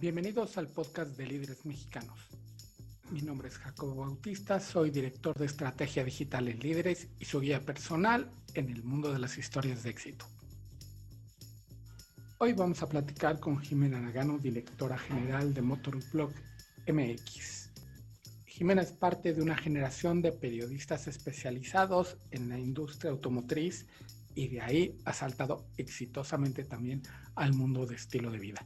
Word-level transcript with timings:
Bienvenidos 0.00 0.56
al 0.56 0.68
podcast 0.68 1.16
de 1.18 1.26
líderes 1.26 1.66
mexicanos. 1.66 2.18
Mi 3.10 3.20
nombre 3.20 3.48
es 3.48 3.58
Jacobo 3.58 4.06
Bautista, 4.06 4.58
soy 4.58 4.90
director 4.90 5.38
de 5.38 5.44
estrategia 5.44 6.02
digital 6.02 6.48
en 6.48 6.58
líderes 6.60 7.08
y 7.20 7.26
su 7.26 7.40
guía 7.40 7.60
personal 7.60 8.32
en 8.54 8.70
el 8.70 8.82
mundo 8.82 9.12
de 9.12 9.18
las 9.18 9.36
historias 9.36 9.82
de 9.82 9.90
éxito. 9.90 10.26
Hoy 12.38 12.54
vamos 12.54 12.82
a 12.82 12.88
platicar 12.88 13.38
con 13.38 13.58
Jimena 13.58 14.00
Nagano, 14.00 14.38
directora 14.38 14.96
general 14.96 15.52
de 15.52 15.60
Motorblog 15.60 16.32
MX. 16.88 17.70
Jimena 18.46 18.80
es 18.80 18.92
parte 18.92 19.34
de 19.34 19.42
una 19.42 19.58
generación 19.58 20.22
de 20.22 20.32
periodistas 20.32 21.06
especializados 21.06 22.16
en 22.30 22.48
la 22.48 22.58
industria 22.58 23.10
automotriz 23.10 23.86
y 24.34 24.48
de 24.48 24.62
ahí 24.62 24.98
ha 25.04 25.12
saltado 25.12 25.66
exitosamente 25.76 26.64
también 26.64 27.02
al 27.34 27.52
mundo 27.52 27.84
de 27.84 27.96
estilo 27.96 28.30
de 28.30 28.38
vida. 28.38 28.64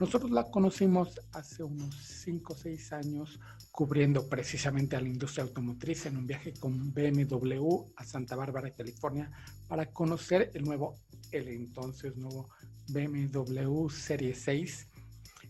Nosotros 0.00 0.30
la 0.30 0.44
conocimos 0.44 1.20
hace 1.32 1.64
unos 1.64 1.92
5 1.96 2.52
o 2.52 2.56
6 2.56 2.92
años 2.92 3.40
cubriendo 3.72 4.28
precisamente 4.28 4.94
a 4.94 5.00
la 5.00 5.08
industria 5.08 5.42
automotriz 5.42 6.06
en 6.06 6.16
un 6.16 6.26
viaje 6.26 6.54
con 6.54 6.94
BMW 6.94 7.84
a 7.96 8.04
Santa 8.04 8.36
Bárbara, 8.36 8.70
California, 8.70 9.28
para 9.66 9.86
conocer 9.86 10.52
el 10.54 10.62
nuevo, 10.62 10.94
el 11.32 11.48
entonces 11.48 12.16
nuevo 12.16 12.48
BMW 12.88 13.88
Serie 13.88 14.36
6. 14.36 14.88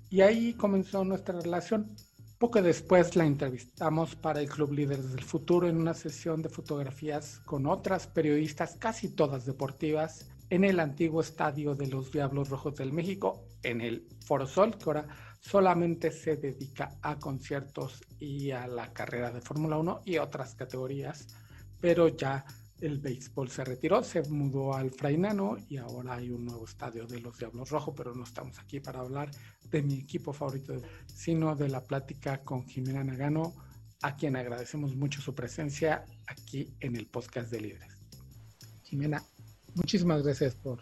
Y 0.09 0.23
ahí 0.23 0.55
comenzó 0.55 1.05
nuestra 1.05 1.39
relación. 1.39 1.95
Poco 2.39 2.62
después 2.62 3.17
la 3.17 3.27
entrevistamos 3.27 4.17
para 4.17 4.41
el 4.41 4.48
Club 4.48 4.73
Líderes 4.73 5.12
del 5.12 5.25
Futuro 5.25 5.69
en 5.69 5.77
una 5.77 5.92
sesión 5.92 6.41
de 6.41 6.48
fotografías 6.48 7.41
con 7.41 7.67
otras 7.67 8.06
periodistas, 8.06 8.77
casi 8.77 9.11
todas 9.11 9.45
deportivas, 9.45 10.30
en 10.48 10.65
el 10.65 10.80
antiguo 10.80 11.20
estadio 11.20 11.75
de 11.75 11.89
los 11.89 12.11
Diablos 12.11 12.48
Rojos 12.48 12.75
del 12.77 12.92
México, 12.92 13.45
en 13.62 13.80
el 13.80 14.07
Foro 14.21 14.47
Sol, 14.47 14.77
que 14.77 14.85
ahora 14.87 15.09
solamente 15.41 16.11
se 16.11 16.37
dedica 16.37 16.98
a 17.03 17.19
conciertos 17.19 18.03
y 18.19 18.51
a 18.51 18.67
la 18.67 18.92
carrera 18.92 19.31
de 19.31 19.41
Fórmula 19.41 19.78
1 19.78 20.03
y 20.05 20.19
otras 20.19 20.55
categorías, 20.55 21.28
pero 21.81 22.09
ya 22.09 22.45
el 22.81 22.98
béisbol 22.98 23.51
se 23.51 23.64
retiró, 23.64 24.05
se 24.05 24.23
mudó 24.23 24.75
al 24.75 24.91
Frainano 24.91 25.56
y 25.69 25.79
ahora 25.79 26.14
hay 26.14 26.31
un 26.31 26.45
nuevo 26.45 26.64
estadio 26.64 27.06
de 27.06 27.20
los 27.20 27.39
Diablos 27.39 27.70
Rojos, 27.70 27.95
pero 27.97 28.14
no 28.14 28.25
estamos 28.25 28.59
aquí 28.59 28.81
para 28.81 29.01
hablar 29.01 29.31
de 29.70 29.83
mi 29.83 29.95
equipo 29.95 30.33
favorito, 30.33 30.75
sino 31.06 31.56
de 31.56 31.69
la 31.69 31.84
plática 31.84 32.42
con 32.42 32.64
Jimena 32.67 33.03
Nagano, 33.03 33.55
a 34.03 34.14
quien 34.17 34.36
agradecemos 34.36 34.95
mucho 34.95 35.20
su 35.20 35.34
presencia 35.34 36.05
aquí 36.27 36.73
en 36.81 36.95
el 36.95 37.06
podcast 37.06 37.51
de 37.51 37.61
Líderes. 37.61 37.98
Jimena, 38.84 39.23
muchísimas 39.75 40.23
gracias 40.23 40.55
por, 40.55 40.81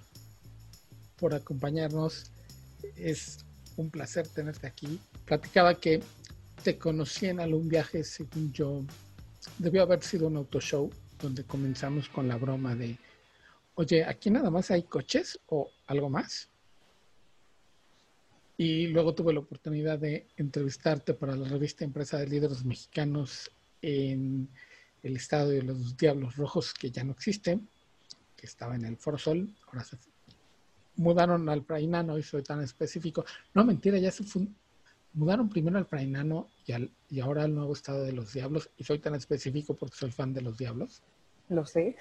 por 1.16 1.34
acompañarnos. 1.34 2.30
Es 2.96 3.44
un 3.76 3.90
placer 3.90 4.28
tenerte 4.28 4.66
aquí. 4.66 5.00
Platicaba 5.24 5.74
que 5.74 6.00
te 6.62 6.78
conocí 6.78 7.26
en 7.26 7.40
algún 7.40 7.68
viaje, 7.68 8.04
según 8.04 8.52
yo, 8.52 8.84
debió 9.58 9.82
haber 9.82 10.02
sido 10.02 10.26
un 10.26 10.36
auto 10.36 10.60
show 10.60 10.90
donde 11.20 11.44
comenzamos 11.44 12.08
con 12.08 12.28
la 12.28 12.36
broma 12.36 12.74
de, 12.74 12.98
oye, 13.74 14.04
aquí 14.04 14.30
nada 14.30 14.50
más 14.50 14.70
hay 14.70 14.82
coches 14.82 15.38
o 15.46 15.70
algo 15.86 16.10
más. 16.10 16.48
Y 18.58 18.86
luego 18.88 19.14
tuve 19.14 19.34
la 19.34 19.40
oportunidad 19.40 19.98
de 19.98 20.28
entrevistarte 20.36 21.12
para 21.14 21.36
la 21.36 21.46
revista 21.46 21.84
Empresa 21.84 22.18
de 22.18 22.26
Líderes 22.26 22.64
Mexicanos 22.64 23.50
en 23.82 24.48
el 25.02 25.16
estado 25.16 25.50
de 25.50 25.62
los 25.62 25.96
Diablos 25.96 26.36
Rojos, 26.36 26.72
que 26.72 26.90
ya 26.90 27.04
no 27.04 27.12
existe, 27.12 27.60
que 28.34 28.46
estaba 28.46 28.74
en 28.74 28.84
el 28.86 28.96
Foro 28.96 29.18
Sol, 29.18 29.54
ahora 29.66 29.84
se 29.84 29.96
mudaron 30.97 31.48
al 31.48 31.62
Prainano 31.62 32.19
y 32.19 32.22
soy 32.22 32.42
tan 32.42 32.62
específico. 32.62 33.25
No, 33.55 33.64
mentira, 33.64 33.98
ya 33.98 34.11
se 34.11 34.25
mudaron 35.12 35.48
primero 35.48 35.78
al 35.78 35.86
Prainano 35.86 36.48
y, 36.66 36.72
al, 36.72 36.91
y 37.11 37.20
ahora 37.20 37.44
al 37.44 37.55
nuevo 37.55 37.72
estado 37.72 38.05
de 38.05 38.12
los 38.12 38.33
Diablos 38.33 38.70
y 38.77 38.84
soy 38.84 38.98
tan 38.98 39.14
específico 39.14 39.75
porque 39.75 39.97
soy 39.97 40.11
fan 40.11 40.32
de 40.32 40.43
los 40.43 40.59
Diablos. 40.59 41.03
Lo 41.48 41.65
sé. 41.65 41.97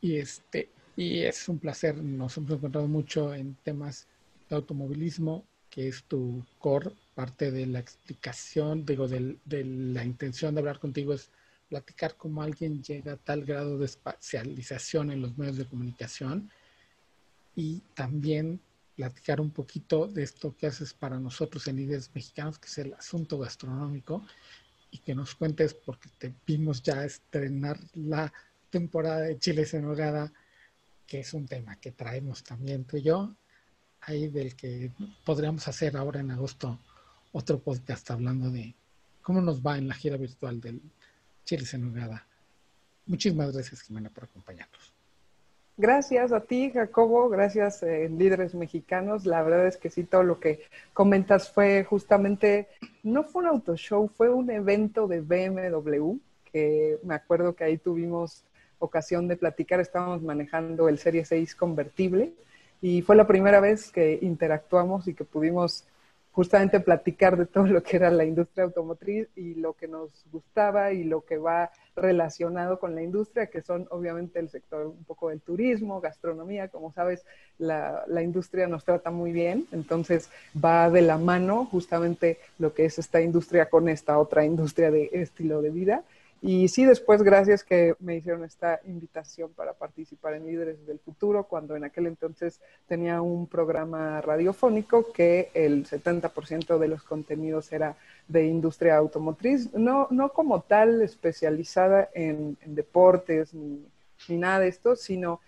Y 0.00 0.16
este 0.16 0.70
y 0.96 1.20
es 1.20 1.48
un 1.48 1.58
placer, 1.58 1.96
nos 1.96 2.36
hemos 2.36 2.50
encontrado 2.50 2.86
mucho 2.86 3.34
en 3.34 3.54
temas 3.62 4.06
de 4.48 4.56
automovilismo, 4.56 5.46
que 5.70 5.88
es 5.88 6.04
tu 6.04 6.44
core, 6.58 6.90
parte 7.14 7.50
de 7.50 7.66
la 7.66 7.78
explicación, 7.78 8.84
digo, 8.84 9.08
de 9.08 9.38
la 9.46 10.04
intención 10.04 10.54
de 10.54 10.60
hablar 10.60 10.78
contigo 10.78 11.14
es 11.14 11.30
platicar 11.70 12.16
cómo 12.16 12.42
alguien 12.42 12.82
llega 12.82 13.12
a 13.12 13.16
tal 13.16 13.44
grado 13.44 13.78
de 13.78 13.86
espacialización 13.86 15.10
en 15.10 15.22
los 15.22 15.38
medios 15.38 15.56
de 15.56 15.66
comunicación 15.66 16.50
y 17.54 17.80
también 17.94 18.60
platicar 18.96 19.40
un 19.40 19.50
poquito 19.50 20.06
de 20.06 20.22
esto 20.22 20.54
que 20.56 20.66
haces 20.66 20.92
para 20.92 21.18
nosotros 21.18 21.66
en 21.66 21.76
Líderes 21.76 22.10
Mexicanos, 22.14 22.58
que 22.58 22.68
es 22.68 22.78
el 22.78 22.94
asunto 22.94 23.38
gastronómico, 23.38 24.24
y 24.90 24.98
que 24.98 25.14
nos 25.14 25.34
cuentes, 25.34 25.74
porque 25.74 26.08
te 26.18 26.34
vimos 26.46 26.82
ya 26.82 27.04
estrenar 27.04 27.78
la 27.94 28.32
temporada 28.70 29.20
de 29.20 29.38
Chiles 29.38 29.74
en 29.74 29.86
Hogada, 29.86 30.32
que 31.06 31.20
es 31.20 31.32
un 31.34 31.46
tema 31.46 31.76
que 31.76 31.92
traemos 31.92 32.42
también 32.42 32.84
tú 32.84 32.96
y 32.96 33.02
yo, 33.02 33.34
ahí 34.02 34.28
del 34.28 34.54
que 34.54 34.92
podríamos 35.24 35.66
hacer 35.68 35.96
ahora 35.96 36.20
en 36.20 36.30
agosto 36.30 36.78
otro 37.32 37.60
podcast 37.60 38.10
hablando 38.10 38.50
de 38.50 38.74
cómo 39.22 39.40
nos 39.40 39.60
va 39.60 39.78
en 39.78 39.88
la 39.88 39.94
gira 39.94 40.16
virtual 40.16 40.60
del 40.60 40.80
Chiles 41.44 41.74
en 41.74 41.88
Hogada. 41.88 42.26
Muchísimas 43.06 43.52
gracias, 43.52 43.82
Jimena, 43.82 44.10
por 44.10 44.24
acompañarnos. 44.24 44.99
Gracias 45.80 46.30
a 46.32 46.40
ti, 46.40 46.70
Jacobo, 46.70 47.30
gracias, 47.30 47.82
eh, 47.82 48.10
líderes 48.10 48.54
mexicanos. 48.54 49.24
La 49.24 49.42
verdad 49.42 49.66
es 49.66 49.78
que 49.78 49.88
sí, 49.88 50.04
todo 50.04 50.22
lo 50.22 50.38
que 50.38 50.60
comentas 50.92 51.50
fue 51.50 51.84
justamente, 51.84 52.68
no 53.02 53.24
fue 53.24 53.44
un 53.44 53.48
auto 53.48 53.74
show, 53.76 54.06
fue 54.14 54.28
un 54.28 54.50
evento 54.50 55.06
de 55.06 55.22
BMW, 55.22 56.18
que 56.52 56.98
me 57.02 57.14
acuerdo 57.14 57.54
que 57.54 57.64
ahí 57.64 57.78
tuvimos 57.78 58.44
ocasión 58.78 59.26
de 59.26 59.38
platicar, 59.38 59.80
estábamos 59.80 60.20
manejando 60.20 60.86
el 60.86 60.98
Serie 60.98 61.24
6 61.24 61.54
convertible 61.54 62.34
y 62.82 63.00
fue 63.00 63.16
la 63.16 63.26
primera 63.26 63.60
vez 63.60 63.90
que 63.90 64.18
interactuamos 64.20 65.08
y 65.08 65.14
que 65.14 65.24
pudimos 65.24 65.86
justamente 66.32 66.80
platicar 66.80 67.36
de 67.36 67.46
todo 67.46 67.66
lo 67.66 67.82
que 67.82 67.96
era 67.96 68.10
la 68.10 68.24
industria 68.24 68.64
automotriz 68.64 69.28
y 69.34 69.54
lo 69.54 69.72
que 69.74 69.88
nos 69.88 70.10
gustaba 70.30 70.92
y 70.92 71.04
lo 71.04 71.24
que 71.24 71.38
va 71.38 71.70
relacionado 71.96 72.78
con 72.78 72.94
la 72.94 73.02
industria, 73.02 73.46
que 73.46 73.62
son 73.62 73.86
obviamente 73.90 74.38
el 74.38 74.48
sector 74.48 74.86
un 74.86 75.04
poco 75.04 75.30
del 75.30 75.40
turismo, 75.40 76.00
gastronomía, 76.00 76.68
como 76.68 76.92
sabes, 76.92 77.24
la, 77.58 78.04
la, 78.06 78.22
industria 78.22 78.66
nos 78.68 78.84
trata 78.84 79.10
muy 79.10 79.32
bien, 79.32 79.66
entonces 79.72 80.30
va 80.62 80.88
de 80.88 81.02
la 81.02 81.18
mano 81.18 81.66
justamente 81.66 82.38
lo 82.58 82.72
que 82.72 82.84
es 82.84 82.98
esta 82.98 83.20
industria 83.20 83.68
con 83.68 83.88
esta 83.88 84.18
otra 84.18 84.44
industria 84.44 84.90
de 84.90 85.10
estilo 85.12 85.60
de 85.62 85.70
vida. 85.70 86.04
Y 86.42 86.68
sí, 86.68 86.86
después, 86.86 87.22
gracias 87.22 87.62
que 87.64 87.94
me 87.98 88.16
hicieron 88.16 88.44
esta 88.44 88.80
invitación 88.86 89.52
para 89.52 89.74
participar 89.74 90.32
en 90.34 90.46
Líderes 90.46 90.86
del 90.86 90.98
Futuro, 90.98 91.44
cuando 91.44 91.76
en 91.76 91.84
aquel 91.84 92.06
entonces 92.06 92.60
tenía 92.86 93.20
un 93.20 93.46
programa 93.46 94.22
radiofónico 94.22 95.12
que 95.12 95.50
el 95.52 95.84
70% 95.86 96.78
de 96.78 96.88
los 96.88 97.02
contenidos 97.02 97.70
era 97.72 97.96
de 98.26 98.46
industria 98.46 98.96
automotriz, 98.96 99.74
no, 99.74 100.06
no 100.10 100.30
como 100.30 100.62
tal 100.62 101.02
especializada 101.02 102.08
en, 102.14 102.56
deportes 102.64 103.52
ni, 103.52 103.84
ni, 104.28 104.36
nada 104.38 104.60
de 104.60 104.68
esto, 104.68 104.96
sino 104.96 105.40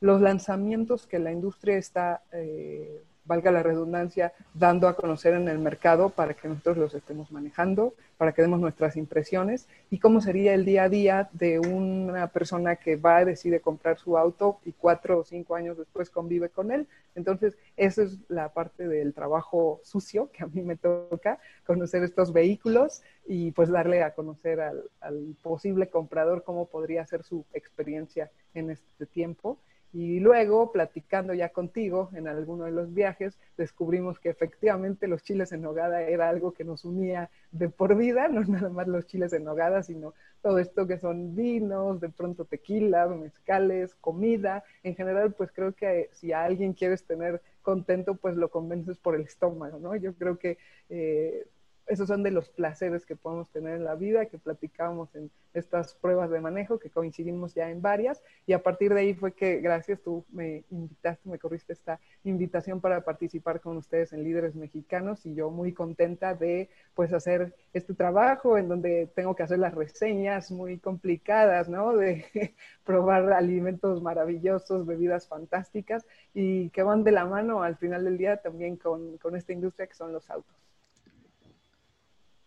los 0.00 0.20
lanzamientos 0.20 1.08
que 1.08 1.18
la 1.18 1.32
industria 1.32 1.76
está 1.76 2.22
eh, 2.30 3.02
valga 3.26 3.50
la 3.50 3.62
redundancia, 3.62 4.32
dando 4.54 4.88
a 4.88 4.96
conocer 4.96 5.34
en 5.34 5.48
el 5.48 5.58
mercado 5.58 6.10
para 6.10 6.34
que 6.34 6.48
nosotros 6.48 6.76
los 6.76 6.94
estemos 6.94 7.30
manejando, 7.32 7.94
para 8.16 8.32
que 8.32 8.42
demos 8.42 8.60
nuestras 8.60 8.96
impresiones 8.96 9.68
y 9.90 9.98
cómo 9.98 10.20
sería 10.20 10.54
el 10.54 10.64
día 10.64 10.84
a 10.84 10.88
día 10.88 11.28
de 11.32 11.58
una 11.58 12.28
persona 12.28 12.76
que 12.76 12.96
va, 12.96 13.24
decide 13.24 13.60
comprar 13.60 13.98
su 13.98 14.16
auto 14.16 14.58
y 14.64 14.72
cuatro 14.72 15.18
o 15.18 15.24
cinco 15.24 15.54
años 15.54 15.76
después 15.76 16.10
convive 16.10 16.48
con 16.48 16.70
él. 16.70 16.86
Entonces, 17.14 17.56
esa 17.76 18.02
es 18.02 18.18
la 18.28 18.50
parte 18.50 18.88
del 18.88 19.12
trabajo 19.14 19.80
sucio 19.82 20.30
que 20.32 20.44
a 20.44 20.46
mí 20.46 20.62
me 20.62 20.76
toca, 20.76 21.38
conocer 21.66 22.02
estos 22.02 22.32
vehículos 22.32 23.02
y 23.26 23.50
pues 23.52 23.68
darle 23.68 24.02
a 24.02 24.14
conocer 24.14 24.60
al, 24.60 24.84
al 25.00 25.36
posible 25.42 25.88
comprador 25.88 26.44
cómo 26.44 26.66
podría 26.66 27.04
ser 27.06 27.22
su 27.22 27.44
experiencia 27.52 28.30
en 28.54 28.70
este 28.70 29.06
tiempo 29.06 29.58
y 29.92 30.20
luego, 30.20 30.72
platicando 30.72 31.32
ya 31.32 31.50
contigo 31.50 32.10
en 32.14 32.28
alguno 32.28 32.64
de 32.64 32.72
los 32.72 32.92
viajes, 32.92 33.38
descubrimos 33.56 34.20
que 34.20 34.28
efectivamente 34.28 35.08
los 35.08 35.22
chiles 35.22 35.52
en 35.52 35.62
nogada 35.62 36.02
era 36.02 36.28
algo 36.28 36.52
que 36.52 36.64
nos 36.64 36.84
unía 36.84 37.30
de 37.50 37.68
por 37.68 37.96
vida, 37.96 38.28
no 38.28 38.40
nada 38.44 38.68
más 38.68 38.88
los 38.88 39.06
chiles 39.06 39.32
en 39.32 39.44
nogada, 39.44 39.82
sino 39.82 40.14
todo 40.42 40.58
esto 40.58 40.86
que 40.86 40.98
son 40.98 41.34
vinos, 41.34 42.00
de 42.00 42.08
pronto 42.10 42.44
tequila, 42.44 43.06
mezcales, 43.08 43.94
comida. 43.96 44.64
En 44.82 44.94
general, 44.94 45.32
pues 45.32 45.50
creo 45.52 45.72
que 45.72 46.10
si 46.12 46.32
a 46.32 46.44
alguien 46.44 46.74
quieres 46.74 47.04
tener 47.04 47.40
contento, 47.62 48.14
pues 48.16 48.36
lo 48.36 48.50
convences 48.50 48.98
por 48.98 49.14
el 49.14 49.22
estómago, 49.22 49.78
¿no? 49.78 49.96
Yo 49.96 50.14
creo 50.14 50.38
que 50.38 50.58
eh, 50.88 51.46
esos 51.86 52.08
son 52.08 52.22
de 52.22 52.30
los 52.30 52.48
placeres 52.48 53.06
que 53.06 53.16
podemos 53.16 53.48
tener 53.50 53.76
en 53.76 53.84
la 53.84 53.94
vida, 53.94 54.26
que 54.26 54.38
platicábamos 54.38 55.14
en 55.14 55.30
estas 55.54 55.94
pruebas 55.94 56.30
de 56.30 56.40
manejo, 56.40 56.78
que 56.78 56.90
coincidimos 56.90 57.54
ya 57.54 57.70
en 57.70 57.80
varias, 57.80 58.22
y 58.46 58.52
a 58.52 58.62
partir 58.62 58.92
de 58.92 59.00
ahí 59.00 59.14
fue 59.14 59.32
que, 59.32 59.60
gracias, 59.60 60.00
tú 60.02 60.24
me 60.32 60.64
invitaste, 60.70 61.28
me 61.28 61.38
corriste 61.38 61.72
esta 61.72 62.00
invitación 62.24 62.80
para 62.80 63.04
participar 63.04 63.60
con 63.60 63.76
ustedes 63.76 64.12
en 64.12 64.24
Líderes 64.24 64.56
Mexicanos, 64.56 65.24
y 65.26 65.34
yo 65.34 65.50
muy 65.50 65.72
contenta 65.72 66.34
de, 66.34 66.68
pues, 66.94 67.12
hacer 67.12 67.54
este 67.72 67.94
trabajo 67.94 68.58
en 68.58 68.68
donde 68.68 69.08
tengo 69.14 69.36
que 69.36 69.44
hacer 69.44 69.58
las 69.58 69.74
reseñas 69.74 70.50
muy 70.50 70.78
complicadas, 70.78 71.68
¿no? 71.68 71.96
De 71.96 72.24
probar 72.84 73.32
alimentos 73.32 74.02
maravillosos, 74.02 74.86
bebidas 74.86 75.28
fantásticas, 75.28 76.04
y 76.34 76.70
que 76.70 76.82
van 76.82 77.04
de 77.04 77.12
la 77.12 77.26
mano 77.26 77.62
al 77.62 77.76
final 77.76 78.04
del 78.04 78.18
día 78.18 78.38
también 78.38 78.76
con, 78.76 79.18
con 79.18 79.36
esta 79.36 79.52
industria 79.52 79.86
que 79.86 79.94
son 79.94 80.12
los 80.12 80.28
autos 80.30 80.65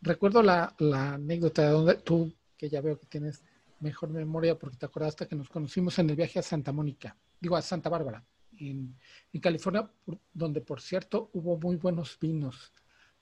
recuerdo 0.02 0.42
la, 0.42 0.76
anécdota 0.80 1.64
de 1.64 1.70
donde 1.70 1.96
tú, 1.96 2.34
que 2.58 2.70
ya 2.70 2.82
veo 2.82 3.00
que 3.00 3.06
tienes 3.06 3.44
mejor 3.80 4.10
memoria 4.10 4.58
porque 4.58 4.78
te 4.78 4.86
acordaste 4.86 5.28
que 5.28 5.36
nos 5.36 5.50
conocimos 5.50 5.98
en 6.00 6.10
el 6.10 6.16
viaje 6.16 6.40
a 6.40 6.44
Santa 6.44 6.72
Mónica, 6.72 7.16
digo 7.40 7.56
a 7.56 7.62
Santa 7.62 7.90
Bárbara, 7.90 8.26
en, 8.60 8.96
California, 9.42 9.90
donde 10.34 10.62
por 10.62 10.82
cierto 10.82 11.30
hubo 11.34 11.58
muy 11.58 11.78
buenos 11.78 12.18
vinos, 12.20 12.74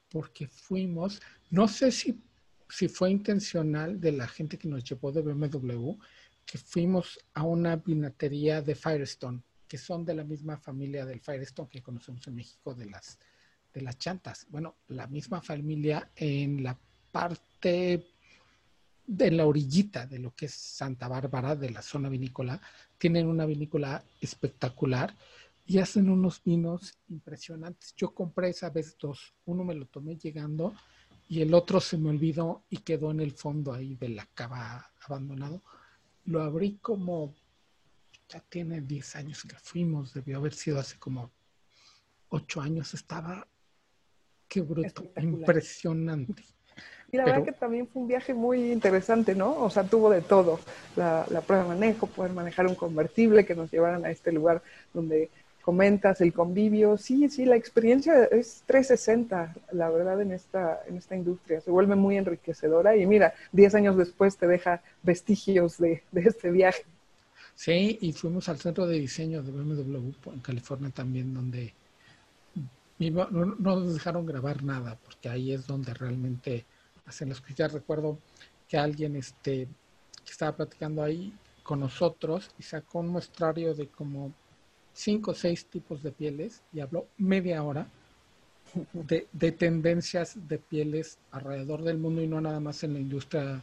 porque 0.09 0.47
fuimos, 0.47 1.21
no 1.49 1.67
sé 1.67 1.91
si, 1.91 2.23
si 2.69 2.87
fue 2.87 3.11
intencional 3.11 3.99
de 3.99 4.13
la 4.13 4.27
gente 4.27 4.57
que 4.57 4.67
nos 4.67 4.83
llevó 4.83 5.11
de 5.11 5.21
BMW, 5.21 5.91
que 6.45 6.57
fuimos 6.57 7.19
a 7.33 7.43
una 7.43 7.75
vinatería 7.75 8.61
de 8.61 8.73
Firestone, 8.73 9.43
que 9.67 9.77
son 9.77 10.05
de 10.05 10.15
la 10.15 10.23
misma 10.23 10.57
familia 10.57 11.05
del 11.05 11.19
Firestone 11.19 11.69
que 11.69 11.83
conocemos 11.83 12.25
en 12.27 12.35
México, 12.35 12.73
de 12.73 12.85
las 12.85 13.19
de 13.77 13.83
las 13.83 13.99
chantas. 13.99 14.47
Bueno, 14.49 14.75
la 14.87 15.05
misma 15.05 15.39
familia 15.39 16.09
en 16.15 16.63
la 16.63 16.75
parte 17.11 18.07
de 19.05 19.31
la 19.31 19.45
orillita 19.45 20.07
de 20.07 20.17
lo 20.17 20.33
que 20.35 20.47
es 20.47 20.53
Santa 20.53 21.07
Bárbara, 21.07 21.55
de 21.55 21.69
la 21.69 21.83
zona 21.83 22.09
vinícola, 22.09 22.59
tienen 22.97 23.27
una 23.27 23.45
vinícola 23.45 24.03
espectacular 24.19 25.15
y 25.67 25.77
hacen 25.77 26.09
unos 26.09 26.43
vinos 26.43 26.97
impresionantes. 27.09 27.93
Yo 27.95 28.15
compré 28.15 28.49
esa 28.49 28.71
vez 28.71 28.97
dos, 28.97 29.35
uno 29.45 29.63
me 29.63 29.75
lo 29.75 29.85
tomé 29.85 30.17
llegando 30.17 30.73
y 31.29 31.41
el 31.41 31.53
otro 31.53 31.79
se 31.79 31.97
me 31.99 32.09
olvidó 32.09 32.63
y 32.69 32.77
quedó 32.77 33.11
en 33.11 33.19
el 33.19 33.31
fondo 33.31 33.73
ahí 33.73 33.93
de 33.95 34.09
la 34.09 34.25
cava 34.33 34.91
abandonado. 35.05 35.61
Lo 36.25 36.41
abrí 36.41 36.79
como, 36.81 37.35
ya 38.27 38.39
tiene 38.39 38.81
10 38.81 39.15
años 39.17 39.43
que 39.43 39.55
fuimos, 39.55 40.15
debió 40.15 40.37
haber 40.37 40.53
sido 40.53 40.79
hace 40.79 40.97
como 40.97 41.31
8 42.29 42.61
años, 42.61 42.93
estaba 42.93 43.47
Qué 44.47 44.61
bruto, 44.61 45.03
impresionante. 45.21 46.43
Y 47.11 47.17
la 47.17 47.25
verdad 47.25 47.43
que 47.43 47.51
también 47.53 47.87
fue 47.87 48.01
un 48.01 48.07
viaje 48.07 48.33
muy 48.33 48.71
interesante, 48.71 49.33
¿no? 49.33 49.61
O 49.61 49.69
sea, 49.69 49.83
tuvo 49.83 50.09
de 50.09 50.21
todo. 50.21 50.59
La, 50.95 51.25
prueba 51.45 51.63
de 51.63 51.69
manejo, 51.69 52.07
poder 52.07 52.33
manejar 52.33 52.67
un 52.67 52.75
convertible 52.75 53.45
que 53.45 53.55
nos 53.55 53.71
llevaran 53.71 54.05
a 54.05 54.11
este 54.11 54.31
lugar 54.31 54.61
donde 54.93 55.29
comentas, 55.61 56.19
el 56.19 56.33
convivio. 56.33 56.97
Sí, 56.97 57.29
sí, 57.29 57.45
la 57.45 57.55
experiencia 57.55 58.25
es 58.25 58.63
360, 58.65 59.55
la 59.71 59.89
verdad, 59.89 60.21
en 60.21 60.33
esta, 60.33 60.81
en 60.87 60.97
esta 60.97 61.15
industria. 61.15 61.61
Se 61.61 61.71
vuelve 61.71 61.95
muy 61.95 62.17
enriquecedora 62.17 62.97
y 62.97 63.05
mira, 63.05 63.33
10 63.53 63.75
años 63.75 63.97
después 63.97 64.35
te 64.35 64.47
deja 64.47 64.81
vestigios 65.03 65.77
de, 65.77 66.03
de 66.11 66.21
este 66.21 66.51
viaje. 66.51 66.83
Sí, 67.55 67.97
y 68.01 68.11
fuimos 68.13 68.49
al 68.49 68.59
centro 68.59 68.85
de 68.85 68.99
diseño 68.99 69.41
de 69.41 69.51
BMW 69.51 70.11
en 70.33 70.39
California 70.41 70.91
también, 70.93 71.33
donde 71.33 71.73
no, 72.99 73.27
nos 73.29 73.93
dejaron 73.93 74.25
grabar 74.25 74.63
nada, 74.63 74.97
porque 75.03 75.29
ahí 75.29 75.51
es 75.51 75.67
donde 75.67 75.93
realmente 75.93 76.65
hacen 77.05 77.29
las 77.29 77.41
cosas. 77.41 77.73
Recuerdo 77.73 78.19
que 78.67 78.77
alguien 78.77 79.15
este, 79.15 79.67
que 80.25 80.31
estaba 80.31 80.55
platicando 80.55 81.03
ahí 81.03 81.33
con 81.63 81.79
nosotros 81.79 82.51
y 82.57 82.63
sacó 82.63 82.99
un 82.99 83.09
muestrario 83.09 83.75
de 83.75 83.87
como 83.87 84.33
cinco 84.93 85.31
o 85.31 85.35
seis 85.35 85.65
tipos 85.65 86.01
de 86.01 86.11
pieles 86.11 86.63
y 86.73 86.79
habló 86.79 87.07
media 87.17 87.63
hora 87.63 87.87
de, 88.93 89.27
de, 89.31 89.51
tendencias 89.51 90.47
de 90.47 90.57
pieles 90.57 91.19
alrededor 91.31 91.83
del 91.83 91.97
mundo 91.97 92.21
y 92.21 92.27
no 92.27 92.41
nada 92.41 92.59
más 92.59 92.83
en 92.83 92.93
la 92.93 92.99
industria 92.99 93.61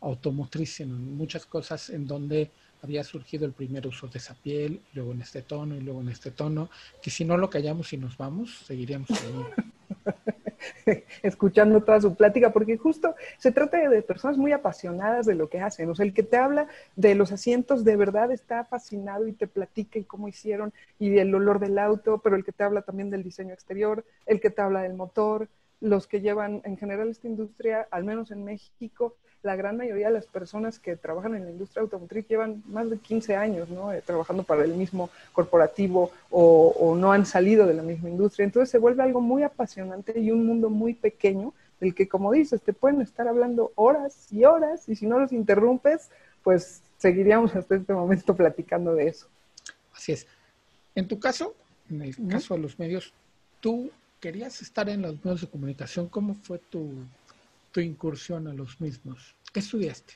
automotriz, 0.00 0.74
sino 0.74 0.94
en 0.94 1.16
muchas 1.16 1.44
cosas 1.44 1.90
en 1.90 2.06
donde 2.06 2.50
había 2.86 3.02
surgido 3.02 3.46
el 3.46 3.52
primer 3.52 3.84
uso 3.86 4.06
de 4.06 4.18
esa 4.18 4.34
piel, 4.34 4.80
luego 4.94 5.10
en 5.10 5.20
este 5.20 5.42
tono 5.42 5.74
y 5.74 5.80
luego 5.80 6.00
en 6.00 6.08
este 6.08 6.30
tono, 6.30 6.70
que 7.02 7.10
si 7.10 7.24
no 7.24 7.36
lo 7.36 7.50
callamos 7.50 7.92
y 7.92 7.96
nos 7.96 8.16
vamos, 8.16 8.62
seguiríamos. 8.64 9.08
Escuchando 11.22 11.82
toda 11.82 12.00
su 12.00 12.14
plática, 12.14 12.52
porque 12.52 12.76
justo 12.76 13.16
se 13.38 13.50
trata 13.50 13.88
de 13.88 14.02
personas 14.02 14.38
muy 14.38 14.52
apasionadas 14.52 15.26
de 15.26 15.34
lo 15.34 15.48
que 15.48 15.58
hacen. 15.58 15.90
O 15.90 15.96
sea, 15.96 16.06
el 16.06 16.14
que 16.14 16.22
te 16.22 16.36
habla 16.36 16.68
de 16.94 17.16
los 17.16 17.32
asientos 17.32 17.84
de 17.84 17.96
verdad 17.96 18.30
está 18.30 18.64
fascinado 18.64 19.26
y 19.26 19.32
te 19.32 19.48
platica 19.48 19.98
y 19.98 20.04
cómo 20.04 20.28
hicieron 20.28 20.72
y 21.00 21.18
el 21.18 21.34
olor 21.34 21.58
del 21.58 21.78
auto, 21.78 22.20
pero 22.22 22.36
el 22.36 22.44
que 22.44 22.52
te 22.52 22.62
habla 22.62 22.82
también 22.82 23.10
del 23.10 23.24
diseño 23.24 23.52
exterior, 23.52 24.04
el 24.26 24.40
que 24.40 24.50
te 24.50 24.62
habla 24.62 24.82
del 24.82 24.94
motor, 24.94 25.48
los 25.80 26.06
que 26.06 26.20
llevan 26.20 26.62
en 26.64 26.76
general 26.76 27.08
esta 27.08 27.26
industria, 27.26 27.88
al 27.90 28.04
menos 28.04 28.30
en 28.30 28.44
México, 28.44 29.16
la 29.46 29.56
gran 29.56 29.76
mayoría 29.76 30.08
de 30.08 30.14
las 30.14 30.26
personas 30.26 30.78
que 30.78 30.96
trabajan 30.96 31.34
en 31.34 31.44
la 31.44 31.50
industria 31.50 31.82
automotriz 31.82 32.26
llevan 32.28 32.62
más 32.66 32.90
de 32.90 32.98
15 32.98 33.36
años 33.36 33.68
¿no? 33.70 33.92
Eh, 33.92 34.02
trabajando 34.04 34.42
para 34.42 34.64
el 34.64 34.74
mismo 34.74 35.08
corporativo 35.32 36.10
o, 36.30 36.94
no 36.98 37.12
han 37.12 37.24
salido 37.24 37.66
de 37.66 37.74
la 37.74 37.82
misma 37.82 38.10
industria. 38.10 38.44
Entonces 38.44 38.70
se 38.70 38.78
vuelve 38.78 39.02
algo 39.02 39.20
muy 39.20 39.42
apasionante 39.42 40.18
y 40.18 40.30
un 40.30 40.46
mundo 40.46 40.68
muy 40.68 40.94
pequeño 40.94 41.54
del 41.80 41.94
que, 41.94 42.08
como 42.08 42.32
dices, 42.32 42.60
te 42.60 42.72
pueden 42.72 43.00
estar 43.00 43.28
hablando 43.28 43.72
horas 43.76 44.32
y 44.32 44.44
horas 44.44 44.88
y 44.88 44.96
si 44.96 45.06
no 45.06 45.18
los 45.18 45.32
interrumpes, 45.32 46.10
pues 46.42 46.82
seguiríamos 46.98 47.54
hasta 47.54 47.76
este 47.76 47.92
momento 47.92 48.34
platicando 48.34 48.94
de 48.94 49.08
eso. 49.08 49.28
Así 49.94 50.12
es. 50.12 50.26
En 50.94 51.06
tu 51.06 51.18
caso, 51.20 51.54
en 51.90 52.02
el 52.02 52.16
caso 52.28 52.54
de 52.54 52.60
los 52.60 52.78
medios, 52.78 53.12
tú 53.60 53.90
querías 54.20 54.60
estar 54.62 54.88
en 54.88 55.02
los 55.02 55.24
medios 55.24 55.42
de 55.42 55.48
comunicación. 55.48 56.08
¿Cómo 56.08 56.34
fue 56.34 56.58
tu 56.58 56.90
incursión 57.80 58.48
a 58.48 58.52
los 58.52 58.80
mismos? 58.80 59.36
¿Qué 59.52 59.60
estudiaste? 59.60 60.14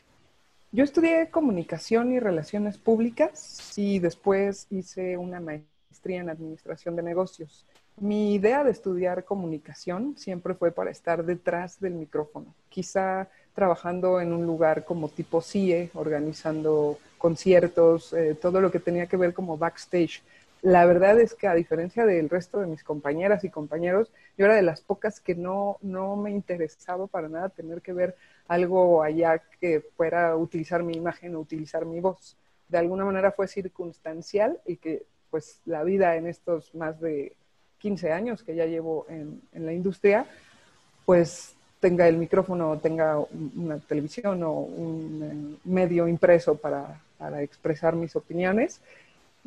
Yo 0.72 0.84
estudié 0.84 1.30
comunicación 1.30 2.12
y 2.12 2.20
relaciones 2.20 2.78
públicas 2.78 3.72
y 3.76 3.98
después 3.98 4.68
hice 4.70 5.16
una 5.16 5.40
maestría 5.40 6.20
en 6.20 6.30
administración 6.30 6.94
de 6.94 7.02
negocios. 7.02 7.66
Mi 7.98 8.34
idea 8.34 8.62
de 8.64 8.70
estudiar 8.70 9.24
comunicación 9.24 10.14
siempre 10.16 10.54
fue 10.54 10.70
para 10.70 10.90
estar 10.90 11.24
detrás 11.24 11.80
del 11.80 11.94
micrófono, 11.94 12.54
quizá 12.68 13.28
trabajando 13.54 14.20
en 14.20 14.32
un 14.32 14.46
lugar 14.46 14.84
como 14.84 15.08
tipo 15.08 15.42
CIE, 15.42 15.90
organizando 15.94 16.98
conciertos, 17.18 18.12
eh, 18.12 18.34
todo 18.40 18.60
lo 18.60 18.70
que 18.70 18.78
tenía 18.78 19.06
que 19.06 19.16
ver 19.16 19.34
como 19.34 19.58
backstage 19.58 20.22
la 20.62 20.84
verdad 20.84 21.18
es 21.18 21.34
que 21.34 21.46
a 21.46 21.54
diferencia 21.54 22.04
del 22.04 22.28
resto 22.28 22.60
de 22.60 22.66
mis 22.66 22.84
compañeras 22.84 23.44
y 23.44 23.50
compañeros, 23.50 24.12
yo 24.36 24.44
era 24.44 24.54
de 24.54 24.62
las 24.62 24.82
pocas 24.82 25.20
que 25.20 25.34
no, 25.34 25.79
no 25.81 26.17
me 26.17 26.31
interesaba 26.31 27.06
para 27.06 27.29
nada 27.29 27.48
tener 27.48 27.81
que 27.81 27.93
ver 27.93 28.17
algo 28.46 29.02
allá 29.02 29.43
que 29.60 29.81
fuera 29.96 30.36
utilizar 30.36 30.82
mi 30.82 30.94
imagen 30.94 31.34
o 31.34 31.40
utilizar 31.40 31.86
mi 31.86 32.00
voz. 32.00 32.36
De 32.69 32.79
alguna 32.79 33.05
manera 33.05 33.32
fue 33.32 33.48
circunstancial 33.48 34.60
y 34.67 34.76
que 34.76 35.05
pues 35.31 35.60
la 35.64 35.82
vida 35.82 36.17
en 36.17 36.26
estos 36.26 36.74
más 36.74 37.00
de 37.00 37.32
15 37.79 38.12
años 38.12 38.43
que 38.43 38.55
ya 38.55 38.67
llevo 38.67 39.06
en, 39.08 39.40
la 39.55 39.72
industria, 39.72 40.26
pues 41.06 41.55
tenga 41.79 42.06
el 42.06 42.19
micrófono, 42.19 42.79
tenga 42.79 43.19
una 43.56 43.79
televisión 43.79 44.43
o 44.43 44.52
un 44.52 45.56
eh, 45.56 45.69
medio 45.69 46.06
impreso 46.06 46.56
para, 46.56 47.00
para 47.17 47.40
expresar 47.43 47.96
mis 47.96 48.14
opiniones 48.17 48.82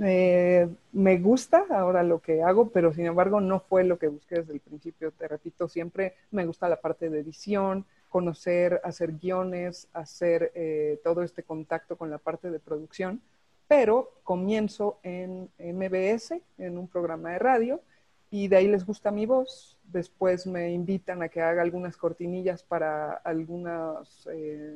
eh, 0.02 0.68
me 0.92 1.18
gusta 1.20 1.66
ahora 1.70 2.04
lo 2.04 2.20
que 2.20 2.42
hago, 2.42 2.70
pero 2.70 2.94
sin 2.94 3.06
embargo 3.06 3.40
no 3.40 3.60
fue 3.60 3.84
lo 3.84 4.00
que 4.00 4.08
busqué 4.08 4.36
desde 4.36 4.54
el 4.54 4.60
principio. 4.60 5.12
Te 5.12 5.28
repito, 5.28 5.68
siempre 5.68 6.16
me 6.32 6.46
gusta 6.46 6.70
la 6.70 6.82
parte 6.82 7.10
de 7.10 7.20
edición, 7.20 7.86
conocer, 8.10 8.82
hacer 8.84 9.14
guiones, 9.14 9.88
hacer 9.94 10.52
eh, 10.56 11.00
todo 11.04 11.22
este 11.22 11.44
contacto 11.44 11.96
con 11.96 12.10
la 12.10 12.18
parte 12.18 12.50
de 12.52 12.60
producción, 12.60 13.22
pero 13.68 14.12
comienzo 14.24 15.00
en 15.04 15.50
MBS, 15.58 16.42
en 16.58 16.78
un 16.78 16.88
programa 16.88 17.32
de 17.32 17.40
radio, 17.40 17.82
y 18.30 18.48
de 18.48 18.58
ahí 18.58 18.68
les 18.68 18.86
gusta 18.86 19.12
mi 19.12 19.26
voz. 19.26 19.78
Después 19.86 20.48
me 20.48 20.72
invitan 20.72 21.22
a 21.22 21.30
que 21.30 21.42
haga 21.42 21.62
algunas 21.62 21.98
cortinillas 21.98 22.64
para 22.64 23.14
algunas 23.14 24.28
eh, 24.32 24.76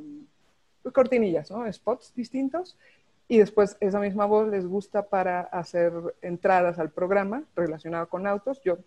cortinillas, 0.94 1.52
¿no? 1.52 1.72
Spots 1.72 2.14
distintos 2.16 2.78
y 3.28 3.40
después 3.40 3.76
esa 3.82 4.00
misma 4.00 4.26
voz 4.26 4.48
les 4.48 4.66
gusta 4.66 5.08
para 5.08 5.42
hacer 5.42 5.92
entradas 6.22 6.80
al 6.80 6.92
programa 6.92 7.44
relacionado 7.56 8.08
con 8.08 8.26
autos. 8.26 8.62
Yo 8.64 8.78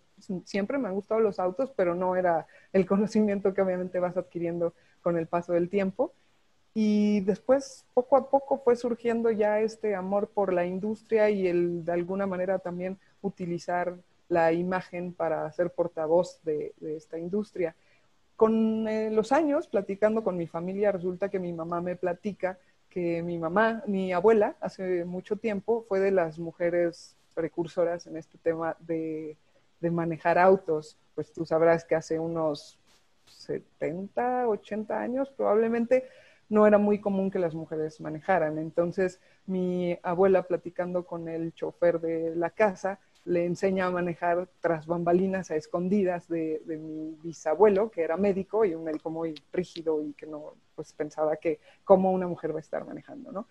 siempre 0.44 0.78
me 0.78 0.88
han 0.88 0.94
gustado 0.94 1.20
los 1.20 1.38
autos, 1.38 1.70
pero 1.76 1.94
no 1.94 2.16
era 2.16 2.47
el 2.73 2.87
conocimiento 2.87 3.52
que 3.52 3.62
obviamente 3.62 3.99
vas 3.99 4.16
adquiriendo 4.16 4.73
con 5.02 5.18
el 5.18 5.26
paso 5.26 5.52
del 5.52 5.68
tiempo. 5.68 6.12
Y 6.73 7.20
después, 7.20 7.85
poco 7.94 8.16
a 8.16 8.30
poco, 8.30 8.59
fue 8.59 8.76
surgiendo 8.76 9.30
ya 9.30 9.61
este 9.61 9.94
amor 9.94 10.28
por 10.28 10.52
la 10.52 10.64
industria 10.64 11.28
y 11.28 11.49
el 11.49 11.85
de 11.85 11.92
alguna 11.92 12.26
manera 12.26 12.61
también 12.61 12.97
utilizar 13.23 13.97
la 14.28 14.52
imagen 14.52 15.12
para 15.12 15.50
ser 15.52 15.70
portavoz 15.73 16.40
de, 16.44 16.73
esta 16.80 17.18
industria 17.18 17.75
con 18.37 18.88
eh, 18.88 19.11
los 19.11 19.32
años, 19.32 19.66
platicando 19.66 20.25
con 20.25 20.37
mi 20.37 20.47
familia, 20.47 20.92
resulta 20.92 21.28
que 21.28 21.38
mi 21.38 21.52
mamá 21.52 21.82
me 21.82 21.97
platica 21.97 22.59
que 22.90 23.23
mi 23.23 23.38
mamá, 23.38 23.82
mi 23.87 24.12
abuela, 24.12 24.56
hace 24.61 25.04
mucho 25.04 25.37
tiempo 25.37 25.87
fue 25.88 26.00
de 26.00 26.11
las 26.11 26.38
mujeres 26.38 27.16
precursoras 27.35 28.06
en 28.06 28.16
este 28.16 28.37
tema 28.38 28.76
de, 28.80 29.37
de 29.80 29.90
manejar 29.90 30.38
autos. 30.38 30.99
Pues 31.14 31.32
tú 31.32 31.47
sabrás 31.47 31.85
que 31.85 31.94
hace 31.94 32.18
unos 32.18 32.78
70, 33.26 34.49
80 34.49 35.00
años 35.00 35.30
probablemente 35.30 36.09
no 36.49 36.66
era 36.66 36.78
muy 36.78 37.00
común 37.00 37.30
que 37.30 37.38
las 37.38 37.54
mujeres 37.54 38.00
manejaran. 38.00 38.59
Entonces 38.59 39.20
mi 39.47 39.97
abuela 40.02 40.42
platicando 40.42 41.06
con 41.06 41.28
el 41.28 41.54
chofer 41.54 42.00
de 42.00 42.35
la 42.35 42.50
casa 42.50 42.99
le 43.25 43.45
enseña 43.45 43.87
a 43.87 43.91
manejar 43.91 44.49
tras 44.61 44.87
bambalinas 44.87 45.50
a 45.50 45.57
escondidas 45.57 46.29
de, 46.29 46.62
mi 46.67 47.17
bisabuelo, 47.23 47.91
que 47.91 48.03
era 48.03 48.17
médico 48.17 48.65
y 48.65 48.75
un 48.75 48.85
médico 48.85 49.11
muy 49.11 49.35
rígido 49.53 50.03
y 50.03 50.12
que 50.15 50.27
no, 50.27 50.55
pues 50.75 50.93
pensaba 50.93 51.37
que 51.37 51.61
cómo 51.85 52.12
una 52.12 52.27
mujer 52.27 52.53
va 52.53 52.59
a 52.59 52.61
estar 52.61 52.85
manejando, 52.85 53.31
¿no? 53.31 53.47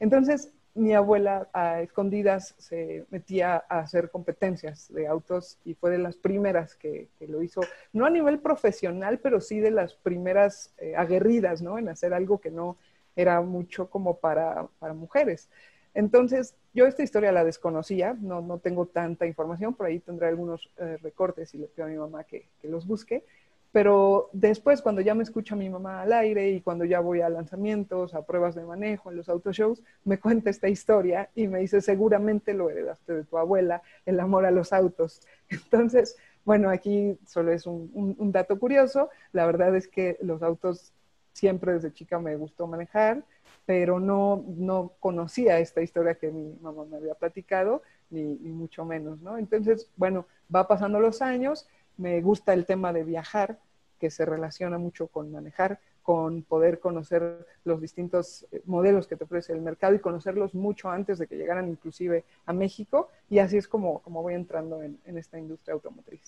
Entonces, 0.00 0.52
mi 0.74 0.94
abuela 0.94 1.48
a 1.52 1.82
escondidas 1.82 2.54
se 2.56 3.04
metía 3.10 3.62
a 3.68 3.80
hacer 3.80 4.10
competencias 4.10 4.92
de 4.92 5.06
autos 5.06 5.58
y 5.64 5.74
fue 5.74 5.90
de 5.90 5.98
las 5.98 6.16
primeras 6.16 6.74
que, 6.74 7.08
lo 7.20 7.42
hizo, 7.42 7.60
no 7.92 8.06
a 8.06 8.10
nivel 8.10 8.40
profesional, 8.40 9.18
pero 9.18 9.40
sí 9.40 9.60
de 9.60 9.70
las 9.70 9.94
primeras 9.94 10.74
eh, 10.78 10.96
aguerridas, 10.96 11.60
¿no? 11.60 11.78
En 11.78 11.88
hacer 11.88 12.14
algo 12.14 12.40
que 12.40 12.50
no 12.50 12.78
era 13.14 13.42
mucho 13.42 13.90
como 13.90 14.16
para, 14.16 14.66
para 14.78 14.94
mujeres. 14.94 15.50
Entonces, 15.94 16.54
yo 16.72 16.86
esta 16.86 17.02
historia 17.02 17.32
la 17.32 17.44
desconocía, 17.44 18.16
no, 18.20 18.40
no 18.40 18.58
tengo 18.58 18.86
tanta 18.86 19.26
información, 19.26 19.74
por 19.74 19.86
ahí 19.86 20.00
tendré 20.00 20.28
algunos 20.28 20.70
eh, 20.78 20.96
recortes 21.02 21.54
y 21.54 21.58
le 21.58 21.66
pido 21.66 21.86
a 21.86 21.90
mi 21.90 21.96
mamá 21.96 22.24
que, 22.24 22.48
que, 22.60 22.68
los 22.68 22.86
busque. 22.86 23.24
Pero 23.72 24.28
después, 24.32 24.82
cuando 24.82 25.00
ya 25.00 25.14
me 25.14 25.22
escucha 25.22 25.56
mi 25.56 25.70
mamá 25.70 26.02
al 26.02 26.12
aire 26.12 26.50
y 26.50 26.60
cuando 26.60 26.84
ya 26.84 27.00
voy 27.00 27.22
a 27.22 27.30
lanzamientos, 27.30 28.14
a 28.14 28.24
pruebas 28.24 28.54
de 28.54 28.64
manejo, 28.64 29.10
en 29.10 29.16
los 29.16 29.28
autoshows, 29.28 29.82
me 30.04 30.18
cuenta 30.18 30.50
esta 30.50 30.68
historia 30.68 31.30
y 31.34 31.48
me 31.48 31.60
dice, 31.60 31.80
seguramente 31.80 32.52
lo 32.52 32.68
heredaste 32.68 33.14
de 33.14 33.24
tu 33.24 33.38
abuela, 33.38 33.82
el 34.04 34.20
amor 34.20 34.44
a 34.44 34.50
los 34.50 34.74
autos. 34.74 35.22
Entonces, 35.48 36.16
bueno, 36.44 36.70
aquí 36.70 37.16
solo 37.26 37.52
es 37.52 37.66
un, 37.66 38.32
dato 38.32 38.58
curioso. 38.58 39.10
La 39.32 39.46
verdad 39.46 39.76
es 39.76 39.88
que 39.88 40.18
los 40.22 40.42
autos 40.42 40.92
siempre 41.32 41.72
desde 41.74 41.92
chica 41.92 42.18
me 42.18 42.36
gustó 42.36 42.66
manejar 42.66 43.24
pero 43.66 44.00
no, 44.00 44.44
no 44.48 44.94
conocía 45.00 45.58
esta 45.58 45.82
historia 45.82 46.16
que 46.16 46.30
mi 46.30 46.54
mamá 46.60 46.84
me 46.84 46.96
había 46.96 47.14
platicado, 47.14 47.82
ni, 48.10 48.34
mucho 48.34 48.84
menos, 48.84 49.20
¿no? 49.20 49.38
Entonces, 49.38 49.88
bueno, 49.96 50.26
va 50.54 50.66
pasando 50.66 51.00
los 51.00 51.22
años, 51.22 51.66
me 51.96 52.20
gusta 52.20 52.52
el 52.52 52.66
tema 52.66 52.92
de 52.92 53.04
viajar, 53.04 53.58
que 53.98 54.10
se 54.10 54.26
relaciona 54.26 54.78
mucho 54.78 55.06
con 55.06 55.30
manejar, 55.30 55.78
con 56.02 56.42
poder 56.42 56.80
conocer 56.80 57.46
los 57.64 57.80
distintos 57.80 58.44
eh, 58.50 58.60
modelos 58.64 59.06
que 59.06 59.16
te 59.16 59.22
ofrece 59.22 59.52
el 59.52 59.62
mercado 59.62 59.94
y 59.94 60.00
conocerlos 60.00 60.54
mucho 60.54 60.90
antes 60.90 61.18
de 61.18 61.28
que 61.28 61.36
llegaran 61.36 61.68
inclusive 61.68 62.24
a 62.44 62.52
México. 62.52 63.08
Y 63.30 63.38
así 63.38 63.56
es 63.56 63.68
como, 63.68 64.00
como 64.00 64.20
voy 64.22 64.34
entrando 64.34 64.82
en, 64.82 64.98
en 65.04 65.18
esta 65.18 65.38
industria 65.38 65.74
automotriz. 65.74 66.22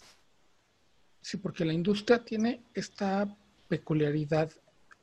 Sí, 1.20 1.38
porque 1.38 1.64
la 1.64 1.72
industria 1.72 2.24
tiene 2.24 2.62
esta 2.74 3.36
peculiaridad 3.68 4.52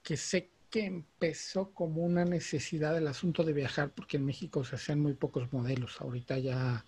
que 0.04 0.18
sé 0.18 0.50
que 0.70 0.86
empezó 0.86 1.74
como 1.74 2.02
una 2.02 2.24
necesidad 2.24 2.94
del 2.94 3.08
asunto 3.08 3.44
de 3.44 3.54
viajar, 3.54 3.92
porque 3.92 4.18
en 4.18 4.26
México 4.26 4.64
se 4.64 4.76
hacían 4.76 5.02
muy 5.02 5.14
pocos 5.14 5.52
modelos. 5.52 6.00
Ahorita 6.00 6.40
ya 6.40 6.86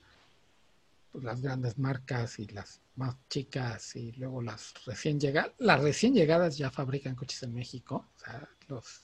pues, 1.12 1.24
las 1.24 1.42
grandes 1.42 1.78
marcas 1.78 2.40
y 2.40 2.48
las 2.48 2.82
más 2.96 3.16
chicas 3.30 3.96
y 3.96 4.14
luego 4.14 4.42
las 4.42 4.74
recién 4.86 5.20
llegadas, 5.20 5.52
las 5.60 5.82
recién 5.82 6.14
llegadas 6.14 6.58
ya 6.58 6.72
fabrican 6.72 7.14
coches 7.16 7.44
en 7.44 7.54
México, 7.54 8.08
o 8.16 8.20
sea, 8.20 8.48
los 8.70 9.02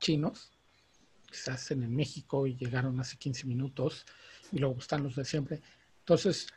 chinos 0.00 0.50
que 1.30 1.36
se 1.36 1.52
hacen 1.52 1.82
en 1.84 1.94
México 1.94 2.46
y 2.46 2.56
llegaron 2.56 2.98
hace 2.98 3.16
15 3.16 3.46
minutos 3.46 4.04
y 4.50 4.58
luego 4.58 4.78
están 4.78 5.04
los 5.04 5.14
de 5.14 5.24
siempre. 5.24 5.62
Entonces, 6.00 6.48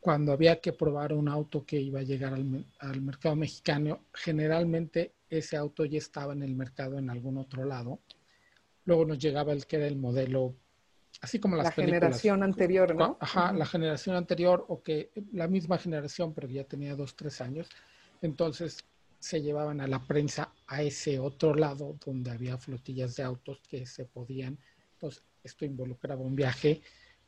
cuando 0.00 0.32
había 0.32 0.60
que 0.60 0.72
probar 0.72 1.12
un 1.12 1.28
auto 1.28 1.64
que 1.64 1.80
iba 1.80 2.00
a 2.00 2.02
llegar 2.02 2.34
al, 2.34 2.66
al 2.80 3.00
mercado 3.00 3.36
mexicano, 3.36 4.06
generalmente 4.12 5.12
ese 5.38 5.56
auto 5.56 5.84
ya 5.84 5.98
estaba 5.98 6.34
en 6.34 6.42
el 6.42 6.54
mercado 6.54 6.98
en 6.98 7.08
algún 7.08 7.38
otro 7.38 7.64
lado. 7.64 8.00
Luego 8.84 9.06
nos 9.06 9.18
llegaba 9.18 9.52
el 9.52 9.66
que 9.66 9.76
era 9.76 9.86
el 9.86 9.96
modelo, 9.96 10.54
así 11.20 11.38
como 11.38 11.56
las 11.56 11.66
la 11.66 11.72
generación 11.72 12.42
anterior, 12.42 12.94
¿no? 12.94 13.16
Ajá, 13.20 13.52
la 13.52 13.64
generación 13.64 14.16
anterior 14.16 14.64
o 14.68 14.82
que 14.82 15.10
la 15.32 15.48
misma 15.48 15.78
generación, 15.78 16.34
pero 16.34 16.48
ya 16.48 16.64
tenía 16.64 16.94
dos, 16.94 17.16
tres 17.16 17.40
años. 17.40 17.68
Entonces 18.20 18.84
se 19.18 19.40
llevaban 19.40 19.80
a 19.80 19.86
la 19.86 20.00
prensa 20.04 20.52
a 20.66 20.82
ese 20.82 21.18
otro 21.18 21.54
lado 21.54 21.96
donde 22.04 22.30
había 22.30 22.58
flotillas 22.58 23.16
de 23.16 23.22
autos 23.22 23.62
que 23.68 23.86
se 23.86 24.04
podían. 24.04 24.58
Entonces 24.94 25.22
esto 25.42 25.64
involucraba 25.64 26.20
un 26.20 26.36
viaje. 26.36 26.82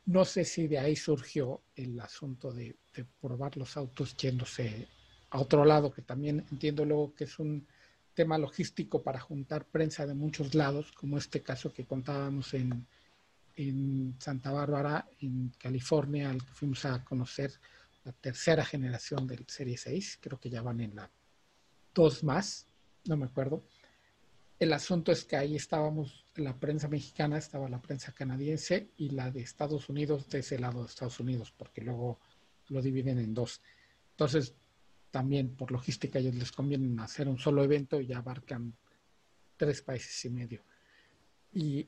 No 0.05 0.25
sé 0.25 0.45
si 0.45 0.67
de 0.67 0.77
ahí 0.77 0.95
surgió 0.95 1.61
el 1.75 1.99
asunto 1.99 2.51
de, 2.51 2.75
de 2.93 3.05
probar 3.19 3.57
los 3.57 3.75
autos 3.77 4.15
yéndose 4.15 4.87
a 5.31 5.39
otro 5.39 5.65
lado, 5.65 5.91
que 5.91 6.03
también 6.03 6.45
entiendo 6.51 6.85
luego 6.85 7.15
que 7.15 7.23
es 7.23 7.39
un 7.39 7.65
tema 8.15 8.37
logístico 8.37 9.03
para 9.03 9.19
juntar 9.19 9.65
prensa 9.65 10.07
de 10.07 10.15
muchos 10.15 10.55
lados, 10.55 10.91
como 10.93 11.17
este 11.17 11.43
caso 11.43 11.71
que 11.71 11.85
contábamos 11.85 12.53
en, 12.53 12.87
en 13.55 14.15
Santa 14.17 14.51
Bárbara, 14.51 15.07
en 15.19 15.51
California, 15.59 16.31
al 16.31 16.43
que 16.43 16.53
fuimos 16.53 16.85
a 16.85 17.03
conocer 17.03 17.51
la 18.05 18.13
tercera 18.13 18.63
generación 18.63 19.27
del 19.27 19.45
Serie 19.47 19.77
6, 19.77 20.19
creo 20.21 20.39
que 20.39 20.49
ya 20.49 20.61
van 20.61 20.79
en 20.79 20.95
la 20.95 21.11
dos 21.93 22.23
más, 22.23 22.67
no 23.05 23.17
me 23.17 23.25
acuerdo. 23.25 23.63
El 24.57 24.71
asunto 24.71 25.11
es 25.11 25.25
que 25.25 25.35
ahí 25.35 25.55
estábamos, 25.55 26.25
la 26.35 26.57
prensa 26.57 26.87
mexicana, 26.87 27.37
estaba 27.37 27.67
la 27.67 27.81
prensa 27.81 28.13
canadiense 28.13 28.91
y 28.95 29.09
la 29.09 29.29
de 29.29 29.41
Estados 29.41 29.89
Unidos 29.89 30.29
de 30.29 30.39
ese 30.39 30.57
lado 30.57 30.81
de 30.81 30.87
Estados 30.87 31.19
Unidos, 31.19 31.51
porque 31.51 31.81
luego 31.81 32.19
lo 32.69 32.81
dividen 32.81 33.19
en 33.19 33.33
dos. 33.33 33.61
Entonces, 34.11 34.55
también 35.15 35.55
por 35.55 35.71
logística 35.71 36.19
ellos 36.19 36.35
les 36.35 36.51
conviene 36.51 37.01
hacer 37.01 37.29
un 37.29 37.37
solo 37.37 37.63
evento 37.63 38.01
y 38.01 38.07
ya 38.07 38.17
abarcan 38.17 38.73
tres 39.55 39.81
países 39.81 40.25
y 40.25 40.29
medio. 40.29 40.61
Y 41.53 41.87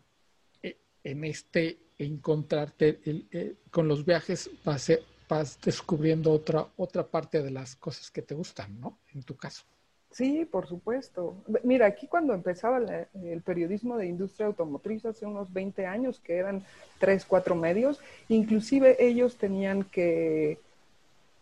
eh, 0.63 0.77
en 1.03 1.25
este 1.25 1.77
encontrarte 1.97 3.01
eh, 3.05 3.55
con 3.69 3.85
los 3.89 4.05
viajes 4.05 4.49
vas, 4.63 4.89
vas 5.27 5.59
descubriendo 5.59 6.31
otra, 6.31 6.69
otra 6.77 7.05
parte 7.05 7.43
de 7.43 7.51
las 7.51 7.75
cosas 7.75 8.09
que 8.09 8.21
te 8.21 8.33
gustan, 8.33 8.79
¿no? 8.79 8.97
En 9.13 9.23
tu 9.23 9.35
caso. 9.35 9.65
Sí, 10.09 10.45
por 10.45 10.65
supuesto. 10.65 11.35
Mira, 11.65 11.85
aquí 11.85 12.07
cuando 12.07 12.33
empezaba 12.33 12.77
el 12.77 13.41
periodismo 13.41 13.97
de 13.97 14.05
industria 14.05 14.47
automotriz 14.47 15.05
hace 15.05 15.25
unos 15.25 15.51
20 15.51 15.85
años, 15.85 16.21
que 16.21 16.37
eran 16.37 16.63
tres, 16.97 17.25
cuatro 17.25 17.55
medios, 17.55 17.99
inclusive 18.29 18.95
ellos 19.05 19.35
tenían 19.35 19.83
que 19.83 20.59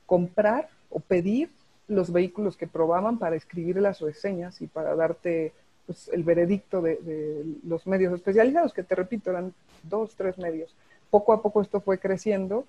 comprar 0.08 0.68
o 0.89 1.00
pedir 1.00 1.51
los 1.88 2.12
vehículos 2.12 2.58
que 2.58 2.68
probaban 2.68 3.20
para 3.20 3.36
escribir 3.36 3.77
las 3.77 4.00
reseñas 4.00 4.62
y 4.62 4.68
para 4.68 4.96
darte 4.96 5.54
pues, 5.86 6.10
el 6.10 6.24
veredicto 6.24 6.82
de, 6.82 7.46
los 7.65 7.86
medios 7.86 8.13
especializados, 8.13 8.74
que 8.74 8.84
te 8.84 8.96
repito, 8.96 9.30
eran 9.30 9.54
dos, 9.84 10.15
tres 10.15 10.38
medios. 10.38 10.74
Poco 11.10 11.34
a 11.34 11.42
poco 11.42 11.62
esto 11.62 11.80
fue 11.80 12.00
creciendo. 12.00 12.65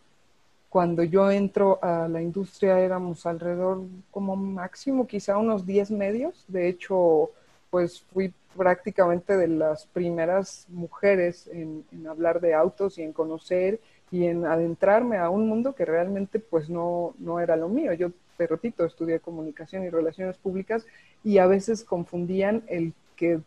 Cuando 0.68 1.02
yo 1.02 1.30
entro 1.30 1.78
a 1.82 2.08
la 2.08 2.20
industria 2.20 2.80
éramos 2.80 3.25
alrededor 3.25 3.82
como 4.11 4.37
máximo 4.37 5.06
quizá 5.06 5.38
unos 5.38 5.64
10 5.64 5.92
medios. 5.92 6.44
De 6.49 6.68
hecho, 6.68 7.30
pues 7.70 8.02
fui 8.12 8.35
prácticamente 8.56 9.37
de 9.37 9.49
las 9.49 9.87
primeras 9.87 10.66
mujeres 10.68 11.46
en, 11.52 11.85
en 11.92 12.06
hablar 12.06 12.40
de 12.40 12.54
autos 12.54 12.99
y 12.99 13.02
en 13.02 13.12
conocer 13.12 13.80
y 14.11 14.26
en 14.26 14.44
adentrarme 14.44 15.18
a 15.18 15.30
un 15.30 15.49
mundo 15.49 15.75
que 15.75 15.85
realmente 15.85 16.38
pues 16.38 16.68
no, 16.68 17.14
no 17.18 17.40
era 17.40 17.56
lo 17.56 17.68
mío. 17.68 17.92
Yo 17.94 18.11
te 18.36 18.46
repito, 18.46 18.84
estudié 18.84 19.20
comunicación 19.20 19.84
y 19.84 19.90
relaciones 19.90 20.36
públicas 20.36 20.86
y 21.24 21.38
a 21.38 21.46
veces 21.46 21.84
confundían 21.84 22.62
el 22.68 22.92
que 23.16 23.40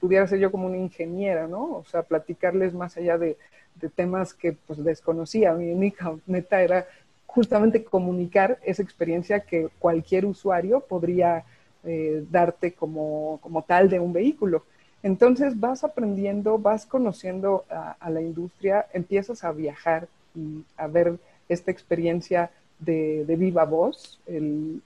pudiera 0.00 0.26
ser 0.26 0.38
yo 0.38 0.50
como 0.50 0.66
una 0.66 0.76
ingeniera, 0.76 1.46
¿no? 1.46 1.76
O 1.76 1.84
sea, 1.84 2.02
platicarles 2.02 2.74
más 2.74 2.96
allá 2.96 3.18
de, 3.18 3.36
temas 3.94 4.34
que 4.34 4.52
pues 4.52 4.84
desconocía. 4.84 5.54
Mi 5.54 5.72
única 5.72 6.14
meta 6.26 6.62
era 6.62 6.86
justamente 7.26 7.84
comunicar 7.84 8.58
esa 8.64 8.82
experiencia 8.82 9.40
que 9.40 9.68
cualquier 9.78 10.26
usuario 10.26 10.80
podría 10.80 11.44
eh, 11.84 12.24
darte 12.30 12.72
como, 12.74 13.38
como, 13.42 13.62
tal 13.62 13.88
de 13.88 13.98
un 13.98 14.12
vehículo. 14.12 14.64
Entonces 15.02 15.58
vas 15.58 15.84
aprendiendo, 15.84 16.58
vas 16.58 16.84
conociendo 16.86 17.64
a, 17.70 17.96
a, 17.98 18.10
la 18.10 18.20
industria, 18.20 18.86
empiezas 18.92 19.42
a 19.42 19.52
viajar 19.52 20.06
y 20.34 20.64
a 20.76 20.86
ver 20.86 21.18
esta 21.48 21.70
experiencia 21.70 22.50
de, 22.84 23.24
viva 23.36 23.64
voz, 23.64 24.20
el, 24.26 24.82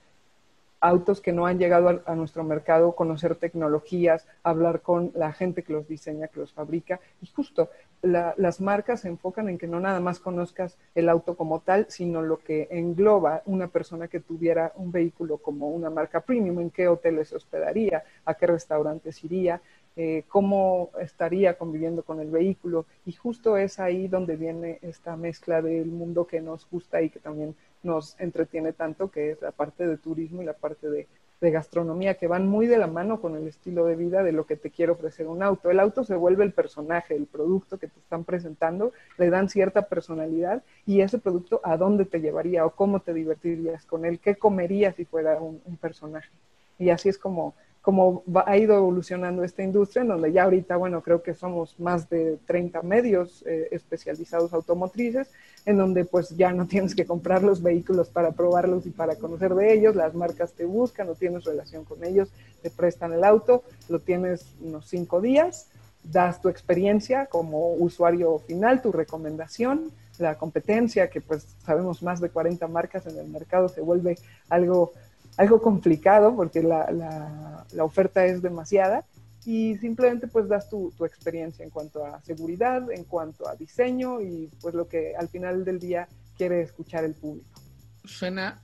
autos 0.80 1.20
que 1.20 1.32
no 1.32 1.46
han 1.46 1.58
llegado 1.58 2.02
a, 2.04 2.14
nuestro 2.14 2.44
mercado, 2.44 2.92
conocer 2.92 3.34
tecnologías, 3.34 4.26
hablar 4.42 4.82
con 4.82 5.10
la 5.14 5.32
gente 5.32 5.62
que 5.62 5.72
los 5.72 5.88
diseña, 5.88 6.28
que 6.28 6.40
los 6.40 6.52
fabrica. 6.52 7.00
Y 7.22 7.26
justo 7.26 7.70
las 8.02 8.60
marcas 8.60 9.00
se 9.00 9.08
enfocan 9.08 9.48
en 9.48 9.58
que 9.58 9.66
no 9.66 9.80
nada 9.80 10.00
más 10.00 10.20
conozcas 10.20 10.76
el 10.94 11.08
auto 11.08 11.36
como 11.36 11.60
tal, 11.60 11.86
sino 11.88 12.22
lo 12.22 12.38
que 12.38 12.68
engloba 12.70 13.42
una 13.46 13.68
persona 13.68 14.06
que 14.06 14.20
tuviera 14.20 14.72
un 14.76 14.92
vehículo 14.92 15.38
como 15.38 15.68
una 15.70 15.90
marca 15.90 16.20
premium, 16.20 16.60
en 16.60 16.70
qué 16.70 16.88
hoteles 16.88 17.28
se 17.28 17.36
hospedaría, 17.36 18.04
a 18.24 18.34
qué 18.34 18.46
restaurantes 18.46 19.24
iría, 19.24 19.60
eh, 19.96 20.24
cómo 20.28 20.90
estaría 21.00 21.56
conviviendo 21.56 22.02
con 22.02 22.20
el 22.20 22.30
vehículo. 22.30 22.84
Y 23.06 23.12
justo 23.12 23.56
es 23.56 23.80
ahí 23.80 24.08
donde 24.08 24.36
viene 24.36 24.78
esta 24.82 25.16
mezcla 25.16 25.62
del 25.62 25.86
mundo 25.86 26.26
que 26.26 26.40
nos 26.40 26.68
gusta 26.70 27.00
y 27.00 27.08
que 27.08 27.18
también 27.18 27.56
nos 27.86 28.18
entretiene 28.20 28.72
tanto, 28.72 29.10
que 29.10 29.30
es 29.30 29.40
la 29.40 29.52
parte 29.52 29.86
de 29.86 29.96
turismo 29.96 30.42
y 30.42 30.44
la 30.44 30.52
parte 30.52 30.90
de, 30.90 31.06
gastronomía, 31.38 32.14
que 32.14 32.26
van 32.26 32.48
muy 32.48 32.66
de 32.66 32.78
la 32.78 32.88
mano 32.88 33.20
con 33.20 33.36
el 33.36 33.46
estilo 33.46 33.84
de 33.84 33.94
vida 33.94 34.24
de 34.24 34.32
lo 34.32 34.46
que 34.46 34.56
te 34.56 34.70
quiere 34.70 34.90
ofrecer 34.90 35.28
un 35.28 35.42
auto. 35.42 35.70
El 35.70 35.78
auto 35.78 36.02
se 36.02 36.16
vuelve 36.16 36.42
el 36.42 36.52
personaje, 36.52 37.14
el 37.14 37.26
producto 37.26 37.78
que 37.78 37.86
te 37.86 38.00
están 38.00 38.24
presentando, 38.24 38.92
le 39.16 39.30
dan 39.30 39.48
cierta 39.48 39.82
personalidad 39.82 40.64
y 40.86 41.02
ese 41.02 41.18
producto 41.18 41.60
a 41.62 41.76
dónde 41.76 42.04
te 42.04 42.20
llevaría 42.20 42.66
o 42.66 42.70
cómo 42.70 43.00
te 43.00 43.14
divertirías 43.14 43.84
con 43.84 44.04
él, 44.04 44.18
qué 44.18 44.34
comerías 44.34 44.96
si 44.96 45.04
fuera 45.04 45.38
un 45.40 45.76
personaje. 45.80 46.30
Y 46.78 46.90
así 46.90 47.10
es 47.10 47.18
como 47.18 47.54
como 47.86 48.24
ha 48.46 48.56
ido 48.58 48.74
evolucionando 48.74 49.44
esta 49.44 49.62
industria, 49.62 50.02
en 50.02 50.08
donde 50.08 50.32
ya 50.32 50.42
ahorita, 50.42 50.76
bueno, 50.76 51.02
creo 51.02 51.22
que 51.22 51.34
somos 51.34 51.78
más 51.78 52.10
de 52.10 52.36
30 52.44 52.82
medios 52.82 53.44
eh, 53.46 53.68
especializados 53.70 54.52
automotrices, 54.52 55.30
en 55.66 55.76
donde 55.76 56.04
pues 56.04 56.30
ya 56.30 56.52
no 56.52 56.66
tienes 56.66 56.94
que 56.94 57.04
comprar 57.04 57.42
los 57.42 57.60
vehículos 57.60 58.08
para 58.08 58.32
probarlos 58.32 58.86
y 58.86 58.90
para 58.90 59.16
conocer 59.16 59.54
de 59.54 59.74
ellos, 59.74 59.96
las 59.96 60.14
marcas 60.14 60.52
te 60.52 60.64
buscan, 60.64 61.08
no 61.08 61.14
tienes 61.14 61.44
relación 61.44 61.84
con 61.84 62.04
ellos, 62.04 62.28
te 62.62 62.70
prestan 62.70 63.12
el 63.12 63.24
auto, 63.24 63.64
lo 63.88 63.98
tienes 63.98 64.46
unos 64.60 64.86
cinco 64.86 65.20
días, 65.20 65.66
das 66.04 66.40
tu 66.40 66.48
experiencia 66.48 67.26
como 67.26 67.72
usuario 67.74 68.38
final, 68.38 68.80
tu 68.80 68.92
recomendación, 68.92 69.90
la 70.18 70.36
competencia, 70.36 71.10
que 71.10 71.20
pues 71.20 71.46
sabemos 71.64 72.00
más 72.00 72.20
de 72.20 72.30
40 72.30 72.68
marcas 72.68 73.04
en 73.06 73.18
el 73.18 73.26
mercado, 73.28 73.68
se 73.68 73.80
vuelve 73.80 74.16
algo 74.48 74.92
algo 75.36 75.60
complicado 75.60 76.34
porque 76.34 76.62
la, 76.62 76.90
la, 76.90 77.84
oferta 77.84 78.24
es 78.24 78.40
demasiada 78.40 79.04
y 79.46 79.76
simplemente 79.78 80.26
pues 80.26 80.48
das 80.48 80.68
tu, 80.68 80.92
tu, 80.98 81.04
experiencia 81.04 81.64
en 81.64 81.70
cuanto 81.70 82.04
a 82.04 82.20
seguridad, 82.22 82.90
en 82.90 83.04
cuanto 83.04 83.48
a 83.48 83.54
diseño 83.54 84.20
y 84.20 84.50
pues 84.60 84.74
lo 84.74 84.88
que 84.88 85.14
al 85.14 85.28
final 85.28 85.64
del 85.64 85.78
día 85.78 86.08
quiere 86.36 86.62
escuchar 86.62 87.04
el 87.04 87.14
público. 87.14 87.60
Suena 88.04 88.60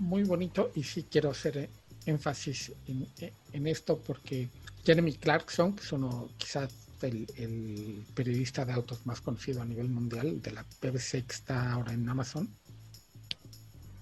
muy 0.00 0.24
bonito 0.24 0.72
y 0.74 0.82
sí 0.82 1.06
quiero 1.08 1.30
hacer 1.30 1.70
énfasis 2.04 2.72
en, 2.88 3.06
en 3.52 3.66
esto 3.68 3.98
porque 4.04 4.48
Jeremy 4.84 5.14
Clarkson, 5.14 5.76
que 5.76 5.84
es 5.84 5.92
uno 5.92 6.30
quizás 6.36 6.68
el, 7.02 7.26
el, 7.36 8.04
periodista 8.14 8.64
de 8.64 8.72
autos 8.72 9.06
más 9.06 9.20
conocido 9.20 9.62
a 9.62 9.64
nivel 9.64 9.88
mundial 9.88 10.42
de 10.42 10.50
la 10.50 10.64
BBC 10.82 11.24
que 11.24 11.32
está 11.32 11.72
ahora 11.72 11.92
en 11.92 12.08
Amazon, 12.08 12.48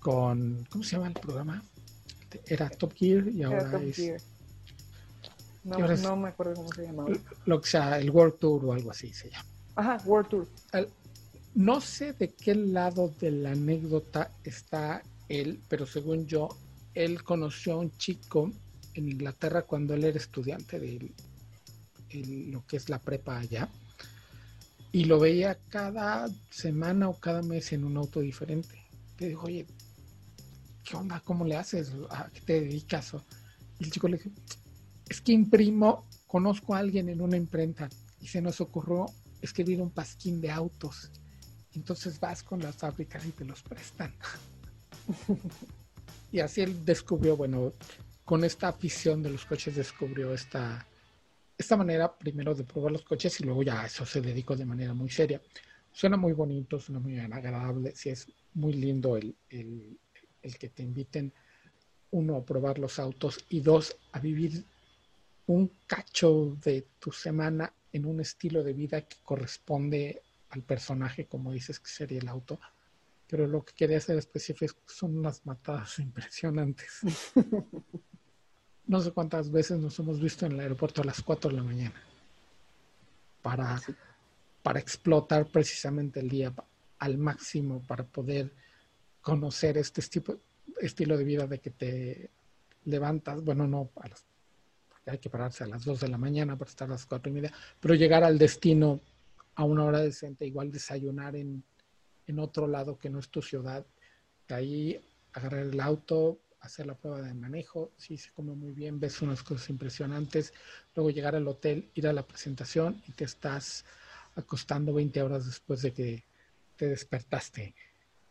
con, 0.00 0.66
¿cómo 0.70 0.82
se 0.82 0.96
llama 0.96 1.08
el 1.08 1.14
programa? 1.14 1.62
Era 2.46 2.70
Top 2.70 2.94
Gear 2.94 3.28
y 3.28 3.42
ahora 3.42 3.80
es... 3.82 4.33
No, 5.64 5.78
no 5.78 6.16
me 6.16 6.28
acuerdo 6.28 6.54
cómo 6.54 6.72
se 6.72 6.82
llamaba. 6.82 7.10
Lo 7.46 7.60
que 7.60 7.68
sea, 7.68 7.98
el 7.98 8.10
World 8.10 8.38
Tour 8.38 8.66
o 8.66 8.72
algo 8.72 8.90
así 8.90 9.12
se 9.12 9.30
llama. 9.30 9.48
Ajá, 9.76 9.98
World 10.04 10.28
Tour. 10.28 10.48
no 11.54 11.80
sé 11.80 12.12
de 12.12 12.32
qué 12.34 12.54
lado 12.54 13.12
de 13.20 13.30
la 13.30 13.52
anécdota 13.52 14.30
está 14.44 15.02
él, 15.28 15.60
pero 15.68 15.86
según 15.86 16.26
yo, 16.26 16.48
él 16.94 17.22
conoció 17.24 17.74
a 17.74 17.78
un 17.78 17.96
chico 17.96 18.50
en 18.94 19.08
Inglaterra 19.08 19.62
cuando 19.62 19.94
él 19.94 20.04
era 20.04 20.18
estudiante 20.18 20.78
de 20.78 21.12
lo 22.52 22.64
que 22.66 22.76
es 22.76 22.88
la 22.88 22.98
prepa 22.98 23.38
allá. 23.38 23.68
Y 24.92 25.06
lo 25.06 25.18
veía 25.18 25.58
cada 25.70 26.28
semana 26.50 27.08
o 27.08 27.18
cada 27.18 27.42
mes 27.42 27.72
en 27.72 27.84
un 27.84 27.96
auto 27.96 28.20
diferente. 28.20 28.86
Le 29.18 29.28
dijo, 29.28 29.46
oye, 29.46 29.66
¿qué 30.84 30.96
onda? 30.96 31.20
¿Cómo 31.24 31.44
le 31.44 31.56
haces? 31.56 31.90
¿A 32.10 32.28
qué 32.32 32.40
te 32.40 32.60
dedicas? 32.60 33.14
Y 33.80 33.84
el 33.84 33.90
chico 33.90 34.06
le 34.06 34.18
dijo, 34.18 34.30
es 35.08 35.20
que 35.20 35.32
imprimo, 35.32 36.04
conozco 36.26 36.74
a 36.74 36.78
alguien 36.78 37.08
en 37.08 37.20
una 37.20 37.36
imprenta 37.36 37.88
y 38.20 38.26
se 38.26 38.40
nos 38.40 38.60
ocurrió 38.60 39.06
escribir 39.42 39.80
un 39.80 39.90
pasquín 39.90 40.40
de 40.40 40.50
autos. 40.50 41.10
Entonces 41.74 42.18
vas 42.18 42.42
con 42.42 42.60
las 42.60 42.76
fábricas 42.76 43.24
y 43.26 43.32
te 43.32 43.44
los 43.44 43.62
prestan. 43.62 44.14
y 46.32 46.40
así 46.40 46.62
él 46.62 46.84
descubrió, 46.84 47.36
bueno, 47.36 47.72
con 48.24 48.44
esta 48.44 48.68
afición 48.68 49.22
de 49.22 49.30
los 49.30 49.44
coches 49.44 49.76
descubrió 49.76 50.32
esta, 50.32 50.86
esta 51.58 51.76
manera 51.76 52.16
primero 52.16 52.54
de 52.54 52.64
probar 52.64 52.92
los 52.92 53.02
coches 53.02 53.38
y 53.40 53.44
luego 53.44 53.62
ya 53.62 53.82
a 53.82 53.86
eso 53.86 54.06
se 54.06 54.20
dedicó 54.20 54.56
de 54.56 54.64
manera 54.64 54.94
muy 54.94 55.10
seria. 55.10 55.42
Suena 55.92 56.16
muy 56.16 56.32
bonito, 56.32 56.80
suena 56.80 57.00
muy 57.00 57.18
agradable, 57.18 57.94
sí 57.94 58.08
es 58.08 58.26
muy 58.54 58.72
lindo 58.72 59.16
el, 59.16 59.36
el 59.50 60.58
que 60.58 60.68
te 60.68 60.82
inviten, 60.82 61.32
uno, 62.10 62.36
a 62.36 62.44
probar 62.44 62.78
los 62.78 62.98
autos 62.98 63.44
y 63.48 63.60
dos, 63.60 63.96
a 64.12 64.20
vivir 64.20 64.64
un 65.46 65.70
cacho 65.86 66.56
de 66.62 66.86
tu 66.98 67.12
semana 67.12 67.72
en 67.92 68.06
un 68.06 68.20
estilo 68.20 68.62
de 68.62 68.72
vida 68.72 69.02
que 69.02 69.18
corresponde 69.22 70.22
al 70.50 70.62
personaje, 70.62 71.26
como 71.26 71.52
dices 71.52 71.78
que 71.80 71.90
sería 71.90 72.18
el 72.18 72.28
auto. 72.28 72.58
Pero 73.26 73.46
lo 73.46 73.64
que 73.64 73.74
quería 73.74 73.98
hacer 73.98 74.18
específico 74.18 74.80
son 74.86 75.18
unas 75.18 75.44
matadas 75.46 75.98
impresionantes. 75.98 77.00
No 78.86 79.00
sé 79.00 79.12
cuántas 79.12 79.50
veces 79.50 79.78
nos 79.78 79.98
hemos 79.98 80.20
visto 80.20 80.44
en 80.44 80.52
el 80.52 80.60
aeropuerto 80.60 81.00
a 81.00 81.06
las 81.06 81.22
4 81.22 81.48
de 81.48 81.56
la 81.56 81.62
mañana 81.62 81.94
para, 83.40 83.80
para 84.62 84.78
explotar 84.78 85.46
precisamente 85.46 86.20
el 86.20 86.28
día 86.28 86.52
al 86.98 87.16
máximo, 87.16 87.82
para 87.86 88.04
poder 88.04 88.52
conocer 89.22 89.78
este 89.78 90.02
tipo, 90.02 90.36
estilo 90.82 91.16
de 91.16 91.24
vida 91.24 91.46
de 91.46 91.60
que 91.60 91.70
te 91.70 92.30
levantas, 92.84 93.42
bueno, 93.42 93.66
no, 93.66 93.90
a 93.96 94.08
las, 94.08 94.26
hay 95.06 95.18
que 95.18 95.30
pararse 95.30 95.64
a 95.64 95.66
las 95.66 95.84
2 95.84 96.00
de 96.00 96.08
la 96.08 96.18
mañana 96.18 96.56
para 96.56 96.70
estar 96.70 96.88
a 96.88 96.92
las 96.92 97.06
4 97.06 97.30
y 97.30 97.34
media, 97.34 97.52
pero 97.80 97.94
llegar 97.94 98.24
al 98.24 98.38
destino 98.38 99.00
a 99.54 99.64
una 99.64 99.84
hora 99.84 100.00
decente, 100.00 100.46
igual 100.46 100.72
desayunar 100.72 101.36
en, 101.36 101.62
en 102.26 102.38
otro 102.38 102.66
lado 102.66 102.98
que 102.98 103.10
no 103.10 103.18
es 103.18 103.28
tu 103.28 103.42
ciudad, 103.42 103.84
de 104.48 104.54
ahí 104.54 105.00
agarrar 105.32 105.66
el 105.66 105.80
auto, 105.80 106.38
hacer 106.60 106.86
la 106.86 106.94
prueba 106.94 107.20
de 107.20 107.34
manejo, 107.34 107.92
sí 107.96 108.16
se 108.16 108.30
come 108.32 108.54
muy 108.54 108.72
bien, 108.72 108.98
ves 108.98 109.20
unas 109.20 109.42
cosas 109.42 109.68
impresionantes, 109.68 110.52
luego 110.94 111.10
llegar 111.10 111.36
al 111.36 111.46
hotel, 111.46 111.90
ir 111.94 112.08
a 112.08 112.12
la 112.12 112.26
presentación 112.26 113.02
y 113.06 113.12
te 113.12 113.24
estás 113.24 113.84
acostando 114.34 114.94
20 114.94 115.22
horas 115.22 115.46
después 115.46 115.82
de 115.82 115.92
que 115.92 116.24
te 116.76 116.88
despertaste 116.88 117.74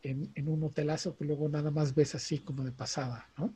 en, 0.02 0.48
un 0.48 0.62
hotelazo 0.62 1.16
que 1.16 1.24
luego 1.24 1.48
nada 1.48 1.70
más 1.70 1.94
ves 1.94 2.14
así 2.14 2.38
como 2.40 2.64
de 2.64 2.72
pasada, 2.72 3.30
¿no? 3.38 3.54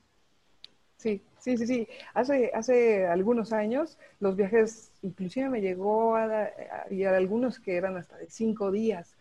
Sí, 0.98 1.22
sí, 1.38 1.56
sí, 1.56 1.66
sí. 1.66 1.88
Hace, 2.14 2.50
hace 2.54 3.06
algunos 3.06 3.52
años 3.52 3.98
los 4.20 4.36
viajes, 4.36 4.90
inclusive 5.02 5.48
me 5.48 5.60
llegó 5.60 6.16
a, 6.16 6.50
y 6.90 7.04
a 7.04 7.16
algunos 7.16 7.60
que 7.60 7.76
eran 7.76 7.96
hasta 7.96 8.16
de 8.16 8.28
cinco 8.28 8.70
días. 8.72 9.14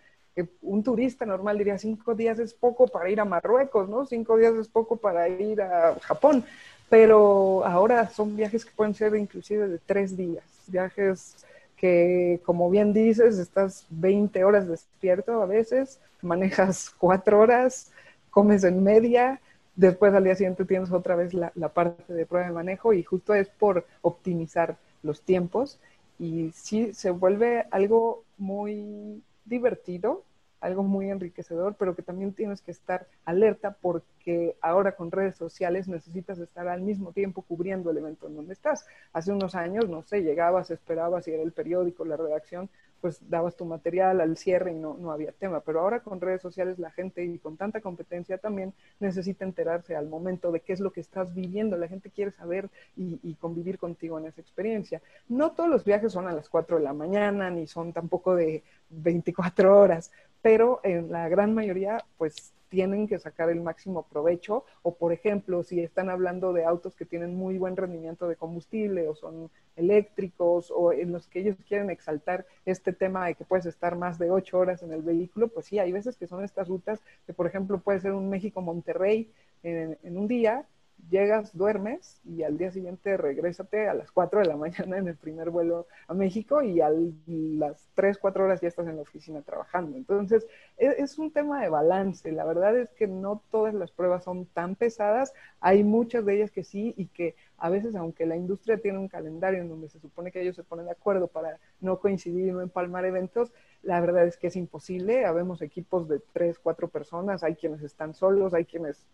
Un 0.62 0.84
turista 0.84 1.26
normal 1.26 1.58
diría 1.58 1.78
cinco 1.80 2.13
días 2.16 2.38
es 2.40 2.54
poco 2.54 2.88
para 2.88 3.10
ir 3.10 3.20
a 3.20 3.26
Marruecos, 3.26 3.90
¿no? 3.90 4.06
Cinco 4.06 4.38
días 4.38 4.54
es 4.56 4.68
poco 4.68 4.98
para 4.98 5.28
ir 5.30 5.62
a 5.62 5.96
Japón. 6.02 6.44
Pero 6.90 7.66
ahora 7.66 8.10
son 8.10 8.36
viajes 8.36 8.63
que 8.66 8.72
pueden 8.76 8.94
ser 8.96 9.16
inclusive 9.16 9.68
de 9.68 9.80
tres 9.80 10.16
días. 10.16 10.44
Viajes 10.68 11.36
que, 11.76 12.40
como 12.46 12.70
bien 12.70 12.94
dices, 12.94 13.38
estás 13.40 13.86
20 13.90 14.44
horas 14.44 14.68
despierto 14.68 15.42
a 15.42 15.46
veces, 15.46 16.00
manejas 16.22 16.92
cuatro 16.98 17.40
horas, 17.40 17.92
comes 18.32 18.63
en 18.63 18.84
media, 18.84 19.40
después 19.78 20.13
al 20.13 20.26
día 20.26 20.36
siguiente 20.36 20.66
tienes 20.66 20.92
otra 20.92 21.16
vez 21.16 21.34
la, 21.34 21.52
parte 21.70 22.13
de 22.13 22.26
prueba 22.26 22.48
de 22.48 22.54
manejo 22.54 22.92
y 22.92 23.04
justo 23.04 23.34
es 23.34 23.48
por 23.48 23.86
optimizar 24.02 24.76
los 25.04 25.22
tiempos 25.22 25.80
y 26.20 26.52
sí 26.54 26.94
se 26.94 27.12
vuelve 27.12 27.66
algo 27.72 28.24
muy 28.38 29.22
divertido, 29.46 30.24
algo 30.60 30.82
muy 30.82 31.12
enriquecedor, 31.12 31.76
pero 31.78 31.96
que 31.96 32.02
también 32.02 32.34
tienes 32.34 32.62
que 32.62 32.72
estar 32.72 33.08
alerta 33.24 33.78
porque 33.80 34.58
ahora 34.62 34.94
con 34.94 35.12
redes 35.12 35.36
sociales 35.36 35.88
necesitas 35.88 36.40
estar 36.40 36.68
al 36.68 36.82
mismo 36.82 37.12
tiempo 37.12 37.44
cubriendo 37.44 37.92
el 37.92 38.00
evento 38.00 38.28
en 38.28 38.36
donde 38.36 38.54
estás. 38.54 38.88
Hace 39.13 39.32
unos 39.32 39.54
años, 39.54 39.88
no 39.88 40.02
sé, 40.02 40.24
llegabas, 40.24 40.72
esperabas 40.72 41.28
y 41.28 41.32
era 41.32 41.44
el 41.44 41.52
periódico, 41.52 42.04
la 42.04 42.18
redacción, 42.18 42.68
pues 43.02 43.20
dabas 43.30 43.56
tu 43.56 43.66
material 43.66 44.22
al 44.22 44.38
cierre 44.38 44.72
y 44.72 44.76
no, 44.76 44.98
no 44.98 45.12
había 45.12 45.32
tema. 45.32 45.62
Pero 45.62 45.82
ahora 45.82 46.02
con 46.02 46.22
redes 46.22 46.42
sociales 46.42 46.80
la 46.80 46.92
gente 46.92 47.24
y 47.24 47.40
con 47.40 47.58
tanta 47.58 47.82
competencia 47.82 48.38
también 48.38 48.74
necesita 49.00 49.46
enterarse 49.46 49.96
al 49.96 50.08
momento 50.08 50.52
de 50.52 50.62
qué 50.62 50.74
es 50.74 50.80
lo 50.80 50.92
que 50.92 51.02
estás 51.02 51.34
viviendo. 51.34 51.78
La 51.78 51.88
gente 51.88 52.10
quiere 52.10 52.32
saber 52.32 52.70
y, 52.96 53.20
y 53.24 53.36
convivir 53.36 53.78
contigo 53.78 54.20
en 54.20 54.26
esa 54.26 54.42
experiencia. 54.42 55.02
No 55.28 55.52
todos 55.52 55.70
los 55.70 55.84
viajes 55.84 56.12
son 56.12 56.28
a 56.28 56.34
las 56.34 56.50
4 56.50 56.78
de 56.78 56.84
la 56.84 56.94
mañana 56.94 57.50
ni 57.50 57.68
son 57.68 57.94
tampoco 57.94 58.36
de 58.36 58.64
24 58.90 59.78
horas, 59.78 60.12
pero 60.41 60.80
en 60.84 61.12
la 61.12 61.30
gran 61.30 61.54
mayoría, 61.54 62.04
pues 62.17 62.54
tienen 62.69 63.08
que 63.08 63.19
sacar 63.19 63.50
el 63.50 63.62
máximo 63.62 64.04
provecho. 64.04 64.65
O 64.82 64.95
por 64.95 65.13
ejemplo 65.13 65.63
si 65.63 65.80
están 65.80 66.10
hablando 66.10 66.54
de 66.54 66.65
autos 66.65 66.95
que 66.95 67.06
tienen 67.06 67.36
muy 67.36 67.58
buen 67.58 67.78
rendimiento 67.78 68.28
de 68.28 68.36
combustible 68.36 69.08
o 69.08 69.15
son 69.15 69.50
eléctricos 69.76 70.71
o 70.76 70.91
en 70.91 71.12
los 71.12 71.28
que 71.28 71.39
ellos 71.39 71.56
quieren 71.67 71.89
exaltar 71.89 72.45
este 72.65 72.93
tema 72.93 73.28
de 73.28 73.36
que 73.36 73.45
puedes 73.45 73.65
estar 73.65 73.95
más 73.95 74.17
de 74.19 74.32
ocho 74.32 74.60
horas 74.60 74.84
en 74.84 74.91
el 74.91 75.02
vehículo, 75.02 75.47
pues 75.50 75.67
sí, 75.67 75.80
hay 75.80 75.91
veces 75.91 76.17
que 76.17 76.28
son 76.28 76.43
estas 76.43 76.67
rutas 76.67 77.02
que 77.26 77.34
por 77.34 77.47
ejemplo 77.47 77.80
puede 77.80 78.00
ser 78.00 78.13
un 78.13 78.30
México-Monterrey 78.30 79.32
en, 79.63 79.97
en 80.04 80.17
un 80.17 80.28
día 80.28 80.65
llegas, 81.10 81.56
duermes 81.56 82.20
y 82.26 82.44
al 82.44 82.58
día 82.58 82.72
siguiente 82.72 83.18
regrésate 83.18 83.88
a 83.88 83.94
las 83.94 84.12
4 84.12 84.40
de 84.40 84.46
la 84.46 84.58
mañana 84.58 84.98
en 84.98 85.08
el 85.08 85.16
primer 85.16 85.50
vuelo 85.50 85.88
a 86.08 86.14
México 86.14 86.62
y 86.62 86.82
a 86.82 86.90
las 87.26 87.88
3, 87.96 88.18
4 88.18 88.44
horas 88.46 88.62
ya 88.62 88.68
estás 88.68 88.88
en 88.88 88.96
la 88.96 89.02
oficina 89.02 89.42
trabajando. 89.42 89.98
Entonces, 89.98 90.48
es, 90.78 90.96
es, 90.98 91.18
un 91.18 91.32
tema 91.32 91.62
de 91.62 91.70
balance. 91.70 92.32
La 92.32 92.46
verdad 92.46 92.78
es 92.78 92.92
que 92.94 93.08
no 93.08 93.42
todas 93.50 93.74
las 93.74 93.92
pruebas 93.92 94.24
son 94.24 94.46
tan 94.46 94.76
pesadas. 94.76 95.34
Hay 95.60 95.84
muchas 95.84 96.26
de 96.26 96.36
ellas 96.36 96.52
que 96.52 96.64
sí 96.64 96.94
y 96.98 97.08
que 97.08 97.36
a 97.58 97.70
veces, 97.70 97.96
aunque 97.96 98.26
la 98.26 98.36
industria 98.36 98.78
tiene 98.78 99.00
un 99.00 99.08
calendario 99.08 99.62
en 99.62 99.70
donde 99.70 99.90
se 99.90 100.00
supone 100.00 100.32
que 100.32 100.42
ellos 100.42 100.56
se 100.56 100.64
ponen 100.64 100.86
de 100.86 100.92
acuerdo 100.92 101.28
para 101.28 101.60
no 101.80 102.00
coincidir 102.00 102.48
y 102.48 102.52
no 102.52 102.62
empalmar 102.62 103.06
eventos, 103.06 103.52
la 103.84 104.00
verdad 104.02 104.28
es 104.28 104.38
que 104.38 104.48
es 104.48 104.56
imposible. 104.56 105.26
Habemos 105.26 105.62
equipos 105.62 106.08
de 106.08 106.20
3, 106.34 106.60
4 106.60 106.88
personas, 106.88 107.44
hay 107.44 107.56
quienes 107.56 107.82
están 107.82 108.13
solos, 108.13 108.54
hay 108.54 108.66
quienes 108.66 109.06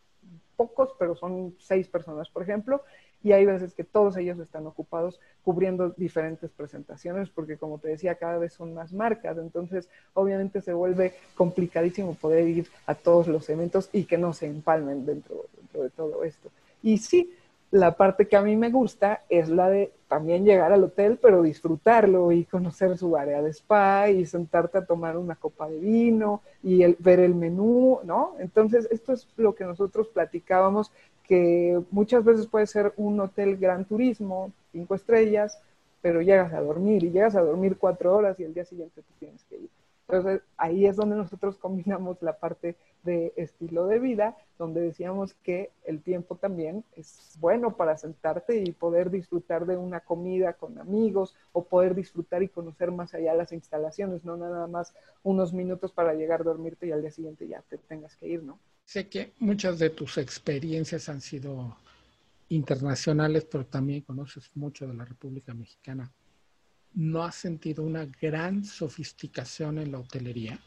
pocos, 0.55 0.93
pero 0.97 1.15
son 1.15 1.55
seis 1.59 1.87
personas, 1.87 2.29
por 2.29 2.43
ejemplo, 2.43 2.83
y 3.23 3.31
hay 3.31 3.45
veces 3.45 3.73
que 3.73 3.83
todos 3.83 4.17
ellos 4.17 4.37
están 4.39 4.67
ocupados 4.67 5.19
cubriendo 5.43 5.89
diferentes 5.91 6.51
presentaciones, 6.51 7.29
porque 7.29 7.57
como 7.57 7.79
te 7.79 7.89
decía, 7.89 8.15
cada 8.15 8.37
vez 8.37 8.53
son 8.53 8.73
más 8.73 8.93
marcas, 8.93 9.37
entonces 9.37 9.89
obviamente 10.13 10.61
se 10.61 10.73
vuelve 10.73 11.13
complicadísimo 11.35 12.15
poder 12.15 12.47
ir 12.47 12.67
a 12.85 12.95
todos 12.95 13.27
los 13.27 13.49
eventos 13.49 13.89
y 13.93 14.05
que 14.05 14.17
no 14.17 14.33
se 14.33 14.47
empalmen 14.47 15.05
dentro, 15.05 15.45
dentro 15.57 15.83
de 15.83 15.89
todo 15.89 16.23
esto. 16.23 16.49
Y 16.81 16.97
sí, 16.97 17.33
la 17.73 17.97
parte 17.97 18.27
que 18.27 18.35
a 18.35 18.43
mí 18.43 18.55
me 18.55 18.69
gusta 18.69 19.23
es 19.29 19.49
la 19.49 19.67
de 19.67 19.91
también 20.07 20.45
llegar 20.45 20.71
al 20.71 20.83
hotel, 20.83 21.17
pero 21.19 21.41
disfrutarlo 21.41 22.31
y 22.31 22.45
conocer 22.45 22.99
su 22.99 23.17
área 23.17 23.41
de 23.41 23.49
spa 23.49 24.11
y 24.11 24.27
sentarte 24.27 24.77
a 24.77 24.85
tomar 24.85 25.17
una 25.17 25.33
copa 25.33 25.67
de 25.67 25.79
vino 25.79 26.43
y 26.61 26.85
ver 26.99 27.19
el 27.19 27.33
menú, 27.33 27.99
¿no? 28.03 28.35
Entonces, 28.37 28.87
esto 28.91 29.13
es 29.13 29.27
lo 29.37 29.55
que 29.55 29.63
nosotros 29.63 30.07
platicábamos, 30.09 30.91
que 31.23 31.81
muchas 31.89 32.23
veces 32.23 32.45
puede 32.45 32.67
ser 32.67 32.93
un 32.95 33.19
hotel 33.19 33.57
gran 33.57 33.85
turismo, 33.85 34.51
cinco 34.71 34.93
estrellas, 34.93 35.59
pero 35.99 36.21
llegas 36.21 36.53
a 36.53 36.61
dormir 36.61 37.03
y 37.03 37.09
llegas 37.09 37.35
a 37.35 37.41
dormir 37.41 37.77
cuatro 37.79 38.15
horas 38.15 38.39
y 38.39 38.43
el 38.43 38.53
día 38.53 38.65
siguiente 38.65 39.01
tú 39.01 39.13
tienes 39.17 39.43
que 39.45 39.55
ir. 39.55 39.69
Entonces, 40.07 40.41
ahí 40.57 40.85
es 40.85 40.95
donde 40.95 41.15
nosotros 41.15 41.57
combinamos 41.57 42.21
la 42.21 42.37
parte 42.37 42.75
de 43.03 43.33
estilo 43.35 43.87
de 43.87 43.99
vida, 43.99 44.37
donde 44.57 44.81
decíamos 44.81 45.33
que 45.43 45.71
el 45.85 46.01
tiempo 46.01 46.35
también 46.35 46.83
es 46.95 47.37
bueno 47.39 47.75
para 47.75 47.97
sentarte 47.97 48.57
y 48.57 48.71
poder 48.71 49.09
disfrutar 49.09 49.65
de 49.65 49.77
una 49.77 50.01
comida 50.01 50.53
con 50.53 50.77
amigos 50.79 51.35
o 51.51 51.65
poder 51.65 51.95
disfrutar 51.95 52.43
y 52.43 52.49
conocer 52.49 52.91
más 52.91 53.13
allá 53.13 53.33
las 53.33 53.51
instalaciones, 53.51 54.23
no 54.23 54.37
nada 54.37 54.67
más 54.67 54.93
unos 55.23 55.53
minutos 55.53 55.91
para 55.91 56.13
llegar 56.13 56.41
a 56.41 56.45
dormirte 56.45 56.87
y 56.87 56.91
al 56.91 57.01
día 57.01 57.11
siguiente 57.11 57.47
ya 57.47 57.61
te 57.69 57.77
tengas 57.77 58.15
que 58.15 58.27
ir, 58.27 58.43
¿no? 58.43 58.59
Sé 58.85 59.07
que 59.07 59.31
muchas 59.39 59.79
de 59.79 59.89
tus 59.89 60.17
experiencias 60.17 61.07
han 61.09 61.21
sido 61.21 61.75
internacionales, 62.49 63.45
pero 63.49 63.65
también 63.65 64.01
conoces 64.01 64.51
mucho 64.55 64.87
de 64.87 64.93
la 64.93 65.05
República 65.05 65.53
Mexicana. 65.53 66.11
¿No 66.95 67.23
has 67.23 67.35
sentido 67.35 67.83
una 67.83 68.05
gran 68.21 68.63
sofisticación 68.63 69.79
en 69.79 69.91
la 69.91 69.99
hotelería? 69.99 70.59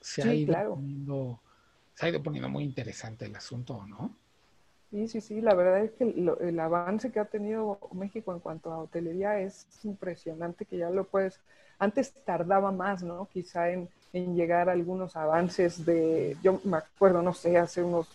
se, 0.00 0.22
ha 0.22 0.34
ido 0.34 0.54
poniendo, 0.74 1.40
se 1.94 2.06
ha 2.06 2.08
ido 2.10 2.22
poniendo 2.22 2.48
muy 2.48 2.64
interesante 2.64 3.26
el 3.26 3.34
asunto, 3.34 3.84
¿no? 3.86 4.14
Sí, 4.90 5.06
sí, 5.06 5.20
sí, 5.20 5.40
la 5.40 5.54
verdad 5.54 5.84
es 5.84 5.92
que 5.92 6.04
el 6.04 6.60
avance 6.60 7.12
que 7.12 7.20
ha 7.20 7.24
tenido 7.24 7.78
México 7.92 8.32
en 8.32 8.40
cuanto 8.40 8.72
a 8.72 8.78
hotelería 8.78 9.40
es 9.40 9.66
impresionante, 9.84 10.64
que 10.64 10.78
ya 10.78 10.90
lo 10.90 11.04
puedes, 11.04 11.38
antes 11.78 12.12
tardaba 12.24 12.72
más, 12.72 13.02
¿no? 13.02 13.28
Quizá 13.32 13.70
en, 13.70 13.88
en 14.12 14.34
llegar 14.34 14.68
a 14.68 14.72
algunos 14.72 15.14
avances 15.14 15.86
de, 15.86 16.36
yo 16.42 16.60
me 16.64 16.78
acuerdo, 16.78 17.22
no 17.22 17.32
sé, 17.32 17.56
hace 17.56 17.84
unos 17.84 18.08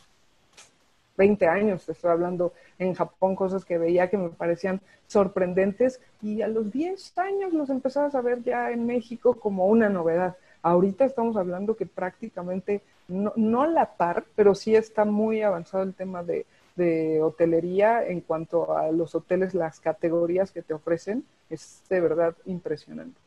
20 1.18 1.48
años, 1.48 1.86
te 1.86 1.94
estoy 1.94 2.12
hablando 2.12 2.54
en 2.80 2.94
Japón, 2.94 3.36
cosas 3.36 3.66
que 3.66 3.78
veía 3.78 4.10
que 4.10 4.18
me 4.18 4.30
parecían 4.30 4.82
sorprendentes 5.08 6.00
y 6.22 6.42
a 6.42 6.48
los 6.48 6.72
10 6.72 7.18
años 7.18 7.54
los 7.54 7.70
empezabas 7.70 8.16
a 8.16 8.22
ver 8.22 8.44
ya 8.44 8.72
en 8.72 8.86
México 8.86 9.40
como 9.40 9.68
una 9.68 9.90
novedad. 9.90 10.36
Ahorita 10.62 11.06
estamos 11.06 11.38
hablando 11.38 11.76
que 11.76 11.86
prácticamente, 11.86 12.82
no, 13.08 13.34
no 13.36 13.68
la 13.68 13.96
par, 13.98 14.26
pero 14.36 14.56
sí 14.56 14.76
está 14.76 15.06
muy 15.06 15.42
avanzado 15.42 15.84
el 15.84 15.94
tema 15.94 16.24
de, 16.24 16.46
de 16.76 17.22
hotelería 17.22 18.06
en 18.06 18.22
cuanto 18.22 18.76
a 18.76 18.92
los 18.92 19.16
hoteles, 19.16 19.54
las 19.54 19.80
categorías 19.80 20.52
que 20.52 20.62
te 20.62 20.74
ofrecen, 20.74 21.24
es 21.50 21.82
de 21.90 22.02
verdad 22.02 22.36
impresionante. 22.46 23.20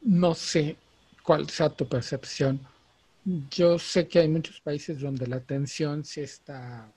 No 0.00 0.34
sé 0.34 0.76
cuál 1.22 1.48
sea 1.50 1.68
tu 1.68 1.86
percepción. 1.86 2.60
Yo 3.50 3.78
sé 3.78 4.06
que 4.06 4.20
hay 4.20 4.28
muchos 4.28 4.60
países 4.60 5.00
donde 5.00 5.26
la 5.26 5.36
atención 5.36 6.04
sí 6.04 6.20
está 6.20 6.88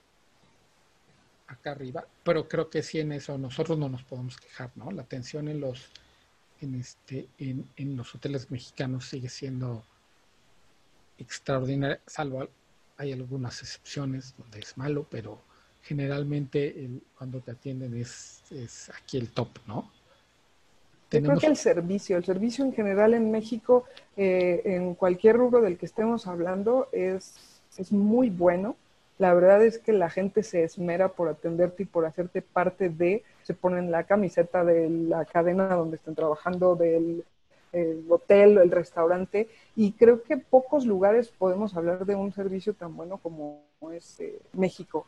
acá 1.50 1.72
arriba, 1.72 2.06
pero 2.24 2.48
creo 2.48 2.70
que 2.70 2.82
sí 2.82 3.00
en 3.00 3.12
eso 3.12 3.36
nosotros 3.36 3.78
no 3.78 3.88
nos 3.88 4.02
podemos 4.04 4.36
quejar, 4.38 4.70
¿no? 4.76 4.90
La 4.90 5.02
atención 5.02 5.48
en 5.48 5.60
los 5.60 5.90
en 6.60 6.74
este 6.74 7.28
en, 7.38 7.68
en 7.76 7.96
los 7.96 8.14
hoteles 8.14 8.50
mexicanos 8.50 9.06
sigue 9.06 9.28
siendo 9.28 9.84
extraordinaria, 11.18 12.00
salvo 12.06 12.48
hay 12.96 13.12
algunas 13.12 13.62
excepciones 13.62 14.34
donde 14.36 14.60
es 14.60 14.76
malo, 14.76 15.06
pero 15.10 15.40
generalmente 15.82 16.84
el, 16.84 17.02
cuando 17.16 17.40
te 17.40 17.52
atienden 17.52 17.96
es, 17.96 18.42
es, 18.50 18.90
aquí 18.90 19.16
el 19.16 19.30
top, 19.30 19.48
¿no? 19.66 19.90
Yo 21.10 21.22
creo 21.22 21.38
que 21.38 21.46
el 21.46 21.56
servicio, 21.56 22.18
el 22.18 22.24
servicio 22.24 22.64
en 22.64 22.72
general 22.72 23.14
en 23.14 23.30
México, 23.30 23.84
eh, 24.16 24.62
en 24.64 24.94
cualquier 24.94 25.36
rubro 25.36 25.60
del 25.60 25.76
que 25.76 25.86
estemos 25.86 26.26
hablando, 26.26 26.88
es, 26.92 27.34
es 27.78 27.90
muy 27.90 28.30
bueno. 28.30 28.76
La 29.20 29.34
verdad 29.34 29.62
es 29.62 29.78
que 29.78 29.92
la 29.92 30.08
gente 30.08 30.42
se 30.42 30.64
esmera 30.64 31.10
por 31.10 31.28
atenderte 31.28 31.82
y 31.82 31.86
por 31.86 32.06
hacerte 32.06 32.40
parte 32.40 32.88
de, 32.88 33.22
se 33.42 33.52
ponen 33.52 33.90
la 33.90 34.04
camiseta 34.04 34.64
de 34.64 34.88
la 34.88 35.26
cadena 35.26 35.68
donde 35.74 35.96
estén 35.96 36.14
trabajando, 36.14 36.74
del 36.74 37.22
el 37.72 38.04
hotel, 38.08 38.56
el 38.56 38.70
restaurante, 38.70 39.48
y 39.76 39.92
creo 39.92 40.22
que 40.22 40.38
pocos 40.38 40.86
lugares 40.86 41.28
podemos 41.28 41.76
hablar 41.76 42.04
de 42.06 42.14
un 42.14 42.32
servicio 42.32 42.72
tan 42.74 42.96
bueno 42.96 43.18
como 43.18 43.62
es 43.92 44.18
eh, 44.20 44.40
México. 44.54 45.06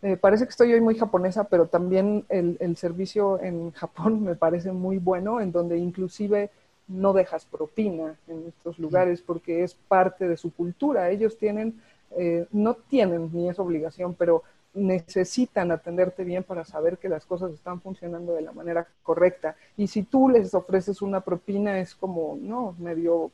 Eh, 0.00 0.16
parece 0.16 0.44
que 0.44 0.50
estoy 0.50 0.72
hoy 0.72 0.80
muy 0.80 0.96
japonesa, 0.96 1.44
pero 1.44 1.66
también 1.66 2.24
el, 2.28 2.56
el, 2.60 2.76
servicio 2.76 3.40
en 3.42 3.70
Japón 3.72 4.22
me 4.22 4.36
parece 4.36 4.70
muy 4.70 4.98
bueno, 4.98 5.40
en 5.40 5.52
donde 5.52 5.76
inclusive 5.76 6.50
no 6.86 7.12
dejas 7.12 7.46
propina 7.46 8.16
en 8.28 8.46
estos 8.46 8.78
lugares 8.78 9.22
porque 9.22 9.64
es 9.64 9.74
parte 9.74 10.28
de 10.28 10.36
su 10.36 10.52
cultura. 10.52 11.10
Ellos 11.10 11.36
tienen, 11.38 11.80
eh, 12.18 12.46
no 12.52 12.74
tienen 12.74 13.30
ni 13.32 13.48
es 13.48 13.58
obligación, 13.58 14.14
pero 14.14 14.42
necesitan 14.74 15.70
atenderte 15.70 16.24
bien 16.24 16.42
para 16.42 16.64
saber 16.64 16.98
que 16.98 17.08
las 17.08 17.24
cosas 17.24 17.52
están 17.52 17.80
funcionando 17.80 18.34
de 18.34 18.42
la 18.42 18.52
manera 18.52 18.86
correcta. 19.02 19.56
Y 19.76 19.86
si 19.86 20.02
tú 20.02 20.28
les 20.28 20.52
ofreces 20.54 21.00
una 21.00 21.20
propina, 21.20 21.78
es 21.78 21.94
como, 21.94 22.36
no, 22.40 22.74
medio 22.78 23.30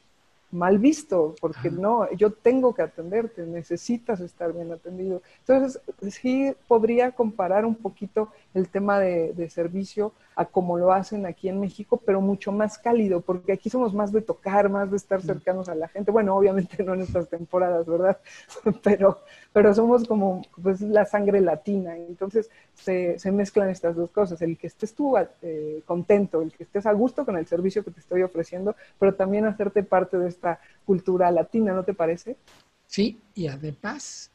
mal 0.53 0.79
visto, 0.79 1.35
porque 1.41 1.71
no, 1.71 2.11
yo 2.13 2.31
tengo 2.33 2.75
que 2.75 2.83
atenderte, 2.83 3.47
necesitas 3.47 4.21
estar 4.21 4.53
bien 4.53 4.73
atendido. 4.73 5.23
Entonces, 5.41 5.81
sí 6.13 6.53
podría 6.67 7.13
comparar 7.13 7.65
un 7.65 7.77
poquito 7.77 8.29
el 8.55 8.69
tema 8.69 8.99
de, 8.99 9.33
de, 9.33 9.49
servicio 9.49 10.13
a 10.35 10.45
como 10.45 10.79
lo 10.79 10.93
hacen 10.93 11.27
aquí 11.27 11.49
en 11.49 11.61
México, 11.61 12.01
pero 12.05 12.21
mucho 12.21 12.51
más 12.51 12.79
cálido, 12.79 13.21
porque 13.21 13.53
aquí 13.53 13.71
somos 13.71 13.95
más 13.95 14.11
de 14.11 14.23
tocar, 14.23 14.69
más 14.69 14.91
de 14.91 14.97
estar 14.97 15.23
cercanos 15.23 15.69
a 15.69 15.75
la 15.75 15.89
gente. 15.89 16.11
Bueno, 16.11 16.37
obviamente 16.37 16.83
no 16.83 16.95
en 16.95 17.03
estas 17.03 17.29
temporadas, 17.29 17.87
¿verdad? 17.87 18.19
pero, 18.83 19.19
pero 19.53 19.75
somos 19.75 20.07
como 20.07 20.43
pues, 20.63 20.81
la 20.81 21.05
sangre 21.05 21.41
latina, 21.41 21.97
entonces 21.97 22.51
se, 22.75 23.19
se 23.19 23.31
mezclan 23.31 23.69
estas 23.69 23.95
dos 23.97 24.11
cosas, 24.11 24.41
el 24.43 24.57
que 24.57 24.67
estés 24.67 24.95
tú 24.95 25.15
eh, 25.43 25.83
contento, 25.85 26.43
el 26.43 26.53
que 26.53 26.65
estés 26.65 26.87
a 26.87 26.93
gusto 26.93 27.25
con 27.25 27.37
el 27.37 27.47
servicio 27.47 27.85
que 27.85 27.91
te 27.91 28.01
estoy 28.01 28.23
ofreciendo, 28.23 28.75
pero 28.99 29.15
también 29.15 29.45
hacerte 29.45 29.83
parte 29.83 30.19
de 30.19 30.29
esta 30.40 30.61
cultura 30.85 31.31
latina, 31.31 31.72
¿no 31.72 31.85
te 31.85 31.94
parece? 31.94 32.37
Sí, 32.87 33.20
y 33.35 33.46
además, 33.46 34.31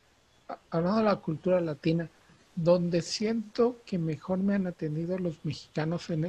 hablando 0.69 0.99
de 0.99 1.05
la 1.05 1.15
cultura 1.17 1.59
latina, 1.59 2.09
donde 2.55 3.01
siento 3.01 3.81
que 3.85 3.97
mejor 3.97 4.37
me 4.39 4.55
han 4.55 4.67
atendido 4.67 5.17
los 5.17 5.43
mexicanos 5.43 6.09
en, 6.09 6.25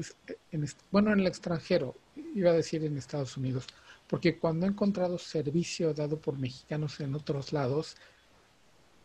en, 0.51 0.67
bueno, 0.91 1.13
en 1.13 1.21
el 1.21 1.27
extranjero, 1.27 1.95
iba 2.35 2.51
a 2.51 2.55
decir 2.55 2.83
en 2.85 2.97
Estados 2.97 3.37
Unidos, 3.37 3.67
porque 4.09 4.39
cuando 4.39 4.67
he 4.67 4.69
encontrado 4.71 5.19
servicio 5.19 5.95
dado 5.95 6.19
por 6.19 6.37
mexicanos 6.39 6.99
en 7.01 7.15
otros 7.15 7.53
lados, 7.53 7.97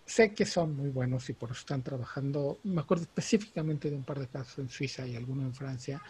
sé 0.05 0.33
que 0.33 0.45
son 0.45 0.75
muy 0.75 0.89
buenos 0.89 1.29
y 1.29 1.33
por 1.33 1.51
eso 1.51 1.59
están 1.59 1.83
trabajando, 1.83 2.59
me 2.63 2.81
acuerdo 2.81 3.03
específicamente 3.03 3.89
de 3.89 3.97
un 3.97 4.03
par 4.03 4.19
de 4.19 4.27
casos 4.27 4.57
en 4.57 4.69
Suiza 4.69 5.05
y 5.05 5.15
alguno 5.15 5.43
en 5.43 5.53
Francia 5.53 6.01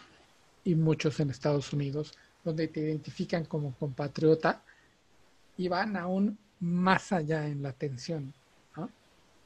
y 0.64 0.74
muchos 0.74 1.20
en 1.20 1.30
Estados 1.30 1.72
Unidos, 1.72 2.14
donde 2.44 2.68
te 2.68 2.80
identifican 2.80 3.44
como 3.44 3.74
compatriota 3.74 4.62
y 5.56 5.68
van 5.68 5.96
aún 5.96 6.38
más 6.60 7.12
allá 7.12 7.46
en 7.46 7.62
la 7.62 7.70
atención. 7.70 8.32
¿no? 8.76 8.90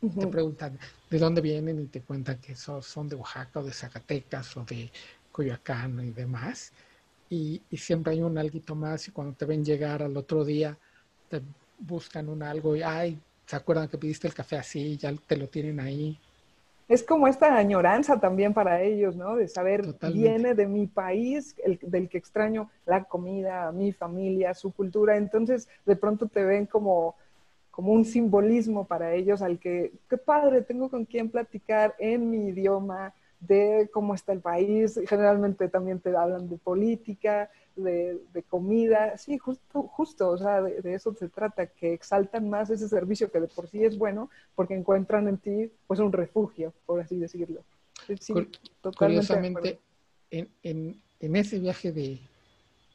Te 0.00 0.26
preguntan 0.26 0.78
de 1.10 1.18
dónde 1.18 1.40
vienen 1.40 1.80
y 1.80 1.86
te 1.86 2.00
cuentan 2.02 2.38
que 2.38 2.54
son, 2.54 2.82
son 2.82 3.08
de 3.08 3.16
Oaxaca 3.16 3.60
o 3.60 3.64
de 3.64 3.72
Zacatecas 3.72 4.56
o 4.56 4.64
de 4.64 4.90
Coyoacán 5.32 6.00
y 6.06 6.10
demás. 6.10 6.72
Y, 7.28 7.60
y, 7.70 7.76
siempre 7.76 8.12
hay 8.12 8.22
un 8.22 8.38
alguito 8.38 8.76
más 8.76 9.08
y 9.08 9.10
cuando 9.10 9.34
te 9.34 9.46
ven 9.46 9.64
llegar 9.64 10.00
al 10.00 10.16
otro 10.16 10.44
día 10.44 10.78
te 11.28 11.42
buscan 11.80 12.28
un 12.28 12.40
algo 12.40 12.76
y, 12.76 12.82
ay, 12.82 13.18
¿se 13.44 13.56
acuerdan 13.56 13.88
que 13.88 13.98
pidiste 13.98 14.28
el 14.28 14.34
café 14.34 14.58
así? 14.58 14.96
Ya 14.96 15.12
te 15.12 15.36
lo 15.36 15.48
tienen 15.48 15.80
ahí 15.80 16.20
es 16.88 17.02
como 17.02 17.26
esta 17.26 17.56
añoranza 17.56 18.20
también 18.20 18.54
para 18.54 18.80
ellos, 18.82 19.16
¿no? 19.16 19.34
De 19.34 19.48
saber, 19.48 19.82
viene 20.12 20.54
de 20.54 20.66
mi 20.66 20.86
país, 20.86 21.54
el, 21.64 21.78
del 21.82 22.08
que 22.08 22.18
extraño 22.18 22.70
la 22.84 23.04
comida, 23.04 23.72
mi 23.72 23.92
familia, 23.92 24.54
su 24.54 24.72
cultura. 24.72 25.16
Entonces, 25.16 25.68
de 25.84 25.96
pronto 25.96 26.28
te 26.28 26.44
ven 26.44 26.66
como, 26.66 27.16
como 27.72 27.92
un 27.92 28.04
simbolismo 28.04 28.84
para 28.84 29.14
ellos 29.14 29.42
al 29.42 29.58
que, 29.58 29.92
qué 30.08 30.16
padre, 30.16 30.62
tengo 30.62 30.88
con 30.88 31.04
quién 31.04 31.28
platicar 31.28 31.96
en 31.98 32.30
mi 32.30 32.48
idioma 32.48 33.12
de 33.40 33.90
cómo 33.92 34.14
está 34.14 34.32
el 34.32 34.40
país. 34.40 35.00
Generalmente 35.08 35.68
también 35.68 35.98
te 35.98 36.16
hablan 36.16 36.48
de 36.48 36.56
política, 36.56 37.50
de, 37.76 38.44
comida, 38.48 39.16
sí, 39.18 39.38
justo, 39.38 39.82
justo, 39.82 40.30
o 40.30 40.38
sea, 40.38 40.62
de, 40.62 40.94
eso 40.94 41.14
se 41.14 41.28
trata, 41.28 41.66
que 41.66 41.92
exaltan 41.92 42.48
más 42.48 42.70
ese 42.70 42.88
servicio 42.88 43.30
que 43.30 43.40
de 43.40 43.48
por 43.48 43.68
sí 43.68 43.84
es 43.84 43.96
bueno, 43.98 44.30
porque 44.54 44.74
encuentran 44.74 45.28
en 45.28 45.38
ti, 45.38 45.70
pues, 45.86 46.00
un 46.00 46.12
refugio, 46.12 46.72
por 46.86 47.00
así 47.00 47.16
decirlo. 47.16 47.62
Sí, 48.20 48.34
Curiosamente, 48.96 49.80
en, 50.30 50.48
en, 50.62 51.00
en, 51.20 51.36
ese 51.36 51.58
viaje 51.58 51.92
de, 51.92 52.20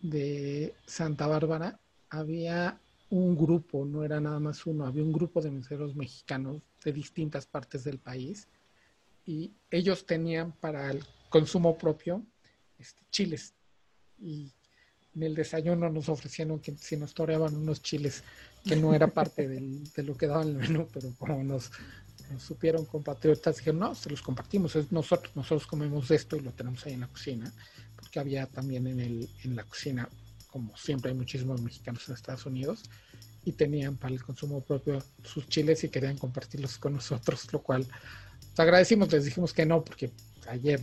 de 0.02 0.74
Santa 0.86 1.28
Bárbara 1.28 1.80
había 2.10 2.80
un 3.10 3.36
grupo, 3.36 3.86
no 3.86 4.04
era 4.04 4.20
nada 4.20 4.40
más 4.40 4.66
uno, 4.66 4.86
había 4.86 5.04
un 5.04 5.12
grupo 5.12 5.42
de 5.42 5.52
meseros 5.52 5.96
mexicanos 5.96 6.62
de 6.84 6.94
distintas 6.94 7.46
partes 7.46 7.84
del 7.84 8.00
país 8.00 8.48
y 9.26 9.52
ellos 9.70 10.06
tenían 10.06 10.54
para 10.54 10.90
el 10.90 11.04
consumo 11.30 11.78
propio 11.78 12.24
este, 12.80 13.04
chiles. 13.12 13.54
Y 14.18 14.52
en 15.16 15.24
el 15.24 15.36
desayuno 15.36 15.90
nos 15.90 16.10
ofrecieron 16.10 16.60
que 16.60 16.76
si 16.78 16.96
nos 16.96 17.14
toreaban 17.14 17.56
unos 17.56 17.82
chiles 17.82 18.24
que 18.64 18.76
no 18.76 18.94
era 18.94 19.08
parte 19.08 19.48
de 19.48 20.04
lo 20.04 20.16
que 20.16 20.28
daban 20.28 20.50
el 20.50 20.56
menú, 20.56 20.88
pero 20.94 21.14
como 21.18 21.44
nos, 21.44 21.72
supieron 22.40 22.86
compatriotas, 22.86 23.58
dijeron, 23.58 23.80
no, 23.80 23.96
se 23.96 24.10
los 24.10 24.22
compartimos, 24.22 24.76
es 24.76 24.92
nosotros, 24.92 25.36
nosotros 25.36 25.68
comemos 25.68 26.10
esto 26.12 26.38
y 26.38 26.42
lo 26.42 26.52
tenemos 26.52 26.86
ahí 26.86 26.94
en 26.94 27.02
la 27.02 27.08
cocina, 27.08 27.52
porque 27.96 28.20
había 28.20 28.46
también 28.48 28.88
en, 28.88 29.00
el, 29.00 29.30
en 29.44 29.56
la 29.56 29.64
cocina, 29.64 30.08
como 30.50 30.76
siempre 30.78 31.12
hay 31.12 31.18
muchísimos 31.18 31.62
mexicanos 31.62 32.08
en 32.08 32.16
Estados 32.16 32.46
Unidos, 32.46 32.84
y 33.44 33.54
tenían 33.54 33.98
para 33.98 34.14
el 34.14 34.24
consumo 34.24 34.62
propio 34.62 35.04
sus 35.24 35.48
chiles 35.48 35.84
y 35.84 35.90
querían 35.90 36.18
compartirlos 36.18 36.78
con 36.78 36.94
nosotros, 36.94 37.52
lo 37.52 37.62
cual 37.62 37.88
les 38.52 38.60
agradecimos, 38.60 39.12
les 39.12 39.26
dijimos 39.26 39.52
que 39.52 39.66
no, 39.66 39.84
porque 39.84 40.12
ayer 40.48 40.80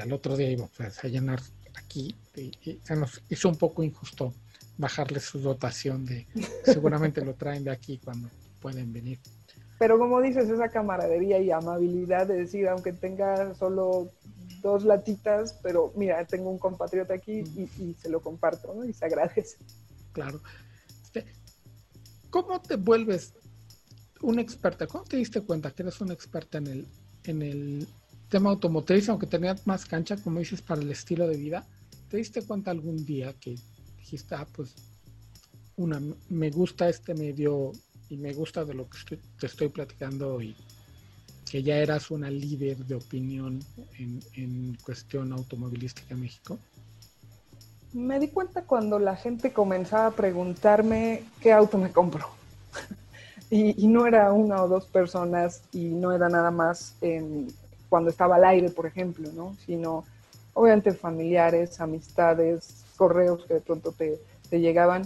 al 0.00 0.12
otro 0.12 0.36
día 0.36 0.50
íbamos 0.50 0.80
a 0.80 1.08
llenar 1.08 1.40
aquí 1.74 2.16
y, 2.40 2.80
se 2.82 2.96
nos 2.96 3.22
hizo 3.28 3.48
un 3.48 3.56
poco 3.56 3.82
injusto 3.82 4.34
bajarles 4.76 5.24
su 5.24 5.40
dotación 5.40 6.04
de 6.06 6.26
seguramente 6.64 7.24
lo 7.24 7.34
traen 7.34 7.64
de 7.64 7.70
aquí 7.70 8.00
cuando 8.02 8.28
pueden 8.60 8.92
venir. 8.92 9.18
Pero 9.78 9.98
como 9.98 10.20
dices, 10.20 10.48
esa 10.48 10.68
camaradería 10.68 11.38
y 11.38 11.50
amabilidad 11.50 12.26
de 12.26 12.38
decir, 12.38 12.68
aunque 12.68 12.92
tenga 12.92 13.54
solo 13.54 14.10
dos 14.60 14.84
latitas, 14.84 15.58
pero 15.62 15.92
mira, 15.96 16.24
tengo 16.26 16.50
un 16.50 16.58
compatriota 16.58 17.14
aquí 17.14 17.44
y, 17.56 17.94
se 17.94 18.08
lo 18.08 18.20
comparto, 18.20 18.74
¿no? 18.74 18.84
Y 18.84 18.92
se 18.92 19.04
agradece. 19.04 19.56
Claro. 20.12 20.40
Este, 21.04 21.26
¿Cómo 22.30 22.60
te 22.60 22.76
vuelves 22.76 23.34
una 24.20 24.42
experta? 24.42 24.88
¿Cómo 24.88 25.04
te 25.04 25.16
diste 25.16 25.40
cuenta 25.42 25.70
que 25.70 25.82
eres 25.82 26.00
una 26.00 26.12
experta 26.12 26.58
en 26.58 26.66
el, 26.66 26.86
en 27.24 27.42
el 27.42 27.88
tema 28.28 28.50
automotriz, 28.50 29.08
aunque 29.08 29.28
tenías 29.28 29.64
más 29.66 29.86
cancha, 29.86 30.16
como 30.16 30.40
dices, 30.40 30.60
para 30.60 30.80
el 30.80 30.90
estilo 30.90 31.28
de 31.28 31.36
vida? 31.36 31.66
¿Te 32.08 32.16
diste 32.16 32.42
cuenta 32.42 32.70
algún 32.70 33.04
día 33.04 33.34
que 33.34 33.56
dijiste, 33.98 34.34
ah, 34.34 34.46
pues, 34.52 34.74
una, 35.76 36.00
me 36.28 36.50
gusta 36.50 36.88
este 36.88 37.14
medio 37.14 37.72
y 38.08 38.16
me 38.16 38.32
gusta 38.32 38.64
de 38.64 38.74
lo 38.74 38.88
que 38.88 39.18
te 39.38 39.46
estoy 39.46 39.68
platicando 39.68 40.40
y 40.40 40.56
que 41.50 41.62
ya 41.62 41.76
eras 41.76 42.10
una 42.10 42.30
líder 42.30 42.78
de 42.78 42.94
opinión 42.94 43.60
en, 43.98 44.20
en 44.34 44.76
cuestión 44.82 45.32
automovilística 45.32 46.14
en 46.14 46.20
México? 46.20 46.58
Me 47.92 48.18
di 48.20 48.28
cuenta 48.28 48.62
cuando 48.62 48.98
la 48.98 49.16
gente 49.16 49.52
comenzaba 49.52 50.06
a 50.06 50.10
preguntarme 50.10 51.22
qué 51.40 51.52
auto 51.52 51.78
me 51.78 51.90
compro. 51.90 52.28
y, 53.50 53.86
no 53.86 54.06
era 54.06 54.32
una 54.32 54.62
o 54.62 54.68
dos 54.68 54.86
personas 54.86 55.62
y 55.72 55.86
no 55.86 56.12
era 56.12 56.28
nada 56.28 56.50
más 56.50 56.94
cuando 57.88 58.10
estaba 58.10 58.36
al 58.36 58.44
aire, 58.44 58.68
por 58.70 58.86
ejemplo, 58.86 59.30
¿no? 59.32 59.56
Sino 59.64 60.04
obviamente 60.58 60.92
familiares, 60.92 61.80
amistades, 61.80 62.84
correos 62.96 63.44
que 63.46 63.54
de 63.54 63.60
pronto 63.60 63.92
te, 63.92 64.18
llegaban. 64.50 65.02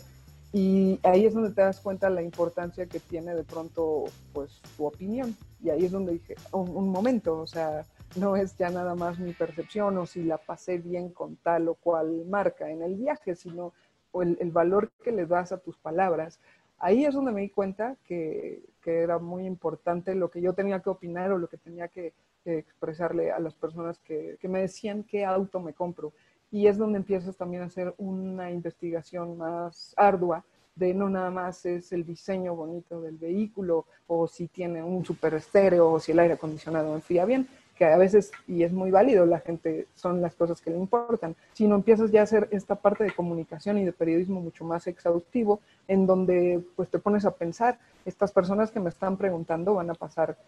Y 0.51 0.99
ahí 1.03 1.27
es 1.27 1.35
donde 1.35 1.51
te 1.51 1.61
das 1.61 1.81
cuenta 1.81 2.09
la 2.09 2.23
importancia 2.23 2.87
que 2.87 3.01
tiene 3.01 3.35
de 3.35 3.45
pronto, 3.45 4.05
pues, 4.33 4.63
tu 4.77 4.87
opinión. 4.87 5.37
Y 5.63 5.69
ahí 5.69 5.85
es 5.85 5.93
donde 5.93 6.13
dije, 6.13 6.37
un, 6.53 6.89
momento, 6.89 7.39
o 7.39 7.47
sea, 7.47 7.85
no 8.17 8.35
es 8.35 8.57
ya 8.57 8.71
nada 8.71 8.95
más 8.95 9.19
mi 9.19 9.35
percepción 9.35 9.99
o 9.99 10.07
si 10.07 10.23
la 10.23 10.39
pasé 10.39 10.79
bien 10.79 11.11
con 11.11 11.37
tal 11.37 11.69
o 11.69 11.75
cual 11.75 12.25
marca 12.27 12.71
en 12.71 12.83
el 12.83 12.95
viaje, 12.95 13.35
sino 13.35 13.75
el, 14.15 14.39
el 14.41 14.53
valor 14.53 14.91
que 15.05 15.13
le 15.13 15.27
das 15.27 15.53
a 15.53 15.59
tus 15.59 15.77
palabras. 15.77 16.39
Ahí 16.85 17.05
es 17.05 17.15
donde 17.15 17.31
me 17.31 17.43
di 17.43 17.49
cuenta 17.49 17.97
que, 18.05 18.61
que, 18.83 19.03
era 19.03 19.21
muy 19.21 19.47
importante 19.47 20.17
lo 20.17 20.29
que 20.29 20.41
yo 20.41 20.53
tenía 20.53 20.81
que 20.81 20.91
opinar 20.91 21.31
o 21.31 21.39
lo 21.39 21.49
que 21.49 21.57
tenía 21.57 21.87
que, 21.87 22.13
expresarle 22.45 23.31
a 23.31 23.39
las 23.39 23.55
personas 23.55 24.01
que, 24.01 24.37
me 24.49 24.63
decían 24.63 25.05
qué 25.05 25.25
auto 25.25 25.61
me 25.61 25.75
compro. 25.75 26.13
Y 26.51 26.67
es 26.67 26.77
donde 26.77 26.99
empiezas 26.99 27.37
también 27.37 27.63
a 27.63 27.67
hacer 27.67 27.95
una 27.99 28.51
investigación 28.51 29.39
más 29.39 29.95
ardua 29.97 30.45
de 30.75 30.93
no 30.93 31.09
nada 31.09 31.31
más 31.31 31.65
es 31.67 31.93
el 31.93 32.05
diseño 32.05 32.57
bonito 32.57 33.01
del 33.01 33.17
vehículo 33.17 33.87
o 34.09 34.27
si 34.27 34.49
tiene 34.49 34.83
un 34.83 35.05
super 35.05 35.35
estéreo 35.35 35.93
o 35.93 36.01
si 36.01 36.11
el 36.11 36.19
aire 36.19 36.35
acondicionado 36.35 36.97
enfría 36.97 37.25
bien, 37.25 37.47
que 37.83 37.93
a 37.93 37.97
veces, 37.97 38.31
y 38.47 38.63
es 38.63 38.73
muy 38.73 38.93
válido, 38.93 39.27
la 39.27 39.41
gente 39.41 39.89
son 39.97 40.21
las 40.23 40.37
cosas 40.37 40.61
que 40.61 40.71
le 40.71 40.77
importan, 40.77 41.35
sino 41.53 41.75
empiezas 41.75 42.13
ya 42.13 42.21
a 42.21 42.23
hacer 42.23 42.47
esta 42.53 42.77
parte 42.77 43.03
de 43.03 43.11
comunicación 43.11 43.77
y 43.77 43.85
de 43.85 43.93
periodismo 43.93 44.41
mucho 44.41 44.65
más 44.65 44.87
exhaustivo, 44.87 45.61
en 45.89 46.07
donde 46.07 46.63
pues 46.77 46.89
te 46.91 47.01
pones 47.01 47.25
a 47.25 47.33
pensar, 47.33 47.81
estas 48.05 48.31
personas 48.31 48.71
que 48.71 48.79
me 48.79 48.89
están 48.89 49.17
preguntando 49.17 49.75
van 49.75 49.91
a 49.91 49.95
pasar 49.95 50.39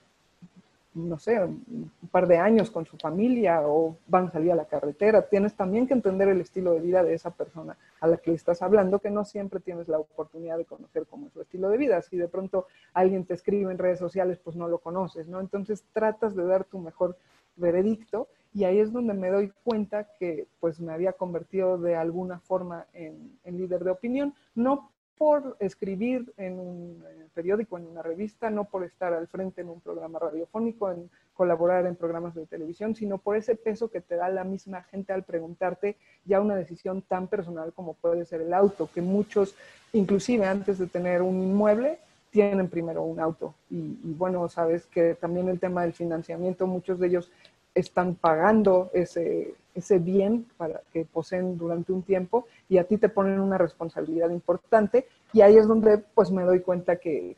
no 0.94 1.18
sé, 1.18 1.38
un 1.40 1.90
par 2.10 2.28
de 2.28 2.38
años 2.38 2.70
con 2.70 2.86
su 2.86 2.96
familia 2.96 3.62
o 3.66 3.96
van 4.06 4.28
a 4.28 4.30
salir 4.30 4.52
a 4.52 4.56
la 4.56 4.66
carretera. 4.66 5.28
Tienes 5.28 5.54
también 5.54 5.86
que 5.86 5.94
entender 5.94 6.28
el 6.28 6.40
estilo 6.40 6.72
de 6.72 6.80
vida 6.80 7.02
de 7.02 7.14
esa 7.14 7.30
persona 7.30 7.76
a 8.00 8.06
la 8.06 8.16
que 8.16 8.30
le 8.30 8.36
estás 8.36 8.62
hablando, 8.62 9.00
que 9.00 9.10
no 9.10 9.24
siempre 9.24 9.60
tienes 9.60 9.88
la 9.88 9.98
oportunidad 9.98 10.56
de 10.56 10.64
conocer 10.64 11.06
cómo 11.06 11.26
es 11.26 11.32
su 11.32 11.40
estilo 11.40 11.68
de 11.68 11.78
vida. 11.78 12.00
Si 12.02 12.16
de 12.16 12.28
pronto 12.28 12.66
alguien 12.92 13.24
te 13.24 13.34
escribe 13.34 13.72
en 13.72 13.78
redes 13.78 13.98
sociales, 13.98 14.38
pues 14.42 14.56
no 14.56 14.68
lo 14.68 14.78
conoces, 14.78 15.26
¿no? 15.26 15.40
Entonces 15.40 15.84
tratas 15.92 16.36
de 16.36 16.44
dar 16.44 16.64
tu 16.64 16.78
mejor 16.78 17.16
veredicto 17.56 18.28
y 18.52 18.64
ahí 18.64 18.78
es 18.78 18.92
donde 18.92 19.14
me 19.14 19.30
doy 19.30 19.52
cuenta 19.64 20.08
que 20.18 20.46
pues 20.60 20.80
me 20.80 20.92
había 20.92 21.12
convertido 21.12 21.76
de 21.76 21.96
alguna 21.96 22.38
forma 22.38 22.86
en, 22.92 23.36
en 23.42 23.56
líder 23.58 23.82
de 23.82 23.90
opinión, 23.90 24.34
no 24.54 24.90
por 25.16 25.56
escribir 25.60 26.32
en 26.36 26.58
un 26.58 27.04
eh, 27.08 27.26
periódico, 27.34 27.78
en 27.78 27.86
una 27.86 28.02
revista, 28.02 28.50
no 28.50 28.64
por 28.64 28.84
estar 28.84 29.12
al 29.12 29.28
frente 29.28 29.60
en 29.60 29.68
un 29.68 29.80
programa 29.80 30.18
radiofónico, 30.18 30.90
en 30.90 31.08
colaborar 31.34 31.86
en 31.86 31.96
programas 31.96 32.34
de 32.34 32.46
televisión, 32.46 32.94
sino 32.94 33.18
por 33.18 33.36
ese 33.36 33.56
peso 33.56 33.90
que 33.90 34.00
te 34.00 34.16
da 34.16 34.28
la 34.28 34.44
misma 34.44 34.82
gente 34.84 35.12
al 35.12 35.24
preguntarte 35.24 35.96
ya 36.24 36.40
una 36.40 36.56
decisión 36.56 37.02
tan 37.02 37.28
personal 37.28 37.72
como 37.72 37.94
puede 37.94 38.24
ser 38.24 38.40
el 38.40 38.54
auto, 38.54 38.88
que 38.92 39.02
muchos, 39.02 39.54
inclusive 39.92 40.46
antes 40.46 40.78
de 40.78 40.86
tener 40.86 41.22
un 41.22 41.42
inmueble, 41.42 41.98
tienen 42.30 42.68
primero 42.68 43.02
un 43.04 43.20
auto. 43.20 43.54
Y, 43.70 43.98
y 44.02 44.14
bueno, 44.16 44.48
sabes 44.48 44.86
que 44.86 45.14
también 45.14 45.48
el 45.48 45.60
tema 45.60 45.82
del 45.82 45.92
financiamiento, 45.92 46.66
muchos 46.66 46.98
de 46.98 47.06
ellos 47.06 47.30
están 47.74 48.14
pagando 48.14 48.90
ese, 48.94 49.54
ese 49.74 49.98
bien 49.98 50.46
para 50.56 50.82
que 50.92 51.04
poseen 51.04 51.58
durante 51.58 51.92
un 51.92 52.02
tiempo 52.02 52.46
y 52.68 52.78
a 52.78 52.84
ti 52.84 52.96
te 52.98 53.08
ponen 53.08 53.40
una 53.40 53.58
responsabilidad 53.58 54.30
importante 54.30 55.08
y 55.32 55.40
ahí 55.40 55.56
es 55.56 55.66
donde 55.66 55.98
pues 55.98 56.30
me 56.30 56.44
doy 56.44 56.60
cuenta 56.60 56.96
que, 56.96 57.36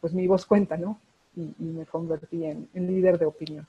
pues 0.00 0.12
mi 0.12 0.26
voz 0.26 0.44
cuenta, 0.44 0.76
¿no? 0.76 1.00
Y, 1.34 1.54
me 1.58 1.86
convertí 1.86 2.44
en, 2.44 2.68
líder 2.74 3.18
de 3.18 3.24
opinión. 3.24 3.66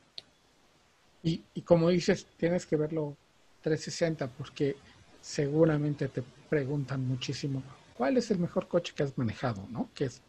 Y, 1.24 1.42
y, 1.54 1.62
como 1.62 1.88
dices, 1.88 2.28
tienes 2.36 2.66
que 2.66 2.76
verlo 2.76 3.16
360 3.62 4.28
porque 4.28 4.76
seguramente 5.22 6.10
te 6.10 6.22
preguntan 6.50 7.08
muchísimo, 7.08 7.64
¿cuál 7.96 8.18
es 8.18 8.30
el 8.32 8.40
mejor 8.40 8.68
coche 8.68 8.94
que 8.94 9.04
has 9.04 9.18
manejado? 9.18 9.66
¿no? 9.72 9.90
Que 9.96 10.06
es, 10.06 10.22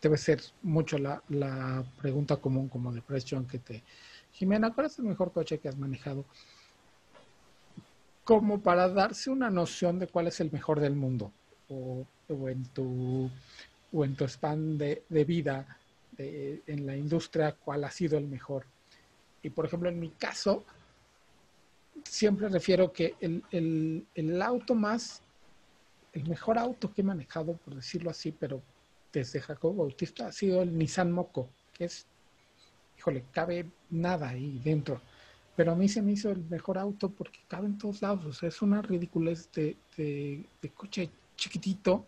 debe 0.00 0.16
ser 0.16 0.40
mucho 0.62 0.96
la, 0.96 1.22
la 1.28 1.84
pregunta 2.00 2.36
común 2.36 2.68
como 2.68 2.92
de 2.92 3.02
presión 3.02 3.46
que 3.46 3.58
te... 3.58 3.82
Jimena, 4.38 4.72
¿cuál 4.72 4.86
es 4.86 4.98
el 4.98 5.04
mejor 5.04 5.32
coche 5.32 5.58
que 5.58 5.68
has 5.68 5.76
manejado? 5.76 6.24
como 8.28 8.60
para 8.60 8.90
darse 8.90 9.30
una 9.30 9.48
noción 9.48 9.98
de 9.98 10.06
cuál 10.06 10.26
es 10.26 10.38
el 10.40 10.52
mejor 10.52 10.80
del 10.80 10.94
mundo. 10.94 11.32
O, 11.70 12.06
en 12.28 12.62
tu 12.74 13.30
o 13.90 14.04
en 14.04 14.16
tu 14.16 14.28
span 14.28 14.76
de, 14.76 15.02
vida 15.08 15.78
en 16.18 16.84
la 16.84 16.94
industria, 16.94 17.52
cuál 17.52 17.84
ha 17.84 17.90
sido 17.90 18.18
el 18.18 18.28
mejor. 18.28 18.66
Y 19.42 19.48
por 19.48 19.64
ejemplo, 19.64 19.88
en 19.88 19.98
mi 19.98 20.10
caso, 20.10 20.62
siempre 22.04 22.50
refiero 22.50 22.92
que 22.92 23.14
el, 23.18 23.42
el, 23.50 24.06
el 24.14 24.42
auto 24.42 24.74
más, 24.74 25.22
el 26.12 26.28
mejor 26.28 26.58
auto 26.58 26.92
que 26.92 27.00
he 27.00 27.04
manejado, 27.04 27.54
por 27.54 27.76
decirlo 27.76 28.10
así, 28.10 28.30
pero 28.30 28.60
desde 29.10 29.40
Jacobo 29.40 29.84
Bautista, 29.84 30.26
ha 30.26 30.32
sido 30.32 30.60
el 30.60 30.76
Nissan 30.76 31.10
Moco, 31.10 31.48
que 31.72 31.86
es, 31.86 32.06
híjole, 32.98 33.24
cabe 33.32 33.66
nada 33.90 34.30
ahí 34.30 34.60
dentro. 34.64 35.00
Pero 35.56 35.72
a 35.72 35.74
mí 35.74 35.88
se 35.88 36.02
me 36.02 36.12
hizo 36.12 36.30
el 36.30 36.44
mejor 36.48 36.78
auto 36.78 37.10
porque 37.10 37.40
cabe 37.48 37.66
en 37.66 37.78
todos 37.78 38.02
lados. 38.02 38.24
O 38.26 38.32
sea, 38.32 38.48
es 38.48 38.62
una 38.62 38.82
ridiculez 38.82 39.50
de, 39.52 39.76
de, 39.96 40.70
coche 40.74 41.10
chiquitito 41.36 42.06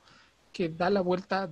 que 0.52 0.68
da 0.68 0.90
la 0.90 1.00
vuelta, 1.00 1.50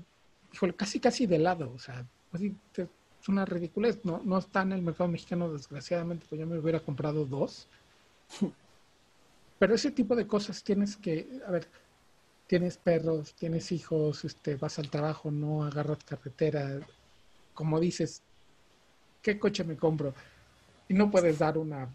híjole, 0.53 0.75
casi 0.75 1.01
casi 1.01 1.27
de 1.27 1.39
lado. 1.39 1.73
O 1.75 1.79
sea, 1.79 2.07
es 2.41 3.29
una 3.29 3.45
ridiculez. 3.45 4.05
No, 4.05 4.21
no 4.25 4.39
está 4.39 4.63
en 4.63 4.73
el 4.73 4.83
mercado 4.83 5.09
mexicano, 5.09 5.53
desgraciadamente, 5.53 6.27
pues 6.29 6.39
ya 6.39 6.47
me 6.47 6.59
hubiera 6.59 6.81
comprado 6.81 7.25
dos. 7.25 7.67
Pero 9.59 9.75
ese 9.75 9.91
tipo 9.91 10.15
de 10.15 10.27
cosas 10.27 10.63
tienes 10.63 10.97
que, 10.97 11.41
a 11.47 11.51
ver, 11.51 11.67
tienes 12.47 12.77
perros, 12.79 13.35
tienes 13.35 13.73
hijos, 13.73 14.25
este, 14.25 14.57
vas 14.57 14.79
al 14.79 14.89
trabajo, 14.89 15.31
no 15.31 15.65
agarras 15.65 15.99
carretera, 16.05 16.79
como 17.55 17.81
dices, 17.81 18.23
¿qué 19.33 19.39
coche 19.39 19.65
me 19.65 19.77
compro? 19.77 20.15
Y 20.89 20.95
no 20.95 21.11
puedes 21.11 21.39
dar 21.39 21.59
una 21.59 21.89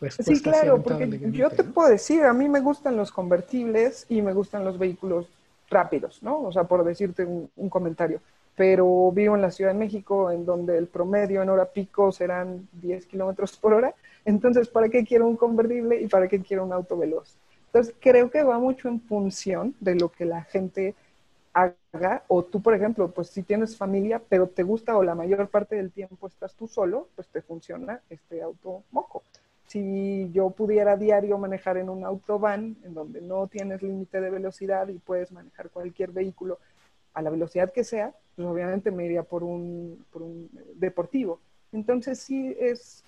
respuesta. 0.00 0.34
Sí, 0.34 0.42
claro, 0.42 0.82
porque 0.82 1.30
yo 1.32 1.48
te 1.50 1.64
puedo 1.64 1.88
decir, 1.88 2.22
a 2.24 2.32
mí 2.32 2.48
me 2.48 2.60
gustan 2.60 2.96
los 2.96 3.10
convertibles 3.10 4.06
y 4.08 4.20
me 4.20 4.34
gustan 4.34 4.64
los 4.64 4.78
vehículos 4.78 5.26
rápidos, 5.70 6.22
¿no? 6.22 6.42
O 6.42 6.52
sea, 6.52 6.64
por 6.64 6.84
decirte 6.84 7.24
un 7.24 7.68
comentario 7.70 8.20
pero 8.56 9.10
vivo 9.10 9.34
en 9.34 9.42
la 9.42 9.50
Ciudad 9.50 9.72
de 9.72 9.78
México, 9.78 10.30
en 10.30 10.44
donde 10.44 10.78
el 10.78 10.86
promedio 10.86 11.42
en 11.42 11.48
hora 11.48 11.66
pico 11.66 12.12
serán 12.12 12.68
10 12.72 13.06
kilómetros 13.06 13.56
por 13.56 13.74
hora. 13.74 13.94
Entonces, 14.24 14.68
¿para 14.68 14.88
qué 14.88 15.04
quiero 15.04 15.26
un 15.26 15.36
convertible 15.36 16.00
y 16.00 16.06
para 16.06 16.28
qué 16.28 16.40
quiero 16.40 16.64
un 16.64 16.72
auto 16.72 16.96
veloz? 16.96 17.36
Entonces, 17.66 17.94
creo 18.00 18.30
que 18.30 18.44
va 18.44 18.58
mucho 18.58 18.88
en 18.88 19.00
función 19.00 19.74
de 19.80 19.96
lo 19.96 20.08
que 20.10 20.24
la 20.24 20.44
gente 20.44 20.94
o 22.28 22.42
tú, 22.42 22.60
por 22.60 22.74
ejemplo, 22.74 23.10
pues 23.10 23.28
si 23.28 23.42
tienes 23.42 23.76
familia, 23.76 24.20
pero 24.28 24.48
te 24.48 24.62
gusta 24.62 24.96
o 24.96 25.02
la 25.02 25.14
mayor 25.14 25.48
parte 25.48 25.76
del 25.76 25.92
tiempo 25.92 26.26
estás 26.26 26.54
tú 26.54 26.66
solo, 26.66 27.08
pues 27.14 27.28
te 27.28 27.42
funciona 27.42 28.00
este 28.10 28.42
auto 28.42 28.82
moco. 28.90 29.22
Si 29.66 30.30
yo 30.32 30.50
pudiera 30.50 30.96
diario 30.96 31.38
manejar 31.38 31.78
en 31.78 31.88
un 31.88 32.04
autobán, 32.04 32.76
en 32.84 32.94
donde 32.94 33.20
no 33.20 33.46
tienes 33.46 33.82
límite 33.82 34.20
de 34.20 34.30
velocidad 34.30 34.88
y 34.88 34.98
puedes 34.98 35.32
manejar 35.32 35.70
cualquier 35.70 36.10
vehículo 36.10 36.58
a 37.14 37.22
la 37.22 37.30
velocidad 37.30 37.72
que 37.72 37.84
sea, 37.84 38.12
pues 38.36 38.46
obviamente 38.46 38.90
me 38.90 39.06
iría 39.06 39.22
por 39.22 39.42
un, 39.42 40.04
por 40.12 40.22
un 40.22 40.50
deportivo. 40.74 41.40
Entonces 41.72 42.18
sí 42.18 42.54
es, 42.58 43.04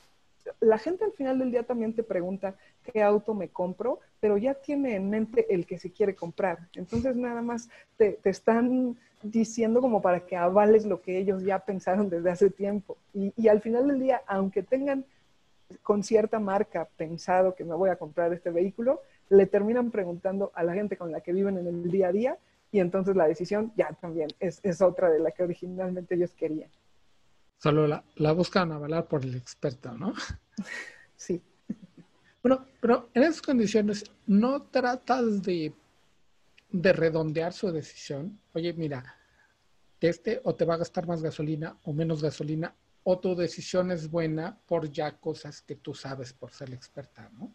la 0.61 0.79
gente 0.79 1.05
al 1.05 1.13
final 1.13 1.39
del 1.39 1.51
día 1.51 1.65
también 1.65 1.93
te 1.93 2.03
pregunta 2.03 2.55
qué 2.87 3.03
auto 3.03 3.35
me 3.35 3.49
compro, 3.49 4.01
pero 4.21 4.39
ya 4.39 4.55
tiene 4.55 4.97
en 4.97 5.11
mente 5.11 5.53
el 5.53 5.67
que 5.67 5.79
se 5.79 5.91
quiere 5.91 6.15
comprar. 6.15 6.69
Entonces 6.75 7.17
nada 7.17 7.43
más 7.43 7.69
te, 7.97 8.13
te 8.13 8.31
están 8.31 8.97
diciendo 9.23 9.81
como 9.81 10.01
para 10.01 10.21
que 10.21 10.37
avales 10.37 10.87
lo 10.87 11.03
que 11.03 11.19
ellos 11.19 11.43
ya 11.43 11.59
pensaron 11.59 12.09
desde 12.09 12.31
hace 12.31 12.51
tiempo. 12.51 12.97
Y, 13.13 13.33
y 13.37 13.49
al 13.49 13.61
final 13.61 13.89
del 13.89 14.01
día, 14.01 14.23
aunque 14.27 14.63
tengan 14.63 15.05
con 15.83 16.05
cierta 16.05 16.39
marca 16.39 16.89
pensado 16.97 17.55
que 17.55 17.65
me 17.65 17.75
voy 17.75 17.91
a 17.91 17.97
comprar 17.97 18.33
este 18.33 18.51
vehículo, 18.51 19.03
le 19.29 19.47
terminan 19.47 19.91
preguntando 19.91 20.53
a 20.55 20.63
la 20.63 20.75
gente 20.75 20.97
con 20.97 21.11
la 21.11 21.21
que 21.21 21.33
viven 21.33 21.59
en 21.59 21.67
el 21.67 21.91
día 21.91 22.09
a 22.09 22.13
día 22.13 22.39
y 22.71 22.81
entonces 22.81 23.17
la 23.17 23.27
decisión 23.27 23.73
ya 23.77 23.93
también 24.01 24.29
es, 24.39 24.61
es 24.63 24.81
otra 24.81 25.11
de 25.11 25.19
la 25.19 25.31
que 25.33 25.43
originalmente 25.43 26.15
ellos 26.15 26.33
querían. 26.35 26.71
Solo 27.59 27.87
la, 27.87 28.05
la 28.17 28.33
buscan 28.33 28.71
avalar 28.71 29.07
por 29.07 29.25
el 29.25 29.35
experto, 29.35 29.93
¿no? 29.93 30.13
Sí. 31.17 31.43
Bueno, 32.47 32.65
pero 32.81 33.09
en 33.13 33.25
esas 33.25 33.43
condiciones 33.43 34.05
no 34.25 34.63
tratas 34.63 35.43
de, 35.43 35.75
de 36.71 36.93
redondear 36.93 37.53
su 37.53 37.73
decisión. 37.73 38.39
Oye, 38.55 38.73
mira, 38.73 39.17
este 40.01 40.41
o 40.45 40.55
te 40.55 40.65
va 40.65 40.75
a 40.75 40.77
gastar 40.77 41.09
más 41.09 41.25
gasolina 41.25 41.77
o 41.83 41.93
menos 41.93 42.23
gasolina, 42.23 42.73
o 43.03 43.19
tu 43.19 43.35
decisión 43.35 43.91
es 43.91 44.09
buena 44.09 44.61
por 44.65 44.93
ya 44.93 45.11
cosas 45.19 45.61
que 45.61 45.75
tú 45.75 45.93
sabes 45.93 46.33
por 46.33 46.53
ser 46.53 46.73
experta, 46.73 47.29
¿no? 47.37 47.53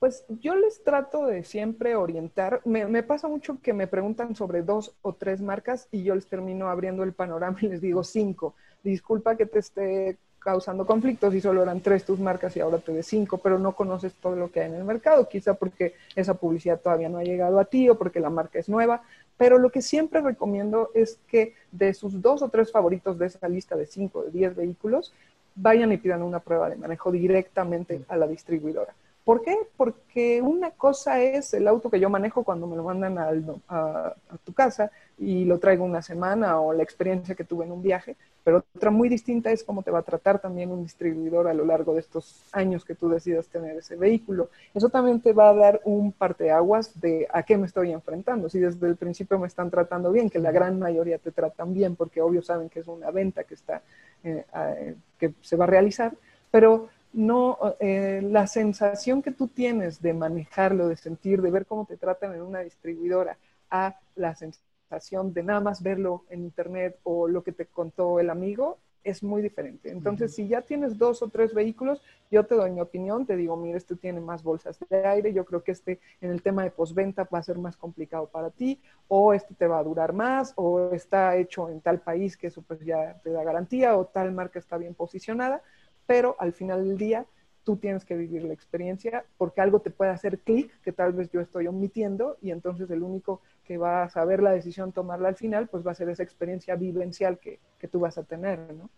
Pues 0.00 0.24
yo 0.40 0.56
les 0.56 0.82
trato 0.82 1.24
de 1.26 1.44
siempre 1.44 1.94
orientar. 1.94 2.62
Me, 2.64 3.04
pasa 3.04 3.28
mucho 3.28 3.60
que 3.62 3.72
me 3.72 3.86
preguntan 3.86 4.34
sobre 4.34 4.64
dos 4.64 4.96
o 5.02 5.12
tres 5.14 5.40
marcas 5.40 5.86
y 5.92 6.02
yo 6.02 6.16
les 6.16 6.26
termino 6.26 6.68
abriendo 6.68 7.04
el 7.04 7.12
panorama 7.12 7.58
y 7.62 7.68
les 7.68 7.80
digo 7.80 8.02
cinco. 8.02 8.56
Disculpa 8.82 9.36
que 9.36 9.46
te 9.46 9.60
esté 9.60 10.18
causando 10.46 10.86
conflictos 10.86 11.34
y 11.34 11.40
solo 11.40 11.64
eran 11.64 11.80
tres 11.80 12.04
tus 12.04 12.20
marcas 12.20 12.56
y 12.56 12.60
ahora 12.60 12.78
te 12.78 12.92
de 12.92 13.02
cinco, 13.02 13.38
pero 13.38 13.58
no 13.58 13.74
conoces 13.74 14.14
todo 14.14 14.36
lo 14.36 14.48
que 14.52 14.60
hay 14.60 14.68
en 14.68 14.76
el 14.76 14.84
mercado, 14.84 15.28
quizá 15.28 15.54
porque 15.54 15.94
esa 16.14 16.34
publicidad 16.34 16.78
todavía 16.78 17.08
no 17.08 17.18
ha 17.18 17.24
llegado 17.24 17.58
a 17.58 17.64
ti 17.64 17.88
o 17.88 17.98
porque 17.98 18.20
la 18.20 18.30
marca 18.30 18.60
es 18.60 18.68
nueva. 18.68 19.02
Pero 19.36 19.58
lo 19.58 19.70
que 19.70 19.82
siempre 19.82 20.20
recomiendo 20.20 20.90
es 20.94 21.18
que 21.26 21.54
de 21.72 21.92
sus 21.94 22.22
dos 22.22 22.42
o 22.42 22.48
tres 22.48 22.70
favoritos 22.70 23.18
de 23.18 23.26
esa 23.26 23.48
lista 23.48 23.74
de 23.74 23.86
cinco, 23.86 24.22
de 24.22 24.30
diez 24.30 24.54
vehículos, 24.54 25.12
vayan 25.56 25.90
y 25.90 25.96
pidan 25.96 26.22
una 26.22 26.38
prueba 26.38 26.70
de 26.70 26.76
manejo 26.76 27.10
directamente 27.10 28.02
a 28.06 28.16
la 28.16 28.28
distribuidora 28.28 28.94
¿Por 29.26 29.42
qué? 29.42 29.56
Porque 29.76 30.40
una 30.40 30.70
cosa 30.70 31.20
es 31.20 31.52
el 31.52 31.66
auto 31.66 31.90
que 31.90 31.98
yo 31.98 32.08
manejo 32.08 32.44
cuando 32.44 32.68
me 32.68 32.76
lo 32.76 32.84
mandan 32.84 33.18
a, 33.18 34.14
tu 34.44 34.52
casa 34.52 34.92
y 35.18 35.44
lo 35.44 35.58
traigo 35.58 35.84
una 35.84 36.00
semana 36.00 36.60
o 36.60 36.72
la 36.72 36.84
experiencia 36.84 37.34
que 37.34 37.42
tuve 37.42 37.64
en 37.64 37.72
un 37.72 37.82
viaje, 37.82 38.14
pero 38.44 38.64
otra 38.76 38.92
muy 38.92 39.08
distinta 39.08 39.50
es 39.50 39.64
cómo 39.64 39.82
te 39.82 39.90
va 39.90 39.98
a 39.98 40.02
tratar 40.02 40.38
también 40.38 40.70
un 40.70 40.84
distribuidor 40.84 41.48
a 41.48 41.54
lo 41.54 41.64
largo 41.64 41.94
de 41.94 42.02
estos 42.02 42.44
años 42.52 42.84
que 42.84 42.94
tú 42.94 43.08
decidas 43.08 43.48
tener 43.48 43.76
ese 43.76 43.96
vehículo. 43.96 44.48
Eso 44.72 44.90
también 44.90 45.20
te 45.20 45.32
va 45.32 45.48
a 45.48 45.54
dar 45.54 45.80
un 45.82 46.12
parteaguas 46.12 47.00
de 47.00 47.26
a 47.32 47.42
qué 47.42 47.58
me 47.58 47.66
estoy 47.66 47.90
enfrentando. 47.90 48.48
Si 48.48 48.60
desde 48.60 48.86
el 48.86 48.94
principio 48.94 49.40
me 49.40 49.48
están 49.48 49.72
tratando 49.72 50.12
bien, 50.12 50.30
que 50.30 50.38
la 50.38 50.52
gran 50.52 50.78
mayoría 50.78 51.18
te 51.18 51.32
tratan 51.32 51.74
bien, 51.74 51.96
porque 51.96 52.22
obvio 52.22 52.42
saben 52.42 52.68
que 52.68 52.78
es 52.78 52.86
una 52.86 53.10
venta 53.10 53.42
que 53.42 53.54
está 53.54 53.82
eh, 54.22 54.94
que 55.18 55.34
se 55.40 55.56
va 55.56 55.64
a 55.64 55.66
realizar, 55.66 56.12
pero 56.52 56.90
no, 57.16 57.58
eh, 57.80 58.20
la 58.22 58.46
sensación 58.46 59.22
que 59.22 59.32
tú 59.32 59.48
tienes 59.48 60.02
de 60.02 60.12
manejarlo, 60.12 60.88
de 60.88 60.96
sentir, 60.96 61.40
de 61.40 61.50
ver 61.50 61.64
cómo 61.64 61.86
te 61.86 61.96
tratan 61.96 62.34
en 62.34 62.42
una 62.42 62.60
distribuidora, 62.60 63.38
a 63.70 63.98
la 64.14 64.34
sensación 64.34 65.32
de 65.32 65.42
nada 65.42 65.60
más 65.60 65.82
verlo 65.82 66.24
en 66.28 66.42
internet 66.42 66.98
o 67.04 67.26
lo 67.26 67.42
que 67.42 67.52
te 67.52 67.66
contó 67.66 68.20
el 68.20 68.28
amigo, 68.28 68.78
es 69.02 69.22
muy 69.22 69.40
diferente. 69.40 69.90
Entonces, 69.90 70.34
si 70.34 70.48
ya 70.48 70.62
tienes 70.62 70.98
dos 70.98 71.22
o 71.22 71.28
tres 71.28 71.54
vehículos, 71.54 72.02
yo 72.30 72.44
te 72.44 72.56
doy 72.56 72.72
mi 72.72 72.80
opinión, 72.80 73.24
te 73.24 73.36
digo, 73.36 73.56
mira, 73.56 73.78
este 73.78 73.94
tiene 73.94 74.20
más 74.20 74.42
bolsas 74.42 74.78
de 74.90 75.06
aire, 75.06 75.32
yo 75.32 75.44
creo 75.44 75.62
que 75.62 75.72
este 75.72 76.00
en 76.20 76.30
el 76.30 76.42
tema 76.42 76.64
de 76.64 76.70
postventa 76.70 77.26
va 77.32 77.38
a 77.38 77.42
ser 77.42 77.56
más 77.56 77.76
complicado 77.76 78.26
para 78.26 78.50
ti, 78.50 78.80
o 79.08 79.32
este 79.32 79.54
te 79.54 79.68
va 79.68 79.78
a 79.78 79.84
durar 79.84 80.12
más, 80.12 80.52
o 80.56 80.90
está 80.92 81.36
hecho 81.36 81.70
en 81.70 81.80
tal 81.80 82.00
país 82.00 82.36
que 82.36 82.48
eso 82.48 82.62
pues 82.62 82.80
ya 82.80 83.18
te 83.22 83.30
da 83.30 83.44
garantía, 83.44 83.96
o 83.96 84.04
tal 84.06 84.32
marca 84.32 84.58
está 84.58 84.76
bien 84.76 84.94
posicionada 84.94 85.62
pero 86.06 86.36
al 86.38 86.52
final 86.52 86.86
del 86.86 86.96
día 86.96 87.26
tú 87.64 87.76
tienes 87.76 88.04
que 88.04 88.16
vivir 88.16 88.44
la 88.44 88.54
experiencia 88.54 89.24
porque 89.36 89.60
algo 89.60 89.80
te 89.80 89.90
puede 89.90 90.12
hacer 90.12 90.38
clic 90.38 90.80
que 90.82 90.92
tal 90.92 91.12
vez 91.12 91.30
yo 91.30 91.40
estoy 91.40 91.66
omitiendo 91.66 92.38
y 92.40 92.52
entonces 92.52 92.88
el 92.90 93.02
único 93.02 93.40
que 93.64 93.76
va 93.76 94.04
a 94.04 94.08
saber 94.08 94.40
la 94.40 94.52
decisión 94.52 94.92
tomarla 94.92 95.28
al 95.28 95.36
final 95.36 95.68
pues 95.68 95.84
va 95.84 95.90
a 95.90 95.96
ser 95.96 96.08
esa 96.08 96.22
experiencia 96.22 96.76
vivencial 96.76 97.38
que, 97.38 97.58
que 97.78 97.88
tú 97.88 97.98
vas 97.98 98.18
a 98.18 98.22
tener, 98.22 98.72
¿no? 98.72 98.88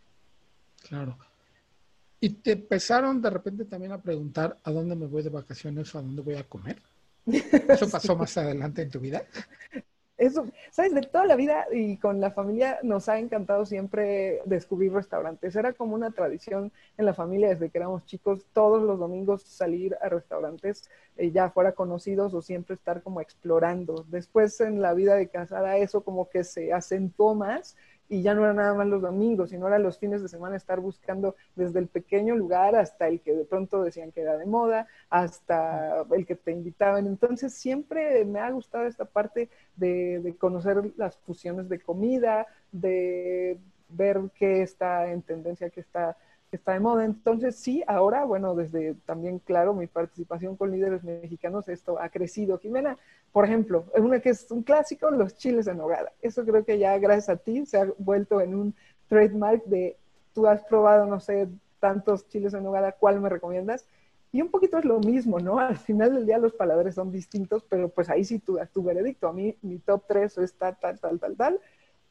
Claro. 0.87 1.17
¿Y 2.21 2.31
te 2.31 2.53
empezaron 2.53 3.23
de 3.23 3.31
repente 3.31 3.65
también 3.65 3.93
a 3.93 4.03
preguntar 4.03 4.59
a 4.63 4.71
dónde 4.71 4.97
me 4.97 5.07
voy 5.07 5.23
de 5.23 5.31
vacaciones 5.31 5.95
o 5.95 5.99
a 5.99 6.03
dónde 6.03 6.23
voy 6.23 6.35
a 6.35 6.45
comer? 6.45 6.83
¿Eso 7.27 7.89
pasó 7.89 8.17
más 8.17 8.37
adelante 8.37 8.83
en 8.83 8.91
tu 8.91 9.01
vida? 9.01 9.23
Eso, 10.19 10.47
¿sabes? 10.73 10.93
De 10.93 11.03
toda 11.03 11.25
la 11.25 11.37
vida 11.37 11.67
y 11.73 11.97
con 11.97 12.21
la 12.21 12.33
familia 12.33 12.81
nos 12.83 13.09
ha 13.09 13.19
encantado 13.19 13.65
siempre 13.65 14.43
descubrir 14.45 14.93
restaurantes. 14.93 15.55
Era 15.55 15.73
como 15.73 15.95
una 15.95 16.11
tradición 16.11 16.73
en 16.97 17.07
la 17.07 17.15
familia 17.15 17.51
desde 17.51 17.71
que 17.71 17.79
éramos 17.79 18.05
chicos, 18.05 18.45
todos 18.53 18.83
los 18.83 18.99
domingos 18.99 19.43
salir 19.43 19.97
a 20.03 20.09
restaurantes 20.09 20.91
eh, 21.17 21.31
ya 21.31 21.51
fuera 21.51 21.73
conocidos 21.73 22.35
o 22.35 22.43
siempre 22.43 22.75
estar 22.75 23.03
como 23.03 23.21
explorando. 23.21 24.05
Después 24.09 24.61
en 24.61 24.83
la 24.83 24.93
vida 24.93 25.15
de 25.15 25.29
casada 25.29 25.77
eso 25.77 26.03
como 26.03 26.29
que 26.29 26.43
se 26.43 26.73
acentuó 26.73 27.37
más 27.37 27.77
y 28.09 28.23
ya 28.23 28.35
no 28.35 28.45
era 28.45 28.55
nada 28.55 28.75
más 28.75 28.87
los 28.87 29.03
domingos, 29.03 29.51
sino 29.51 29.67
era 29.67 29.79
los 29.79 29.99
fines 29.99 30.23
de 30.23 30.29
semana 30.29 30.57
estar 30.57 30.81
buscando 30.81 31.37
desde 31.57 31.79
el 31.79 31.89
pequeño 31.89 32.37
lugar 32.37 32.75
hasta 32.75 33.09
el 33.09 33.21
que 33.21 33.35
de 33.35 33.45
pronto 33.45 33.83
decían 33.83 34.13
que 34.13 34.23
era 34.23 34.37
de 34.39 34.47
moda, 34.47 34.87
hasta 35.11 36.05
el 36.11 36.27
que 36.27 36.35
te 36.35 36.53
invitaban. 36.53 37.07
Entonces 37.07 37.53
siempre 37.53 38.25
me 38.25 38.41
ha 38.41 38.51
gustado 38.51 38.87
esta 38.87 39.05
parte 39.05 39.51
de, 39.77 40.21
de 40.21 40.37
conocer 40.37 40.93
las 40.97 41.17
fusiones 41.19 41.69
de 41.69 41.81
comida, 41.81 42.47
de 42.73 43.59
ver 43.89 44.21
qué 44.35 44.63
está 44.63 45.11
en 45.11 45.23
tendencia, 45.23 45.71
qué 45.71 45.81
está 45.81 46.17
está 46.53 46.73
de 46.73 46.81
moda. 46.81 47.05
Entonces, 47.05 47.57
sí, 47.57 47.83
ahora, 47.87 48.25
bueno, 48.25 48.55
desde 48.55 48.95
también, 49.07 49.39
claro, 49.39 49.75
mi 49.75 49.87
participación 49.87 50.57
con 50.57 50.71
líderes 50.71 51.05
mexicanos, 51.05 51.69
esto 51.69 52.01
ha 52.01 52.09
crecido. 52.09 52.59
Jimena, 52.59 52.97
por 53.33 53.45
ejemplo, 53.45 53.85
una 53.97 54.21
que 54.21 54.31
es 54.31 54.51
un 54.51 54.63
clásico, 54.63 55.11
los 55.11 55.37
chiles 55.37 55.67
en 55.67 55.79
nogada. 55.79 56.13
Eso 56.23 56.45
creo 56.45 56.65
que 56.65 56.79
ya 56.79 56.99
gracias 56.99 57.29
a 57.29 57.37
ti 57.37 57.67
se 57.67 57.79
ha 57.79 57.93
vuelto 57.99 58.41
en 58.41 58.55
un 58.55 58.75
trademark 59.09 59.65
de 59.65 59.97
tú 60.33 60.47
has 60.47 60.63
probado, 60.65 61.07
no 61.07 61.21
sé, 61.21 61.49
tantos 61.81 62.29
chiles 62.29 62.55
en 62.55 62.65
nogada, 62.65 62.93
¿cuál 62.93 63.21
me 63.21 63.29
recomiendas? 63.29 63.87
Y 64.31 64.43
un 64.43 64.51
poquito 64.51 64.77
es 64.79 64.85
lo 64.85 65.01
mismo, 65.01 65.41
¿no? 65.41 65.59
Al 65.59 65.79
final 65.79 66.15
del 66.15 66.27
día 66.27 66.39
los 66.39 66.53
paladares 66.53 66.95
son 66.95 67.11
distintos, 67.11 67.65
pero 67.65 67.89
pues 67.89 68.11
ahí 68.11 68.25
sí 68.25 68.39
tu, 68.39 68.59
tu 68.73 68.83
veredicto. 68.83 69.27
A 69.29 69.33
mí 69.33 69.57
mi 69.63 69.79
top 69.79 70.05
3 70.07 70.39
es 70.39 70.55
tal, 70.55 70.77
tal, 70.79 71.01
tal, 71.01 71.19
tal, 71.19 71.37
tal 71.37 71.61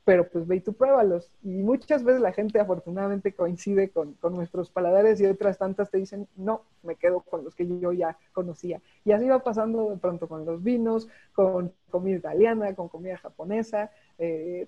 pero 0.07 0.25
pues 0.29 0.47
ve 0.47 0.55
y 0.55 0.61
tú 0.61 0.71
pruébalos. 0.71 1.29
Y 1.43 1.49
muchas 1.63 2.01
veces 2.01 2.21
la 2.21 2.31
gente 2.31 2.61
afortunadamente 2.61 3.33
coincide 3.33 3.89
con, 3.89 4.13
con, 4.13 4.37
nuestros 4.37 4.71
paladares 4.71 5.19
y 5.19 5.25
otras 5.25 5.57
tantas 5.57 5.91
te 5.91 5.97
dicen, 5.97 6.29
no, 6.37 6.61
me 6.81 6.95
quedo 6.95 7.19
con 7.19 7.43
los 7.43 7.53
que 7.53 7.67
yo 7.67 7.91
ya 7.91 8.17
conocía. 8.31 8.79
Y 9.03 9.11
así 9.11 9.27
va 9.27 9.43
pasando 9.43 9.89
de 9.89 9.97
pronto 9.97 10.29
con 10.29 10.45
los 10.45 10.63
vinos, 10.63 11.09
con 11.33 11.73
comida 11.89 12.15
italiana, 12.19 12.73
con 12.73 12.87
comida 12.87 13.17
japonesa. 13.17 13.91
Eh, 14.17 14.67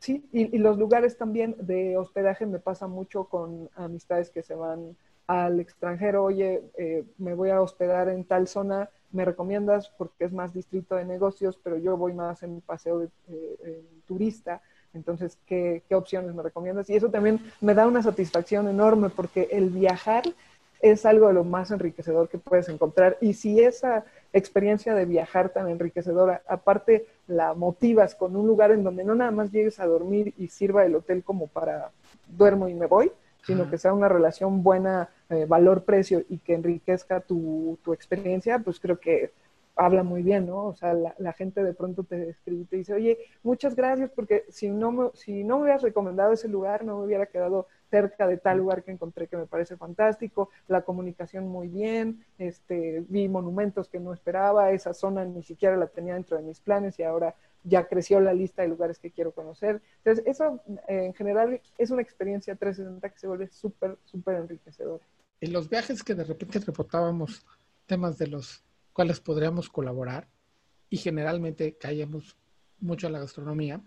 sí, 0.00 0.28
y, 0.32 0.56
y, 0.56 0.58
los 0.58 0.76
lugares 0.76 1.16
también 1.16 1.54
de 1.60 1.96
hospedaje 1.96 2.44
me 2.44 2.58
pasa 2.58 2.88
mucho 2.88 3.26
con 3.26 3.70
amistades 3.76 4.28
que 4.28 4.42
se 4.42 4.56
van 4.56 4.96
al 5.28 5.60
extranjero, 5.60 6.24
oye, 6.24 6.62
eh, 6.76 7.04
me 7.18 7.34
voy 7.34 7.50
a 7.50 7.62
hospedar 7.62 8.08
en 8.08 8.24
tal 8.24 8.48
zona, 8.48 8.90
me 9.14 9.24
recomiendas 9.24 9.88
porque 9.96 10.24
es 10.24 10.32
más 10.32 10.52
distrito 10.52 10.96
de 10.96 11.04
negocios, 11.04 11.58
pero 11.62 11.78
yo 11.78 11.96
voy 11.96 12.12
más 12.12 12.42
en 12.42 12.60
paseo 12.60 12.98
de 12.98 13.08
eh, 13.28 13.82
turista. 14.06 14.60
Entonces, 14.92 15.38
¿qué, 15.46 15.82
¿qué, 15.88 15.94
opciones 15.94 16.34
me 16.34 16.42
recomiendas? 16.42 16.88
Y 16.90 16.96
eso 16.96 17.08
también 17.08 17.40
me 17.60 17.74
da 17.74 17.86
una 17.86 18.02
satisfacción 18.02 18.68
enorme 18.68 19.08
porque 19.10 19.48
el 19.50 19.70
viajar 19.70 20.24
es 20.80 21.06
algo 21.06 21.28
de 21.28 21.34
lo 21.34 21.44
más 21.44 21.70
enriquecedor 21.70 22.28
que 22.28 22.38
puedes 22.38 22.68
encontrar. 22.68 23.16
Y 23.20 23.32
si 23.32 23.60
esa 23.60 24.04
experiencia 24.34 24.94
de 24.94 25.06
viajar 25.06 25.48
tan 25.48 25.68
enriquecedora, 25.68 26.42
aparte 26.46 27.06
la 27.26 27.54
motivas 27.54 28.14
con 28.14 28.36
un 28.36 28.46
lugar 28.46 28.70
en 28.70 28.84
donde 28.84 29.02
no 29.02 29.14
nada 29.14 29.30
más 29.30 29.50
llegues 29.50 29.80
a 29.80 29.86
dormir 29.86 30.34
y 30.36 30.48
sirva 30.48 30.84
el 30.84 30.94
hotel 30.94 31.24
como 31.24 31.46
para 31.46 31.90
duermo 32.28 32.68
y 32.68 32.74
me 32.74 32.86
voy, 32.86 33.10
sino 33.46 33.70
que 33.70 33.78
sea 33.78 33.92
una 33.92 34.08
relación 34.08 34.62
buena, 34.62 35.10
eh, 35.30 35.46
valor-precio 35.46 36.24
y 36.28 36.38
que 36.38 36.54
enriquezca 36.54 37.20
tu, 37.20 37.78
tu, 37.82 37.92
experiencia, 37.92 38.58
pues 38.58 38.80
creo 38.80 38.98
que 38.98 39.32
habla 39.76 40.02
muy 40.02 40.22
bien, 40.22 40.46
¿no? 40.46 40.66
O 40.66 40.74
sea, 40.74 40.94
la, 40.94 41.14
la, 41.18 41.32
gente 41.32 41.62
de 41.62 41.74
pronto 41.74 42.04
te 42.04 42.30
escribe 42.30 42.62
y 42.62 42.64
te 42.64 42.76
dice, 42.76 42.94
oye, 42.94 43.18
muchas 43.42 43.74
gracias 43.74 44.10
porque 44.10 44.44
si 44.48 44.70
no, 44.70 44.92
me, 44.92 45.10
si 45.14 45.44
no 45.44 45.56
me 45.56 45.64
hubieras 45.64 45.82
recomendado 45.82 46.32
ese 46.32 46.48
lugar, 46.48 46.84
no 46.84 46.98
me 46.98 47.06
hubiera 47.06 47.26
quedado 47.26 47.66
cerca 47.90 48.26
de 48.26 48.38
tal 48.38 48.58
lugar 48.58 48.82
que 48.82 48.90
encontré 48.90 49.28
que 49.28 49.36
me 49.36 49.46
parece 49.46 49.76
fantástico, 49.76 50.50
la 50.66 50.82
comunicación 50.82 51.46
muy 51.46 51.68
bien, 51.68 52.24
este, 52.38 53.04
vi 53.08 53.28
monumentos 53.28 53.88
que 53.88 54.00
no 54.00 54.12
esperaba, 54.12 54.72
esa 54.72 54.94
zona 54.94 55.24
ni 55.24 55.42
siquiera 55.42 55.76
la 55.76 55.86
tenía 55.86 56.14
dentro 56.14 56.36
de 56.36 56.42
mis 56.42 56.60
planes 56.60 56.98
y 56.98 57.02
ahora 57.02 57.36
ya 57.64 57.88
creció 57.88 58.20
la 58.20 58.34
lista 58.34 58.62
de 58.62 58.68
lugares 58.68 58.98
que 58.98 59.10
quiero 59.10 59.32
conocer. 59.32 59.82
Entonces, 59.98 60.24
eso 60.26 60.62
en 60.86 61.14
general 61.14 61.60
es 61.78 61.90
una 61.90 62.02
experiencia 62.02 62.54
360 62.54 63.08
que 63.08 63.18
se 63.18 63.26
vuelve 63.26 63.48
súper, 63.48 63.98
súper 64.04 64.36
enriquecedora. 64.36 65.04
En 65.40 65.52
los 65.52 65.68
viajes 65.68 66.02
que 66.02 66.14
de 66.14 66.24
repente 66.24 66.60
reportábamos 66.60 67.44
temas 67.86 68.18
de 68.18 68.28
los 68.28 68.62
cuales 68.92 69.20
podríamos 69.20 69.68
colaborar 69.68 70.28
y 70.88 70.98
generalmente 70.98 71.76
caíamos 71.76 72.36
mucho 72.78 73.06
a 73.06 73.10
la 73.10 73.18
gastronomía. 73.18 73.82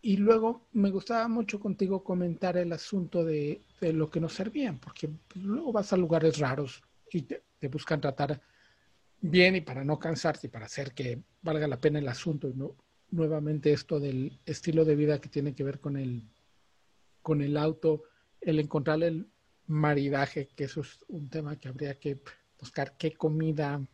Y 0.00 0.16
luego 0.16 0.66
me 0.72 0.90
gustaba 0.90 1.26
mucho 1.28 1.58
contigo 1.58 2.04
comentar 2.04 2.56
el 2.56 2.72
asunto 2.72 3.24
de, 3.24 3.62
de 3.80 3.92
lo 3.92 4.10
que 4.10 4.20
nos 4.20 4.34
servían, 4.34 4.78
porque 4.78 5.10
luego 5.34 5.72
vas 5.72 5.92
a 5.92 5.96
lugares 5.96 6.38
raros 6.38 6.82
y 7.10 7.22
te, 7.22 7.42
te 7.58 7.68
buscan 7.68 8.00
tratar 8.00 8.40
bien 9.20 9.56
y 9.56 9.60
para 9.60 9.84
no 9.84 9.98
cansarte 9.98 10.46
y 10.46 10.50
para 10.50 10.66
hacer 10.66 10.92
que 10.92 11.20
valga 11.42 11.66
la 11.66 11.80
pena 11.80 11.98
el 11.98 12.08
asunto 12.08 12.48
y 12.48 12.54
nuevamente 13.10 13.72
esto 13.72 13.98
del 13.98 14.38
estilo 14.44 14.84
de 14.84 14.96
vida 14.96 15.20
que 15.20 15.28
tiene 15.28 15.54
que 15.54 15.64
ver 15.64 15.80
con 15.80 15.96
el 15.96 16.28
con 17.22 17.42
el 17.42 17.56
auto, 17.56 18.04
el 18.40 18.58
encontrar 18.58 19.02
el 19.02 19.28
maridaje, 19.66 20.48
que 20.56 20.64
eso 20.64 20.80
es 20.80 21.04
un 21.08 21.28
tema 21.28 21.56
que 21.56 21.68
habría 21.68 21.98
que 21.98 22.20
buscar 22.58 22.96
qué 22.96 23.12
comida 23.12 23.86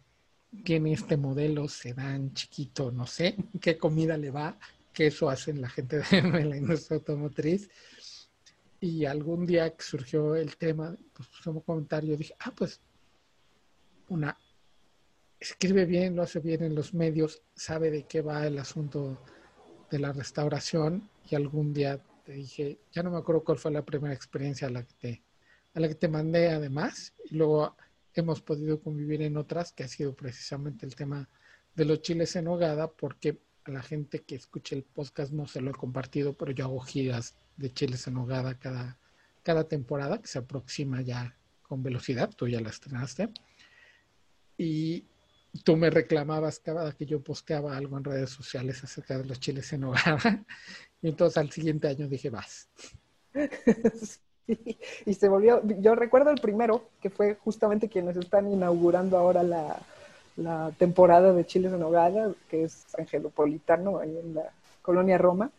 tiene 0.62 0.92
este 0.92 1.16
modelo 1.16 1.68
sedán 1.68 2.32
chiquito, 2.32 2.92
no 2.92 3.06
sé, 3.06 3.36
qué 3.60 3.76
comida 3.76 4.16
le 4.16 4.30
va, 4.30 4.56
que 4.92 5.08
eso 5.08 5.28
hacen 5.28 5.60
la 5.60 5.68
gente 5.68 5.98
de 6.10 6.44
la 6.44 6.56
industria 6.56 6.98
automotriz. 6.98 7.68
Y 8.80 9.06
algún 9.06 9.46
día 9.46 9.74
que 9.74 9.82
surgió 9.82 10.36
el 10.36 10.56
tema, 10.56 10.96
pues 11.12 11.28
como 11.42 11.62
comentario, 11.62 12.16
dije, 12.16 12.34
ah, 12.40 12.52
pues 12.54 12.80
una 14.08 14.36
escribe 15.40 15.84
bien, 15.84 16.16
lo 16.16 16.22
hace 16.22 16.40
bien 16.40 16.62
en 16.62 16.74
los 16.74 16.94
medios, 16.94 17.42
sabe 17.54 17.90
de 17.90 18.04
qué 18.04 18.22
va 18.22 18.46
el 18.46 18.58
asunto 18.58 19.20
de 19.90 19.98
la 19.98 20.12
restauración 20.12 21.08
y 21.28 21.34
algún 21.34 21.72
día 21.72 22.02
te 22.24 22.32
dije, 22.32 22.78
ya 22.92 23.02
no 23.02 23.10
me 23.10 23.18
acuerdo 23.18 23.44
cuál 23.44 23.58
fue 23.58 23.70
la 23.70 23.84
primera 23.84 24.14
experiencia 24.14 24.68
a 24.68 24.70
la 24.70 24.82
que 24.82 24.94
te, 24.94 25.22
a 25.74 25.80
la 25.80 25.88
que 25.88 25.94
te 25.94 26.08
mandé 26.08 26.48
además 26.50 27.14
y 27.24 27.36
luego 27.36 27.76
hemos 28.14 28.40
podido 28.40 28.80
convivir 28.80 29.22
en 29.22 29.36
otras 29.36 29.72
que 29.72 29.84
ha 29.84 29.88
sido 29.88 30.14
precisamente 30.14 30.86
el 30.86 30.94
tema 30.94 31.28
de 31.74 31.84
los 31.84 32.00
chiles 32.00 32.34
en 32.36 32.48
hogada 32.48 32.90
porque 32.90 33.38
a 33.64 33.70
la 33.70 33.82
gente 33.82 34.22
que 34.22 34.36
escuche 34.36 34.76
el 34.76 34.84
podcast 34.84 35.32
no 35.32 35.46
se 35.46 35.60
lo 35.60 35.70
he 35.70 35.74
compartido, 35.74 36.34
pero 36.34 36.52
yo 36.52 36.64
hago 36.64 36.80
giras 36.80 37.34
de 37.56 37.72
chiles 37.72 38.06
en 38.06 38.16
hogada 38.16 38.58
cada, 38.58 38.98
cada 39.42 39.64
temporada 39.64 40.20
que 40.20 40.28
se 40.28 40.38
aproxima 40.38 41.00
ya 41.00 41.36
con 41.62 41.82
velocidad, 41.82 42.30
tú 42.34 42.46
ya 42.46 42.60
la 42.60 42.70
estrenaste. 42.70 43.30
Y, 44.56 45.04
tú 45.62 45.76
me 45.76 45.90
reclamabas 45.90 46.58
cada 46.58 46.92
que 46.92 47.06
yo 47.06 47.22
posteaba 47.22 47.76
algo 47.76 47.96
en 47.96 48.04
redes 48.04 48.30
sociales 48.30 48.82
acerca 48.82 49.18
de 49.18 49.24
los 49.24 49.40
chiles 49.40 49.72
en 49.72 49.84
hogar. 49.84 50.18
Y 51.02 51.08
entonces 51.08 51.36
al 51.36 51.50
siguiente 51.50 51.86
año 51.86 52.08
dije, 52.08 52.30
vas. 52.30 52.68
Y 55.06 55.14
se 55.14 55.28
volvió, 55.28 55.62
yo 55.80 55.94
recuerdo 55.94 56.30
el 56.30 56.38
primero, 56.38 56.90
que 57.00 57.08
fue 57.08 57.34
justamente 57.36 57.88
quienes 57.88 58.16
están 58.18 58.50
inaugurando 58.52 59.16
ahora 59.16 59.42
la, 59.42 59.78
la 60.36 60.70
temporada 60.78 61.32
de 61.32 61.46
chiles 61.46 61.72
en 61.72 61.82
hogar, 61.82 62.34
que 62.50 62.64
es 62.64 62.84
Angelopolitano, 62.98 63.98
ahí 63.98 64.16
en 64.18 64.34
la 64.34 64.50
colonia 64.82 65.16
Roma. 65.16 65.50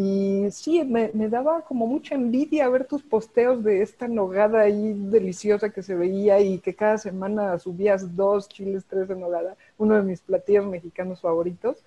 Y 0.00 0.48
sí, 0.52 0.84
me, 0.84 1.10
me, 1.12 1.28
daba 1.28 1.62
como 1.62 1.88
mucha 1.88 2.14
envidia 2.14 2.68
ver 2.68 2.84
tus 2.84 3.02
posteos 3.02 3.64
de 3.64 3.82
esta 3.82 4.06
nogada 4.06 4.60
ahí 4.60 4.92
deliciosa 4.94 5.70
que 5.70 5.82
se 5.82 5.96
veía 5.96 6.38
y 6.38 6.60
que 6.60 6.76
cada 6.76 6.98
semana 6.98 7.58
subías 7.58 8.14
dos 8.14 8.48
chiles, 8.48 8.84
tres 8.84 9.08
de 9.08 9.16
nogada, 9.16 9.56
uno 9.76 9.96
de 9.96 10.02
mis 10.02 10.20
platillos 10.20 10.66
mexicanos 10.66 11.20
favoritos. 11.20 11.84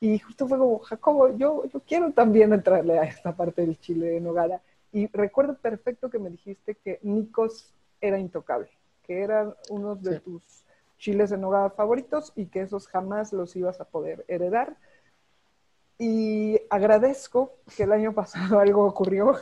Y 0.00 0.20
justo 0.20 0.46
fue 0.46 0.56
como, 0.56 0.78
Jacobo, 0.78 1.36
yo, 1.36 1.64
yo 1.64 1.80
quiero 1.80 2.12
también 2.12 2.52
entrarle 2.52 2.96
a 2.96 3.02
esta 3.02 3.34
parte 3.34 3.62
del 3.62 3.76
chile 3.80 4.06
de 4.06 4.20
nogada. 4.20 4.62
Y 4.92 5.08
recuerdo 5.08 5.56
perfecto 5.56 6.10
que 6.10 6.20
me 6.20 6.30
dijiste 6.30 6.76
que 6.76 7.00
Nikos 7.02 7.74
era 8.00 8.20
intocable, 8.20 8.68
que 9.02 9.20
eran 9.20 9.52
uno 9.70 9.96
de 9.96 10.14
sí. 10.14 10.20
tus 10.20 10.42
chiles 10.96 11.30
de 11.30 11.38
nogada 11.38 11.70
favoritos 11.70 12.32
y 12.36 12.46
que 12.46 12.60
esos 12.60 12.86
jamás 12.86 13.32
los 13.32 13.56
ibas 13.56 13.80
a 13.80 13.84
poder 13.84 14.24
heredar 14.28 14.76
y 15.98 16.60
agradezco 16.70 17.52
que 17.76 17.82
el 17.82 17.92
año 17.92 18.12
pasado 18.12 18.60
algo 18.60 18.84
ocurrió, 18.84 19.36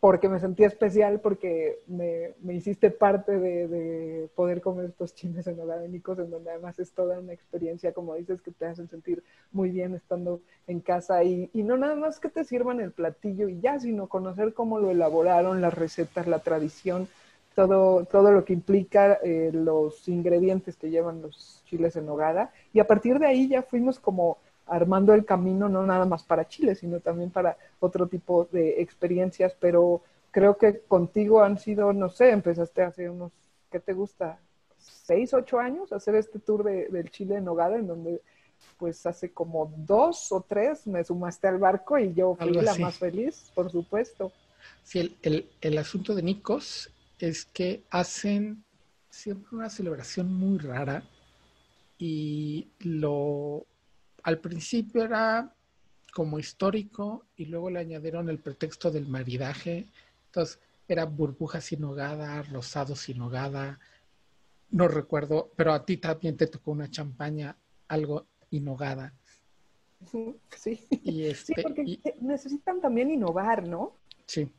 porque 0.00 0.28
me 0.28 0.38
sentí 0.38 0.64
especial, 0.64 1.20
porque 1.20 1.80
me, 1.86 2.34
me 2.40 2.54
hiciste 2.54 2.90
parte 2.90 3.38
de, 3.38 3.68
de, 3.68 4.28
poder 4.34 4.60
comer 4.60 4.86
estos 4.86 5.14
chiles 5.14 5.46
en 5.46 5.58
orgánicos, 5.58 6.18
en 6.18 6.30
donde 6.30 6.50
además 6.50 6.78
es 6.78 6.92
toda 6.92 7.18
una 7.18 7.32
experiencia, 7.32 7.92
como 7.92 8.14
dices, 8.14 8.40
que 8.40 8.52
te 8.52 8.66
hacen 8.66 8.88
sentir 8.88 9.24
muy 9.50 9.70
bien 9.70 9.94
estando 9.94 10.40
en 10.66 10.80
casa 10.80 11.24
y, 11.24 11.50
y 11.52 11.62
no 11.64 11.76
nada 11.76 11.96
más 11.96 12.20
que 12.20 12.28
te 12.28 12.44
sirvan 12.44 12.80
el 12.80 12.92
platillo 12.92 13.48
y 13.48 13.60
ya, 13.60 13.78
sino 13.80 14.08
conocer 14.08 14.54
cómo 14.54 14.78
lo 14.78 14.90
elaboraron, 14.90 15.60
las 15.60 15.74
recetas, 15.74 16.28
la 16.28 16.38
tradición, 16.40 17.08
todo, 17.56 18.04
todo 18.04 18.30
lo 18.30 18.44
que 18.44 18.52
implica 18.52 19.14
eh, 19.14 19.50
los 19.52 20.06
ingredientes 20.06 20.76
que 20.76 20.90
llevan 20.90 21.22
los 21.22 21.64
chiles 21.64 21.96
en 21.96 22.06
nogada. 22.06 22.52
Y 22.72 22.78
a 22.78 22.86
partir 22.86 23.18
de 23.18 23.26
ahí 23.26 23.48
ya 23.48 23.62
fuimos 23.62 23.98
como 23.98 24.38
armando 24.68 25.14
el 25.14 25.24
camino 25.24 25.68
no 25.68 25.84
nada 25.84 26.04
más 26.04 26.22
para 26.22 26.48
Chile, 26.48 26.74
sino 26.74 27.00
también 27.00 27.30
para 27.30 27.56
otro 27.80 28.06
tipo 28.06 28.48
de 28.50 28.80
experiencias, 28.80 29.54
pero 29.58 30.02
creo 30.30 30.56
que 30.56 30.80
contigo 30.80 31.42
han 31.42 31.58
sido, 31.58 31.92
no 31.92 32.08
sé, 32.08 32.30
empezaste 32.30 32.82
hace 32.82 33.10
unos, 33.10 33.32
¿qué 33.70 33.80
te 33.80 33.92
gusta? 33.92 34.38
Seis, 34.78 35.34
ocho 35.34 35.58
años 35.58 35.92
hacer 35.92 36.14
este 36.14 36.38
tour 36.38 36.64
de, 36.64 36.88
del 36.88 37.10
Chile 37.10 37.36
en 37.36 37.44
Nogada, 37.44 37.76
en 37.76 37.86
donde 37.86 38.20
pues 38.76 39.04
hace 39.06 39.32
como 39.32 39.72
dos 39.76 40.30
o 40.32 40.44
tres 40.46 40.86
me 40.86 41.02
sumaste 41.04 41.48
al 41.48 41.58
barco 41.58 41.98
y 41.98 42.14
yo 42.14 42.36
fui 42.36 42.52
la 42.52 42.74
más 42.76 42.98
feliz, 42.98 43.50
por 43.54 43.70
supuesto. 43.70 44.32
Sí, 44.82 45.00
el, 45.00 45.16
el, 45.22 45.50
el 45.60 45.78
asunto 45.78 46.14
de 46.14 46.22
Nicos 46.22 46.90
es 47.18 47.44
que 47.44 47.82
hacen 47.90 48.64
siempre 49.10 49.56
una 49.56 49.70
celebración 49.70 50.32
muy 50.32 50.58
rara 50.58 51.02
y 51.98 52.68
lo 52.78 53.66
al 54.22 54.38
principio 54.38 55.04
era 55.04 55.52
como 56.12 56.38
histórico 56.38 57.26
y 57.36 57.46
luego 57.46 57.70
le 57.70 57.80
añadieron 57.80 58.28
el 58.28 58.38
pretexto 58.38 58.90
del 58.90 59.06
maridaje. 59.06 59.86
estos, 60.26 60.58
era 60.88 61.04
burbuja 61.04 61.60
sin 61.60 61.84
hogada, 61.84 62.42
rosado 62.42 62.96
sin 62.96 63.20
hogada, 63.20 63.78
no 64.70 64.88
recuerdo, 64.88 65.50
pero 65.54 65.72
a 65.72 65.84
ti 65.84 65.98
también 65.98 66.36
te 66.36 66.46
tocó 66.46 66.70
una 66.70 66.90
champaña, 66.90 67.56
algo 67.88 68.26
inhogada. 68.50 69.12
Sí. 70.56 70.86
Y 71.02 71.24
este, 71.24 71.54
sí, 71.54 71.62
porque 71.62 72.00
necesitan 72.20 72.80
también 72.80 73.10
innovar, 73.10 73.66
¿no? 73.66 73.92
Sí. 74.26 74.50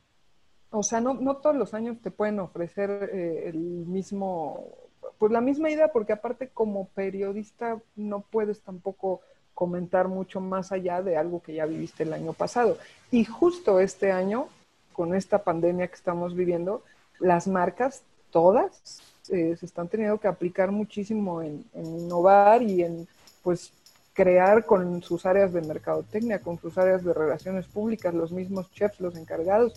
O 0.70 0.82
sea, 0.82 1.00
no, 1.00 1.14
no 1.14 1.38
todos 1.38 1.56
los 1.56 1.74
años 1.74 2.00
te 2.00 2.10
pueden 2.10 2.38
ofrecer 2.38 3.10
eh, 3.12 3.48
el 3.48 3.58
mismo, 3.58 4.72
pues 5.18 5.32
la 5.32 5.40
misma 5.40 5.70
idea, 5.70 5.88
porque 5.88 6.12
aparte 6.12 6.50
como 6.50 6.88
periodista 6.88 7.82
no 7.96 8.22
puedes 8.22 8.60
tampoco 8.62 9.22
comentar 9.60 10.08
mucho 10.08 10.40
más 10.40 10.72
allá 10.72 11.02
de 11.02 11.18
algo 11.18 11.42
que 11.42 11.52
ya 11.52 11.66
viviste 11.66 12.04
el 12.04 12.14
año 12.14 12.32
pasado. 12.32 12.78
Y 13.10 13.26
justo 13.26 13.78
este 13.78 14.10
año, 14.10 14.48
con 14.94 15.14
esta 15.14 15.44
pandemia 15.44 15.86
que 15.86 15.96
estamos 15.96 16.34
viviendo, 16.34 16.82
las 17.18 17.46
marcas, 17.46 18.00
todas, 18.30 19.02
eh, 19.28 19.54
se 19.60 19.66
están 19.66 19.88
teniendo 19.88 20.18
que 20.18 20.28
aplicar 20.28 20.72
muchísimo 20.72 21.42
en, 21.42 21.62
innovar 21.74 22.62
y 22.62 22.84
en, 22.84 23.06
pues, 23.42 23.70
crear 24.14 24.64
con 24.64 25.02
sus 25.02 25.26
áreas 25.26 25.52
de 25.52 25.60
mercadotecnia, 25.60 26.40
con 26.40 26.58
sus 26.58 26.78
áreas 26.78 27.04
de 27.04 27.12
relaciones 27.12 27.66
públicas, 27.66 28.14
los 28.14 28.32
mismos 28.32 28.72
chefs, 28.72 28.98
los 28.98 29.14
encargados, 29.14 29.74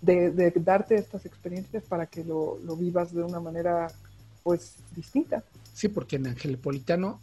de, 0.00 0.50
darte 0.56 0.96
estas 0.96 1.26
experiencias 1.26 1.84
para 1.84 2.06
que 2.06 2.24
lo, 2.24 2.58
vivas 2.76 3.14
de 3.14 3.22
una 3.22 3.38
manera 3.38 3.86
pues 4.42 4.74
distinta. 4.96 5.44
Sí, 5.74 5.86
porque 5.86 6.16
en 6.16 6.26
Angelipolitano 6.26 7.20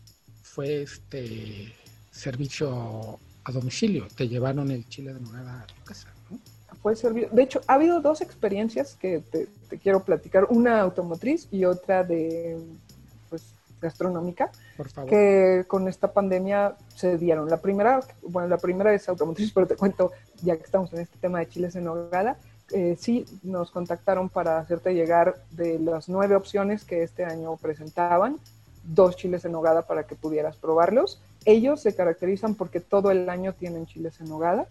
fue 0.54 0.84
este 0.84 1.74
servicio 2.12 3.20
a 3.44 3.52
domicilio, 3.52 4.08
te 4.16 4.28
llevaron 4.28 4.70
el 4.70 4.88
chile 4.88 5.14
de 5.14 5.20
nogada 5.20 5.62
a 5.62 5.66
tu 5.66 5.84
casa, 5.84 6.10
¿no? 6.30 6.40
Puede 6.82 6.96
servir. 6.96 7.30
De 7.32 7.44
hecho, 7.44 7.62
ha 7.68 7.76
habido 7.76 8.02
dos 8.02 8.22
experiencias 8.22 8.96
que 8.96 9.20
te, 9.20 9.48
te 9.70 9.80
quiero 9.80 10.04
platicar, 10.04 10.46
una 10.50 10.82
automotriz 10.82 11.48
y 11.52 11.66
otra 11.66 12.04
de 12.04 12.58
gastronómica 13.84 14.50
que 15.08 15.66
con 15.68 15.88
esta 15.88 16.12
pandemia 16.12 16.76
se 16.96 17.18
dieron. 17.18 17.50
La 17.50 17.58
primera, 17.58 18.00
bueno, 18.22 18.48
la 18.48 18.58
primera 18.58 18.94
es 18.94 19.08
automotriz, 19.10 19.52
pero 19.52 19.68
te 19.68 19.76
cuento, 19.76 20.12
ya 20.42 20.56
que 20.56 20.64
estamos 20.64 20.92
en 20.94 21.02
este 21.02 21.18
tema 21.20 21.40
de 21.40 21.48
chiles 21.50 21.76
en 21.76 21.84
nogada, 21.84 22.38
eh, 22.72 22.96
sí 22.98 23.26
nos 23.44 23.72
contactaron 23.72 24.30
para 24.30 24.58
hacerte 24.58 24.94
llegar 24.94 25.36
de 25.52 25.78
las 25.80 26.10
nueve 26.10 26.36
opciones 26.36 26.86
que 26.86 27.04
este 27.04 27.26
año 27.26 27.58
presentaban, 27.58 28.40
dos 28.84 29.16
chiles 29.16 29.46
en 29.46 29.54
nogada 29.54 29.84
para 29.84 30.04
que 30.06 30.16
pudieras 30.16 30.58
probarlos. 30.58 31.22
Ellos 31.46 31.82
se 31.82 31.96
caracterizan 31.96 32.56
porque 32.56 32.80
todo 32.80 33.12
el 33.12 33.30
año 33.30 33.54
tienen 33.54 33.86
chiles 33.86 34.20
en 34.20 34.30
nogada, 34.30 34.68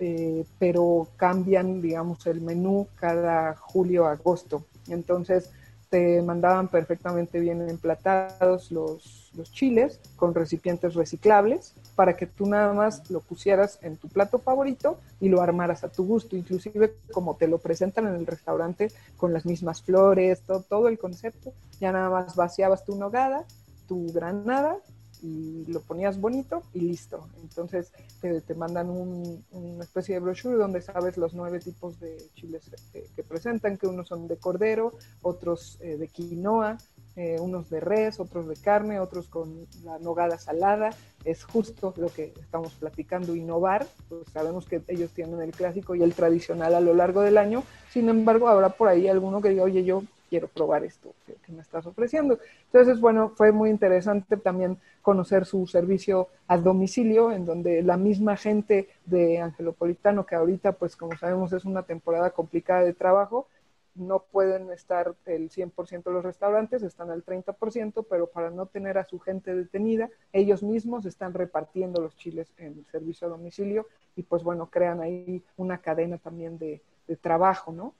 eh, 0.00 0.44
pero 0.58 1.08
cambian, 1.16 1.80
digamos, 1.80 2.26
el 2.26 2.40
menú 2.40 2.88
cada 2.96 3.54
julio, 3.56 4.06
agosto. 4.06 4.64
Entonces, 4.88 5.50
te 5.90 6.22
mandaban 6.22 6.68
perfectamente 6.68 7.40
bien 7.40 7.68
emplatados 7.68 8.70
los, 8.70 9.30
los, 9.36 9.52
chiles 9.52 10.00
con 10.16 10.34
recipientes 10.34 10.94
reciclables 10.94 11.74
para 11.94 12.16
que 12.16 12.26
tú 12.26 12.46
nada 12.46 12.72
más 12.72 13.10
lo 13.10 13.20
pusieras 13.20 13.78
en 13.82 13.96
tu 13.96 14.08
plato 14.08 14.38
favorito 14.38 14.98
y 15.20 15.28
lo 15.28 15.40
armaras 15.40 15.84
a 15.84 15.88
tu 15.88 16.06
gusto, 16.06 16.36
inclusive 16.36 16.94
como 17.12 17.36
te 17.36 17.48
lo 17.48 17.58
presentan 17.58 18.06
en 18.06 18.14
el 18.14 18.26
restaurante 18.26 18.92
con 19.16 19.32
las 19.32 19.46
mismas 19.46 19.82
flores, 19.82 20.42
todo, 20.42 20.62
todo 20.62 20.88
el 20.88 20.98
concepto, 20.98 21.52
ya 21.80 21.92
nada 21.92 22.10
más 22.10 22.36
vaciabas 22.36 22.84
tu 22.84 22.96
nogada, 22.96 23.44
tu 23.86 24.12
granada 24.12 24.78
y 25.22 25.64
lo 25.66 25.80
ponías 25.80 26.20
bonito 26.20 26.62
y 26.72 26.80
listo. 26.80 27.28
Entonces 27.42 27.92
te, 28.20 28.54
mandan 28.54 28.88
una 28.90 29.84
especie 29.84 30.14
de 30.14 30.20
brochure 30.20 30.56
donde 30.56 30.82
sabes 30.82 31.16
los 31.16 31.34
nueve 31.34 31.60
tipos 31.60 31.98
de 32.00 32.16
chiles 32.34 32.70
que, 32.92 33.22
presentan, 33.22 33.76
que 33.76 33.86
unos 33.86 34.08
son 34.08 34.28
de 34.28 34.36
cordero, 34.36 34.92
otros 35.22 35.78
eh, 35.80 35.96
de 35.96 36.08
quinoa, 36.08 36.78
eh, 37.16 37.36
unos 37.40 37.68
de 37.68 37.80
res, 37.80 38.20
otros 38.20 38.46
de 38.46 38.56
carne, 38.56 39.00
otros 39.00 39.28
con 39.28 39.66
la 39.84 39.98
nogada 39.98 40.38
salada. 40.38 40.90
Es 41.24 41.42
justo 41.44 41.92
lo 41.96 42.08
que 42.08 42.32
estamos 42.40 42.74
platicando, 42.74 43.34
innovar. 43.34 43.86
Pues 44.08 44.22
sabemos 44.32 44.66
que 44.66 44.82
ellos 44.86 45.10
tienen 45.10 45.40
el 45.40 45.50
clásico 45.50 45.94
y 45.94 46.02
el 46.02 46.14
tradicional 46.14 46.74
a 46.74 46.80
lo 46.80 46.94
largo 46.94 47.22
del 47.22 47.38
año. 47.38 47.64
Sin 47.90 48.08
embargo, 48.08 48.48
habrá 48.48 48.68
por 48.68 48.88
ahí 48.88 49.08
alguno 49.08 49.40
que 49.40 49.48
diga, 49.48 49.64
oye, 49.64 49.82
yo 49.84 50.04
quiero 50.28 50.48
probar 50.48 50.84
esto 50.84 51.14
que, 51.26 51.52
me 51.52 51.62
estás 51.62 51.86
ofreciendo. 51.86 52.38
Entonces, 52.66 53.00
bueno, 53.00 53.30
fue 53.30 53.52
muy 53.52 53.70
interesante 53.70 54.36
también 54.36 54.78
conocer 55.02 55.46
su 55.46 55.66
servicio 55.66 56.28
a 56.46 56.58
domicilio, 56.58 57.32
en 57.32 57.44
donde 57.44 57.82
la 57.82 57.96
misma 57.96 58.36
gente 58.36 58.88
de 59.06 59.40
Angelopolitano, 59.40 60.26
que 60.26 60.34
ahorita, 60.34 60.72
pues 60.72 60.96
como 60.96 61.16
sabemos, 61.16 61.52
es 61.52 61.64
una 61.64 61.82
temporada 61.82 62.30
complicada 62.30 62.84
de 62.84 62.92
trabajo, 62.92 63.46
no 63.94 64.20
pueden 64.20 64.70
estar 64.70 65.14
el 65.26 65.50
100% 65.50 66.04
de 66.04 66.12
los 66.12 66.24
restaurantes, 66.24 66.82
están 66.82 67.10
al 67.10 67.24
30%, 67.24 68.06
pero 68.08 68.28
para 68.28 68.50
no 68.50 68.66
tener 68.66 68.96
a 68.96 69.04
su 69.04 69.18
gente 69.18 69.54
detenida, 69.54 70.08
ellos 70.32 70.62
mismos 70.62 71.04
están 71.04 71.34
repartiendo 71.34 72.00
los 72.00 72.16
chiles 72.16 72.52
en 72.58 72.78
el 72.78 72.86
servicio 72.86 73.26
a 73.26 73.30
domicilio 73.30 73.86
y 74.14 74.22
pues 74.22 74.44
bueno, 74.44 74.70
crean 74.70 75.00
ahí 75.00 75.42
una 75.56 75.78
cadena 75.78 76.18
también 76.18 76.58
de, 76.58 76.80
de 77.08 77.16
trabajo, 77.16 77.72
¿no? 77.72 77.94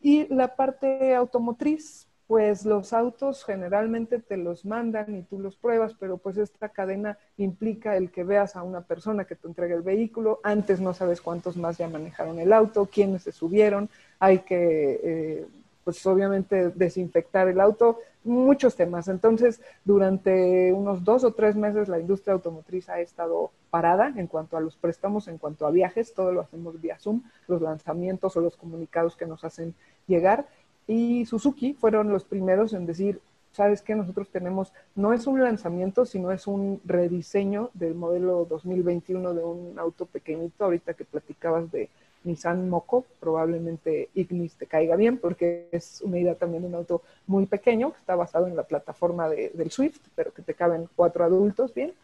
Y 0.00 0.32
la 0.32 0.54
parte 0.56 1.14
automotriz, 1.14 2.06
pues 2.26 2.64
los 2.64 2.92
autos 2.92 3.44
generalmente 3.44 4.18
te 4.18 4.36
los 4.36 4.64
mandan 4.64 5.14
y 5.14 5.22
tú 5.22 5.38
los 5.38 5.56
pruebas, 5.56 5.94
pero 5.98 6.18
pues 6.18 6.36
esta 6.36 6.68
cadena 6.68 7.18
implica 7.36 7.96
el 7.96 8.10
que 8.10 8.24
veas 8.24 8.56
a 8.56 8.62
una 8.62 8.80
persona 8.80 9.24
que 9.24 9.36
te 9.36 9.46
entrega 9.46 9.76
el 9.76 9.82
vehículo, 9.82 10.40
antes 10.42 10.80
no 10.80 10.92
sabes 10.92 11.20
cuántos 11.20 11.56
más 11.56 11.78
ya 11.78 11.88
manejaron 11.88 12.38
el 12.40 12.52
auto, 12.52 12.86
quiénes 12.86 13.22
se 13.22 13.32
subieron, 13.32 13.88
hay 14.18 14.40
que 14.40 15.00
eh, 15.02 15.46
pues 15.86 16.04
obviamente 16.04 16.70
desinfectar 16.70 17.46
el 17.46 17.60
auto, 17.60 18.00
muchos 18.24 18.74
temas. 18.74 19.06
Entonces, 19.06 19.60
durante 19.84 20.72
unos 20.72 21.04
dos 21.04 21.22
o 21.22 21.32
tres 21.32 21.54
meses 21.54 21.86
la 21.86 22.00
industria 22.00 22.34
automotriz 22.34 22.88
ha 22.88 22.98
estado 22.98 23.52
parada 23.70 24.12
en 24.16 24.26
cuanto 24.26 24.56
a 24.56 24.60
los 24.60 24.76
préstamos, 24.76 25.28
en 25.28 25.38
cuanto 25.38 25.64
a 25.64 25.70
viajes, 25.70 26.12
todo 26.12 26.32
lo 26.32 26.40
hacemos 26.40 26.80
vía 26.80 26.98
Zoom, 26.98 27.22
los 27.46 27.62
lanzamientos 27.62 28.36
o 28.36 28.40
los 28.40 28.56
comunicados 28.56 29.14
que 29.14 29.26
nos 29.26 29.44
hacen 29.44 29.76
llegar. 30.08 30.48
Y 30.88 31.24
Suzuki 31.26 31.74
fueron 31.74 32.12
los 32.12 32.24
primeros 32.24 32.72
en 32.72 32.84
decir, 32.84 33.20
sabes 33.52 33.80
que 33.80 33.94
nosotros 33.94 34.28
tenemos, 34.28 34.72
no 34.96 35.12
es 35.12 35.28
un 35.28 35.40
lanzamiento, 35.40 36.04
sino 36.04 36.32
es 36.32 36.48
un 36.48 36.80
rediseño 36.84 37.70
del 37.74 37.94
modelo 37.94 38.44
2021 38.50 39.34
de 39.34 39.44
un 39.44 39.78
auto 39.78 40.04
pequeñito, 40.04 40.64
ahorita 40.64 40.94
que 40.94 41.04
platicabas 41.04 41.70
de 41.70 41.90
Nissan 42.26 42.68
Moco, 42.68 43.04
probablemente 43.20 44.10
Ignis 44.14 44.54
te 44.56 44.66
caiga 44.66 44.96
bien 44.96 45.18
porque 45.18 45.68
es 45.72 46.02
una 46.02 46.18
idea 46.18 46.34
también 46.34 46.62
de 46.62 46.68
un 46.68 46.74
auto 46.74 47.02
muy 47.26 47.46
pequeño 47.46 47.92
que 47.92 47.98
está 47.98 48.14
basado 48.14 48.46
en 48.46 48.56
la 48.56 48.64
plataforma 48.64 49.28
de, 49.28 49.50
del 49.54 49.70
Swift, 49.70 50.00
pero 50.14 50.32
que 50.32 50.42
te 50.42 50.54
caben 50.54 50.88
cuatro 50.94 51.24
adultos 51.24 51.72
bien. 51.72 51.94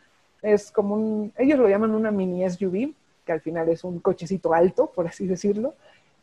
Es 0.41 0.70
como 0.70 0.95
un, 0.95 1.33
ellos 1.37 1.59
lo 1.59 1.68
llaman 1.68 1.95
una 1.95 2.11
mini 2.11 2.45
SUV, 2.49 2.95
que 3.25 3.33
al 3.33 3.41
final 3.41 3.68
es 3.68 3.85
un 3.85 4.01
cochecito 4.01 4.55
alto, 4.55 4.91
por 4.91 5.07
así 5.07 5.27
decirlo. 5.27 5.75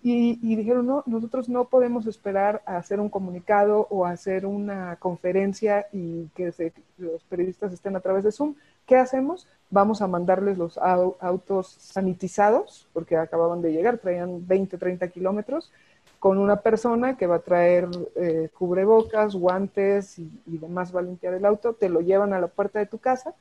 Y, 0.02 0.39
y 0.41 0.56
dijeron, 0.56 0.88
no, 0.88 1.04
nosotros 1.06 1.50
no 1.50 1.66
podemos 1.66 2.08
esperar 2.08 2.62
a 2.66 2.78
hacer 2.78 3.00
un 3.02 3.10
comunicado 3.10 3.88
o 3.89 4.06
hacer 4.06 4.45
una 4.45 4.95
conferencia 4.95 5.88
y 5.91 6.28
que 6.36 6.54
los 6.97 7.24
periodistas 7.26 7.74
estén 7.74 7.95
a 7.95 8.00
través 8.00 8.24
de 8.24 8.32
Zoom. 8.32 8.56
¿Qué 8.86 8.95
hacemos? 8.95 9.47
vamos 9.70 10.02
a 10.02 10.08
mandarles 10.08 10.58
los 10.58 10.78
autos 10.78 11.76
sanitizados, 11.80 12.88
porque 12.93 13.18
acababan 13.18 13.62
de 13.62 13.72
llegar, 13.72 13.97
traían 14.00 14.47
20, 14.47 14.78
30 14.78 15.08
kilómetros, 15.10 15.72
con 16.20 16.38
una 16.38 16.58
persona 16.58 17.16
que 17.16 17.28
va 17.28 17.36
a 17.36 17.39
traer 17.39 17.88
eh, 18.16 18.50
cubrebocas, 18.58 19.36
guantes 19.36 20.20
y, 20.20 20.30
y, 20.47 20.58
demás 20.58 20.93
va 20.93 21.00
a 21.00 21.04
limpiar 21.04 21.34
el 21.34 21.45
auto, 21.45 21.74
te 21.74 21.88
lo 21.88 22.02
llevan 22.02 22.34
a 22.34 22.41
la 22.41 22.47
puerta 22.47 22.80
de 22.80 22.88
tu 22.88 22.97
casa 22.97 23.34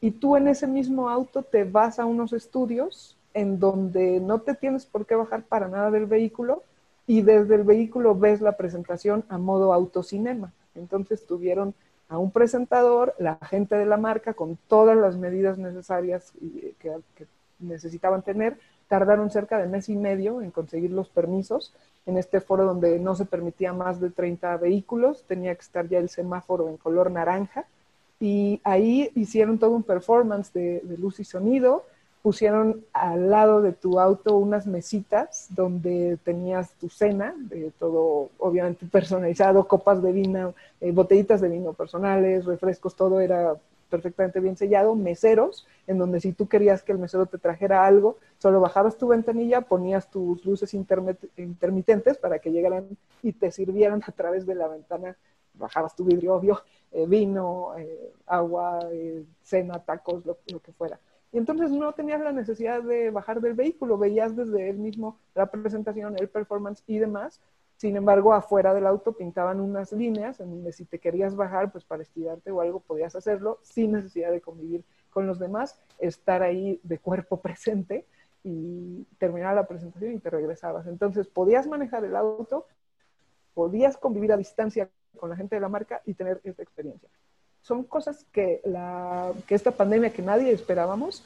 y 0.00 0.12
tú 0.12 0.36
en 0.36 0.48
ese 0.48 0.66
mismo 0.66 1.10
auto 1.10 1.42
te 1.42 1.64
vas 1.64 1.98
a 1.98 2.06
unos 2.06 2.32
estudios 2.32 3.16
en 3.36 3.60
donde 3.60 4.18
no 4.18 4.40
te 4.40 4.54
tienes 4.54 4.86
por 4.86 5.04
qué 5.04 5.14
bajar 5.14 5.42
para 5.42 5.68
nada 5.68 5.90
del 5.90 6.06
vehículo 6.06 6.62
y 7.06 7.20
desde 7.20 7.54
el 7.54 7.64
vehículo 7.64 8.14
ves 8.14 8.40
la 8.40 8.56
presentación 8.56 9.24
a 9.28 9.36
modo 9.36 9.74
autocinema. 9.74 10.52
Entonces 10.74 11.26
tuvieron 11.26 11.74
a 12.08 12.16
un 12.16 12.30
presentador, 12.30 13.14
la 13.18 13.36
gente 13.42 13.76
de 13.76 13.84
la 13.84 13.98
marca, 13.98 14.32
con 14.32 14.56
todas 14.68 14.96
las 14.96 15.16
medidas 15.18 15.58
necesarias 15.58 16.32
que, 16.78 16.96
necesitaban 17.58 18.22
tener, 18.22 18.58
tardaron 18.88 19.30
cerca 19.30 19.58
de 19.58 19.66
mes 19.66 19.88
y 19.90 19.96
medio 19.96 20.40
en 20.40 20.50
conseguir 20.50 20.92
los 20.92 21.08
permisos. 21.10 21.74
En 22.06 22.16
este 22.16 22.40
foro 22.40 22.64
donde 22.64 22.98
no 22.98 23.14
se 23.16 23.26
permitía 23.26 23.74
más 23.74 24.00
de 24.00 24.10
30 24.10 24.56
vehículos, 24.56 25.24
tenía 25.24 25.54
que 25.54 25.62
estar 25.62 25.88
ya 25.88 25.98
el 25.98 26.08
semáforo 26.08 26.68
en 26.70 26.78
color 26.78 27.10
naranja. 27.10 27.66
Y 28.18 28.62
ahí 28.64 29.10
hicieron 29.14 29.58
todo 29.58 29.72
un 29.72 29.82
performance 29.82 30.54
de 30.54 30.96
luz 30.98 31.20
y 31.20 31.24
sonido, 31.24 31.84
pusieron 32.26 32.84
al 32.92 33.30
lado 33.30 33.62
de 33.62 33.70
tu 33.70 34.00
auto 34.00 34.36
unas 34.36 34.66
mesitas 34.66 35.46
donde 35.50 36.18
tenías 36.24 36.72
tu 36.72 36.88
cena, 36.88 37.32
de 37.38 37.70
todo 37.78 38.30
obviamente 38.38 38.84
personalizado, 38.84 39.68
copas 39.68 40.02
de 40.02 40.10
vino, 40.10 40.52
eh, 40.80 40.90
botellitas 40.90 41.40
de 41.40 41.48
vino 41.48 41.72
personales, 41.72 42.44
refrescos, 42.44 42.96
todo 42.96 43.20
era 43.20 43.54
perfectamente 43.88 44.40
bien 44.40 44.56
sellado, 44.56 44.96
meseros, 44.96 45.68
en 45.86 45.98
donde 45.98 46.20
si 46.20 46.32
tú 46.32 46.48
querías 46.48 46.82
que 46.82 46.90
el 46.90 46.98
mesero 46.98 47.26
te 47.26 47.38
trajera 47.38 47.86
algo, 47.86 48.16
solo 48.38 48.60
bajabas 48.60 48.96
tu 48.98 49.06
ventanilla, 49.06 49.60
ponías 49.60 50.10
tus 50.10 50.44
luces 50.44 50.74
intermitentes 50.74 52.18
para 52.18 52.40
que 52.40 52.50
llegaran 52.50 52.88
y 53.22 53.34
te 53.34 53.52
sirvieran 53.52 54.02
a 54.04 54.10
través 54.10 54.46
de 54.46 54.56
la 54.56 54.66
ventana, 54.66 55.16
bajabas 55.54 55.94
tu 55.94 56.04
vidrio, 56.04 56.34
obvio, 56.34 56.60
eh, 56.90 57.06
vino, 57.06 57.78
eh, 57.78 58.10
agua, 58.26 58.80
cena, 59.44 59.78
tacos, 59.78 60.26
lo 60.26 60.36
que 60.60 60.72
fuera. 60.72 60.98
Y 61.36 61.38
entonces 61.38 61.70
no 61.70 61.92
tenías 61.92 62.22
la 62.22 62.32
necesidad 62.32 62.82
de 62.82 63.10
bajar 63.10 63.42
del 63.42 63.52
vehículo, 63.52 63.98
veías 63.98 64.34
desde 64.34 64.70
él 64.70 64.78
mismo 64.78 65.18
la 65.34 65.44
presentación, 65.44 66.16
el 66.18 66.30
performance 66.30 66.82
y 66.86 66.98
demás, 66.98 67.42
sin 67.76 67.94
embargo, 67.94 68.32
afuera 68.32 68.72
del 68.72 68.86
auto 68.86 69.12
pintaban 69.12 69.60
unas 69.60 69.92
líneas 69.92 70.40
en 70.40 70.48
donde 70.48 70.72
si 70.72 70.86
te 70.86 70.98
querías 70.98 71.36
bajar, 71.36 71.70
pues 71.70 71.84
para 71.84 72.02
estirarte 72.02 72.50
o 72.50 72.62
algo, 72.62 72.80
podías 72.80 73.14
hacerlo 73.16 73.58
sin 73.60 73.92
necesidad 73.92 74.30
de 74.30 74.40
convivir 74.40 74.82
con 75.10 75.26
los 75.26 75.38
demás, 75.38 75.78
estar 75.98 76.42
ahí 76.42 76.80
de 76.82 76.98
cuerpo 76.98 77.38
presente 77.42 78.06
y 78.42 79.04
terminar 79.18 79.54
la 79.56 79.66
presentación 79.66 80.14
y 80.14 80.18
te 80.20 80.30
regresabas. 80.30 80.86
Entonces, 80.86 81.28
podías 81.28 81.66
manejar 81.66 82.02
el 82.06 82.16
auto, 82.16 82.64
podías 83.52 83.98
convivir 83.98 84.32
a 84.32 84.38
distancia 84.38 84.88
con 85.18 85.28
la 85.28 85.36
gente 85.36 85.56
de 85.56 85.60
la 85.60 85.68
marca 85.68 86.00
y 86.06 86.14
tener 86.14 86.40
esta 86.44 86.62
experiencia. 86.62 87.10
Son 87.66 87.82
cosas 87.82 88.24
que, 88.30 88.60
la, 88.64 89.32
que 89.44 89.56
esta 89.56 89.72
pandemia 89.72 90.12
que 90.12 90.22
nadie 90.22 90.52
esperábamos, 90.52 91.24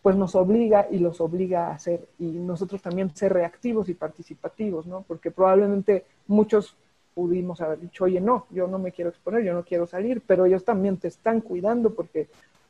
pues 0.00 0.16
nos 0.16 0.34
obliga 0.34 0.86
y 0.90 0.98
los 1.00 1.20
obliga 1.20 1.66
a 1.66 1.74
hacer 1.74 2.08
y 2.18 2.24
nosotros 2.24 2.80
también 2.80 3.14
ser 3.14 3.34
reactivos 3.34 3.90
y 3.90 3.94
participativos, 3.94 4.86
¿no? 4.86 5.04
Porque 5.06 5.30
probablemente 5.30 6.06
muchos 6.28 6.74
pudimos 7.14 7.60
haber 7.60 7.78
dicho, 7.78 8.04
oye, 8.04 8.22
no, 8.22 8.46
yo 8.48 8.66
no 8.66 8.78
me 8.78 8.90
quiero 8.90 9.10
exponer, 9.10 9.44
yo 9.44 9.52
no 9.52 9.64
quiero 9.64 9.86
salir, 9.86 10.22
pero 10.26 10.46
ellos 10.46 10.64
también 10.64 10.96
te 10.96 11.08
están 11.08 11.42
cuidando 11.42 11.92
porque 11.92 12.28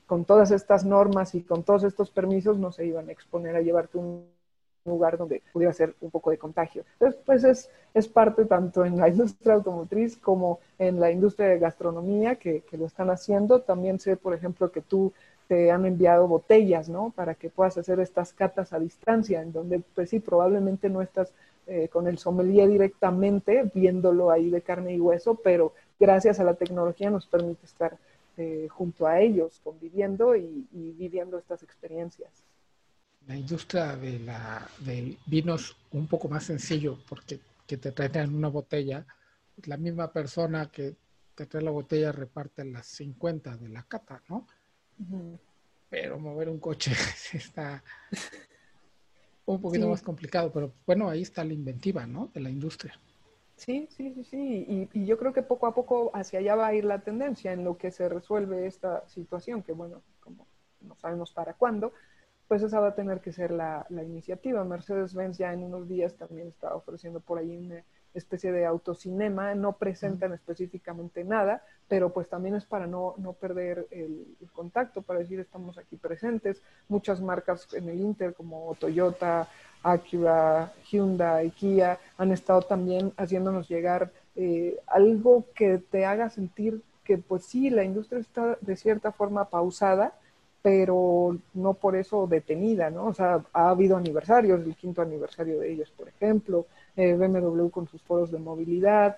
con 0.09 0.25
todas 0.25 0.51
estas 0.51 0.85
normas 0.85 1.37
y 1.37 1.43
con 1.43 1.63
todos 1.63 1.85
estos 1.85 2.11
permisos 2.11 2.59
no 2.59 2.73
se 2.73 2.87
iban 2.87 3.09
a 3.09 3.13
exponer 3.13 3.55
a 3.55 3.61
llevarte 3.61 3.99
un 3.99 4.27
lugar 4.87 5.19
donde 5.19 5.43
pudiera 5.53 5.73
ser 5.73 5.95
un 6.01 6.11
poco 6.11 6.31
de 6.31 6.39
contagio. 6.39 6.85
Entonces, 6.95 7.21
pues 7.25 7.45
es, 7.45 7.71
es 7.95 8.09
parte 8.09 8.45
tanto 8.45 8.85
en 8.85 8.97
la 8.97 9.09
industria 9.11 9.55
automotriz 9.55 10.17
como 10.17 10.61
en 10.79 11.01
la 11.01 11.11
industria 11.11 11.49
de 11.49 11.59
gastronomía 11.59 12.37
que, 12.37 12.63
lo 12.73 12.87
están 12.87 13.11
haciendo. 13.11 13.61
También 13.61 13.99
sé, 13.99 14.17
por 14.17 14.35
ejemplo, 14.35 14.71
que 14.71 14.83
tú 14.83 15.13
te 15.49 15.71
han 15.71 15.87
enviado 15.87 16.27
botellas, 16.27 16.89
¿no? 16.89 17.13
Para 17.15 17.35
que 17.35 17.51
puedas 17.51 17.79
hacer 17.79 18.01
estas 18.01 18.33
catas 18.33 18.73
a 18.73 18.79
distancia, 18.79 19.43
en 19.43 19.53
donde, 19.53 19.81
pues 19.95 20.11
sí, 20.11 20.21
probablemente 20.21 20.89
no 20.89 21.03
estás 21.03 21.33
eh, 21.69 21.89
con 21.89 22.07
el 22.07 22.19
sommelier 22.19 22.69
directamente 22.69 23.71
viéndolo 23.75 24.31
ahí 24.31 24.51
de 24.51 24.63
carne 24.63 24.95
y 24.95 25.01
hueso, 25.01 25.35
pero 25.35 25.73
gracias 25.99 26.39
a 26.39 26.45
la 26.45 26.55
tecnología 26.55 27.11
nos 27.11 27.27
permite 27.27 27.65
estar 27.67 27.97
eh, 28.39 28.69
junto 28.71 29.07
a 29.07 29.21
ellos, 29.21 29.61
conviviendo 29.65 30.37
y, 30.37 30.67
viviendo 30.71 31.39
estas 31.39 31.63
experiencias. 31.63 32.31
La 33.27 33.37
industria 33.37 33.97
de 33.97 34.21
la, 34.21 34.69
del 34.79 35.19
vino 35.27 35.57
es 35.57 35.75
un 35.93 36.07
poco 36.07 36.29
más 36.29 36.45
sencillo 36.45 36.99
porque 37.09 37.41
que 37.67 37.77
te 37.77 37.91
traen 37.91 38.35
una 38.35 38.49
botella, 38.49 39.05
la 39.65 39.77
misma 39.77 40.13
persona 40.13 40.71
que 40.71 40.95
te 41.35 41.47
trae 41.47 41.63
la 41.63 41.71
botella 41.71 42.13
reparte 42.13 42.65
las 42.65 42.87
50 42.87 43.57
de 43.57 43.69
la 43.69 43.83
cata, 43.83 44.23
¿no? 44.29 44.47
Pero 45.91 46.19
mover 46.19 46.49
un 46.49 46.59
coche 46.59 46.93
está 47.33 47.83
un 49.47 49.61
poquito 49.61 49.89
más 49.89 50.03
complicado, 50.03 50.53
pero 50.53 50.73
bueno, 50.87 51.09
ahí 51.09 51.23
está 51.23 51.45
la 51.45 51.53
inventiva, 51.53 52.07
¿no? 52.07 52.31
De 52.33 52.41
la 52.41 52.51
industria. 52.51 52.99
Sí, 53.57 53.89
sí, 53.91 54.13
sí, 54.15 54.25
sí. 54.25 54.89
Y, 54.93 55.07
yo 55.07 55.19
creo 55.19 55.33
que 55.33 55.43
poco 55.43 55.67
a 55.67 55.75
poco 55.75 56.11
hacia 56.15 56.41
allá 56.41 56.55
va 56.57 56.67
a 56.69 56.75
ir 56.75 56.85
la 56.85 57.01
tendencia 57.01 57.53
en 57.53 57.65
lo 57.65 57.79
que 57.79 57.91
se 57.91 58.09
resuelve 58.09 58.67
esta 58.67 59.09
situación, 59.09 59.63
que 59.63 59.73
bueno, 59.73 60.03
como 60.21 60.47
no 60.83 60.95
sabemos 60.97 61.33
para 61.33 61.55
cuándo, 61.55 61.93
pues 62.49 62.63
esa 62.63 62.81
va 62.81 62.89
a 62.89 62.95
tener 62.95 63.21
que 63.21 63.33
ser 63.33 63.51
la, 63.51 63.87
la 63.89 64.03
iniciativa. 64.03 64.65
Mercedes-Benz 64.65 65.39
ya 65.39 65.53
en 65.53 65.65
unos 65.65 65.89
días 65.89 66.15
también 66.17 66.49
está 66.49 66.75
ofreciendo 66.75 67.21
por 67.21 67.39
ahí 67.39 67.57
un 67.57 67.83
especie 68.19 68.51
de 68.53 68.65
autocinema, 68.65 69.55
no 69.55 69.75
presentan 69.75 70.33
específicamente 70.33 71.25
nada, 71.25 71.63
pero 71.89 72.13
pues 72.13 72.29
también 72.29 72.55
es 72.55 72.65
para 72.65 72.87
no, 72.87 73.15
no 73.19 73.35
perder 73.35 73.87
el, 73.91 74.37
contacto, 74.53 75.03
para 75.03 75.21
decir 75.21 75.39
estamos 75.39 75.77
aquí 75.77 75.97
presentes. 75.97 76.63
Muchas 76.89 77.21
marcas 77.21 77.69
en 77.75 77.89
el 77.89 78.01
Inter 78.01 78.35
como 78.35 78.75
Toyota, 78.81 79.49
Acura, 79.83 80.73
Hyundai, 80.91 81.51
Kia 81.51 81.99
han 82.17 82.33
estado 82.33 82.63
también 82.63 83.13
haciéndonos 83.17 83.69
llegar 83.69 84.11
eh, 84.35 84.79
algo 84.87 85.45
que 85.55 85.79
te 85.79 86.07
haga 86.07 86.31
sentir 86.31 86.83
que 87.05 87.19
pues 87.19 87.45
sí, 87.45 87.71
la 87.71 87.85
industria 87.85 88.21
está 88.21 88.59
de 88.61 88.77
cierta 88.77 89.13
forma 89.13 89.49
pausada, 89.49 90.15
pero 90.67 91.39
no 91.55 91.75
por 91.75 91.95
eso 91.95 92.27
detenida, 92.27 92.91
¿no? 92.91 93.07
O 93.07 93.15
sea, 93.15 93.41
ha 93.53 93.69
habido 93.69 93.97
aniversarios, 93.97 94.67
el 94.67 94.75
quinto 94.75 95.01
aniversario 95.01 95.61
de 95.61 95.71
ellos, 95.71 95.93
por 95.97 96.09
ejemplo, 96.09 96.67
eh, 96.97 97.15
BMW 97.15 97.69
con 97.69 97.87
sus 97.87 98.03
foros 98.03 98.33
de 98.33 98.41
movilidad, 98.41 99.17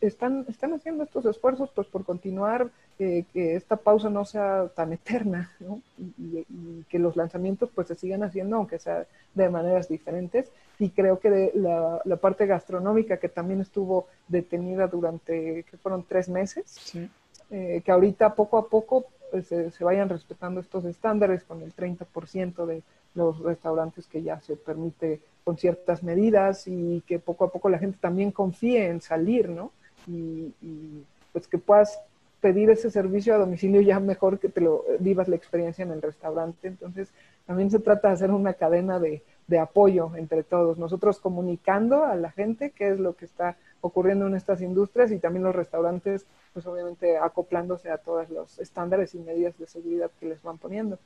están, 0.00 0.44
están 0.48 0.74
haciendo 0.74 1.04
estos 1.04 1.24
esfuerzos 1.26 1.70
pues 1.72 1.86
por 1.86 2.04
continuar 2.04 2.68
eh, 2.98 3.26
que 3.32 3.54
esta 3.54 3.76
pausa 3.76 4.10
no 4.10 4.24
sea 4.24 4.72
tan 4.74 4.92
eterna 4.92 5.52
¿no? 5.60 5.80
y, 5.98 6.44
que 6.88 6.98
los 6.98 7.14
lanzamientos 7.14 7.70
pues 7.72 7.86
se 7.86 7.94
sigan 7.94 8.24
haciendo 8.24 8.56
aunque 8.56 8.80
sea 8.80 9.06
de 9.34 9.48
maneras 9.48 9.88
diferentes 9.88 10.50
y 10.80 10.90
creo 10.90 11.20
que 11.20 11.52
la, 11.54 12.00
la, 12.04 12.16
parte 12.16 12.44
gastronómica 12.46 13.18
que 13.18 13.28
también 13.28 13.60
estuvo 13.60 14.08
detenida 14.26 14.88
durante 14.88 15.62
que 15.62 15.76
fueron 15.76 16.04
tres 16.08 16.28
meses 16.28 16.98
eh, 17.50 17.80
que 17.84 17.92
ahorita 17.92 18.34
poco 18.34 18.58
a 18.58 18.68
poco 18.68 19.04
pues, 19.30 19.46
se, 19.46 19.84
vayan 19.84 20.08
respetando 20.08 20.60
estos 20.60 20.84
estándares 20.84 21.44
con 21.44 21.62
el 21.62 21.74
30% 21.74 22.66
de 22.66 22.82
los 23.14 23.40
restaurantes 23.40 24.06
que 24.06 24.22
ya 24.22 24.40
se 24.40 24.56
permite 24.56 25.20
con 25.44 25.56
ciertas 25.56 26.02
medidas 26.02 26.66
y 26.66 27.02
que 27.06 27.18
poco 27.18 27.44
a 27.44 27.52
poco 27.52 27.68
la 27.68 27.78
gente 27.78 27.98
también 28.00 28.30
confíe 28.30 28.86
en 28.86 29.00
salir, 29.00 29.48
¿no? 29.48 29.72
Y, 30.06 30.52
pues 31.32 31.46
que 31.46 31.58
puedas 31.58 32.00
pedir 32.40 32.70
ese 32.70 32.90
servicio 32.90 33.34
a 33.34 33.38
domicilio 33.38 33.80
ya 33.80 34.00
mejor 34.00 34.38
que 34.38 34.48
te 34.48 34.60
lo 34.60 34.84
vivas 34.98 35.28
la 35.28 35.36
experiencia 35.36 35.82
en 35.82 35.90
el 35.90 36.00
restaurante. 36.00 36.68
Entonces, 36.68 37.12
también 37.46 37.70
se 37.70 37.80
trata 37.80 38.08
de 38.08 38.14
hacer 38.14 38.30
una 38.30 38.54
cadena 38.54 38.98
de, 38.98 39.22
de 39.46 39.58
apoyo 39.58 40.14
entre 40.16 40.44
todos, 40.44 40.78
nosotros 40.78 41.18
comunicando 41.18 42.04
a 42.04 42.14
la 42.14 42.30
gente 42.30 42.70
qué 42.70 42.90
es 42.90 43.00
lo 43.00 43.16
que 43.16 43.24
está 43.24 43.56
ocurriendo 43.80 44.26
en 44.26 44.34
estas 44.34 44.60
industrias 44.60 45.10
y 45.12 45.18
también 45.18 45.44
los 45.44 45.54
restaurantes, 45.54 46.26
pues 46.52 46.66
obviamente 46.66 47.16
acoplándose 47.16 47.90
a 47.90 47.98
todos 47.98 48.28
los 48.30 48.58
estándares 48.58 49.14
y 49.14 49.18
medidas 49.18 49.56
de 49.58 49.66
seguridad 49.66 50.10
que 50.18 50.26
les 50.26 50.42
van 50.42 50.58
poniendo. 50.58 50.98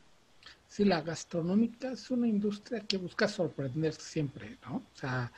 Sí, 0.67 0.85
la 0.85 1.03
gastronómica 1.03 1.93
es 1.93 2.11
una 2.11 2.27
industria 2.27 2.81
que 2.81 2.97
busca 2.97 3.29
sorprender 3.29 3.93
siempre, 3.93 4.57
¿no? 4.67 4.77
O 4.77 4.97
sea, 4.97 5.31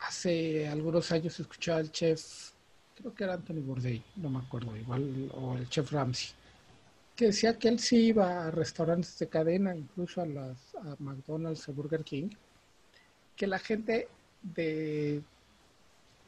hace 0.00 0.66
algunos 0.66 1.12
años 1.12 1.38
escuchaba 1.38 1.78
al 1.78 1.92
chef, 1.92 2.52
creo 2.94 3.14
que 3.14 3.24
era 3.24 3.34
Anthony 3.34 3.60
Bourdain, 3.60 4.02
no 4.16 4.30
me 4.30 4.38
acuerdo, 4.38 4.76
igual, 4.76 5.30
o 5.34 5.56
el 5.56 5.68
chef 5.68 5.92
Ramsey, 5.92 6.30
que 7.14 7.26
decía 7.26 7.58
que 7.58 7.68
él 7.68 7.78
sí 7.78 8.06
iba 8.06 8.46
a 8.46 8.50
restaurantes 8.50 9.18
de 9.18 9.28
cadena, 9.28 9.76
incluso 9.76 10.20
a, 10.20 10.26
las, 10.26 10.74
a 10.76 10.96
McDonald's, 10.98 11.68
a 11.68 11.72
Burger 11.72 12.02
King, 12.02 12.30
que 13.36 13.46
la 13.46 13.58
gente 13.58 14.08
de 14.42 15.22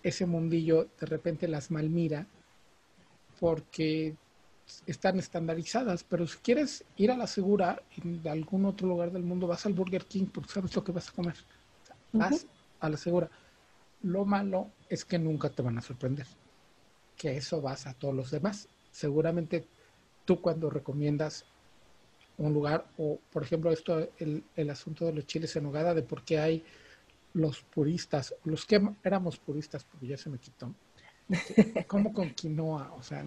ese 0.07 0.25
mundillo 0.25 0.89
de 1.01 1.07
repente 1.07 1.49
las 1.49 1.73
malmira 1.73 2.29
porque 3.41 4.15
están 4.87 5.19
estandarizadas, 5.19 6.05
pero 6.05 6.29
si 6.29 6.39
quieres 6.39 6.85
ir 6.97 7.11
a 7.11 7.17
la 7.17 7.27
segura 7.27 7.83
en 7.97 8.27
algún 8.29 8.67
otro 8.67 8.87
lugar 8.87 9.11
del 9.11 9.25
mundo, 9.25 9.49
vas 9.49 9.67
al 9.67 9.75
Burger 9.75 10.05
King 10.05 10.27
porque 10.33 10.53
sabes 10.53 10.77
lo 10.77 10.85
que 10.85 10.93
vas 10.93 11.09
a 11.09 11.13
comer. 11.13 11.35
Vas 12.13 12.47
a 12.79 12.89
la 12.89 12.97
segura. 12.97 13.29
Lo 14.03 14.25
malo 14.25 14.71
es 14.89 15.05
que 15.05 15.19
nunca 15.19 15.51
te 15.51 15.63
van 15.63 15.79
a 15.79 15.83
sorprender, 15.83 16.27
que 17.17 17.37
eso 17.37 17.61
vas 17.61 17.89
a 17.89 17.95
todos 17.95 18.15
los 18.15 18.31
demás. 18.31 18.69
Seguramente 18.93 19.67
tú 20.25 20.41
cuando 20.41 20.71
recomiendas 20.71 21.45
un 22.39 22.55
lugar, 22.55 22.87
o 22.97 23.19
por 23.33 23.43
ejemplo 23.43 23.73
esto, 23.73 24.09
el, 24.19 24.45
el 24.55 24.71
asunto 24.71 25.05
de 25.05 25.15
los 25.15 25.27
chiles 25.27 25.57
en 25.57 25.65
nogada, 25.65 25.95
de 25.95 26.03
por 26.03 26.23
qué 26.23 26.39
hay 26.39 26.65
los 27.37 27.61
puristas, 27.61 28.35
los 28.45 28.65
que 28.65 28.83
éramos 29.05 29.39
puristas, 29.39 29.85
porque 29.85 30.07
ya 30.07 30.17
se 30.17 30.31
me 30.31 30.39
quitó, 30.39 30.75
como 31.87 32.13
con 32.13 32.31
quinoa, 32.31 32.93
o 32.95 33.03
sea, 33.03 33.25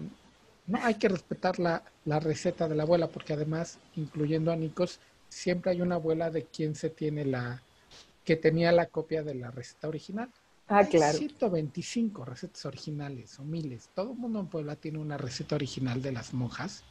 no 0.66 0.78
hay 0.82 0.94
que 0.94 1.08
respetar 1.08 1.58
la, 1.60 1.82
receta 2.20 2.68
de 2.68 2.74
la 2.74 2.82
abuela, 2.82 3.08
porque 3.08 3.34
además, 3.34 3.78
incluyendo 3.94 4.50
a 4.50 4.56
Nicos, 4.56 4.98
siempre 5.28 5.70
hay 5.70 5.80
una 5.80 5.94
abuela 5.94 6.30
de 6.30 6.44
quien 6.44 6.74
se 6.74 6.90
tiene 6.90 7.24
la, 7.24 7.62
que 8.24 8.34
tenía 8.34 8.72
la 8.72 8.86
copia 8.86 9.22
de 9.22 9.36
la 9.36 9.52
receta 9.52 9.86
original. 9.86 10.28
Ah, 10.66 10.84
claro. 10.84 11.16
125 11.16 12.24
recetas 12.24 12.64
originales 12.66 13.38
o 13.38 13.44
miles. 13.44 13.90
Todo 13.94 14.12
el 14.12 14.18
mundo 14.18 14.40
en 14.40 14.46
Puebla 14.46 14.76
tiene 14.76 14.98
una 14.98 15.18
receta 15.18 15.56
original 15.56 16.02
de 16.02 16.12
las 16.12 16.34
monjas. 16.34 16.84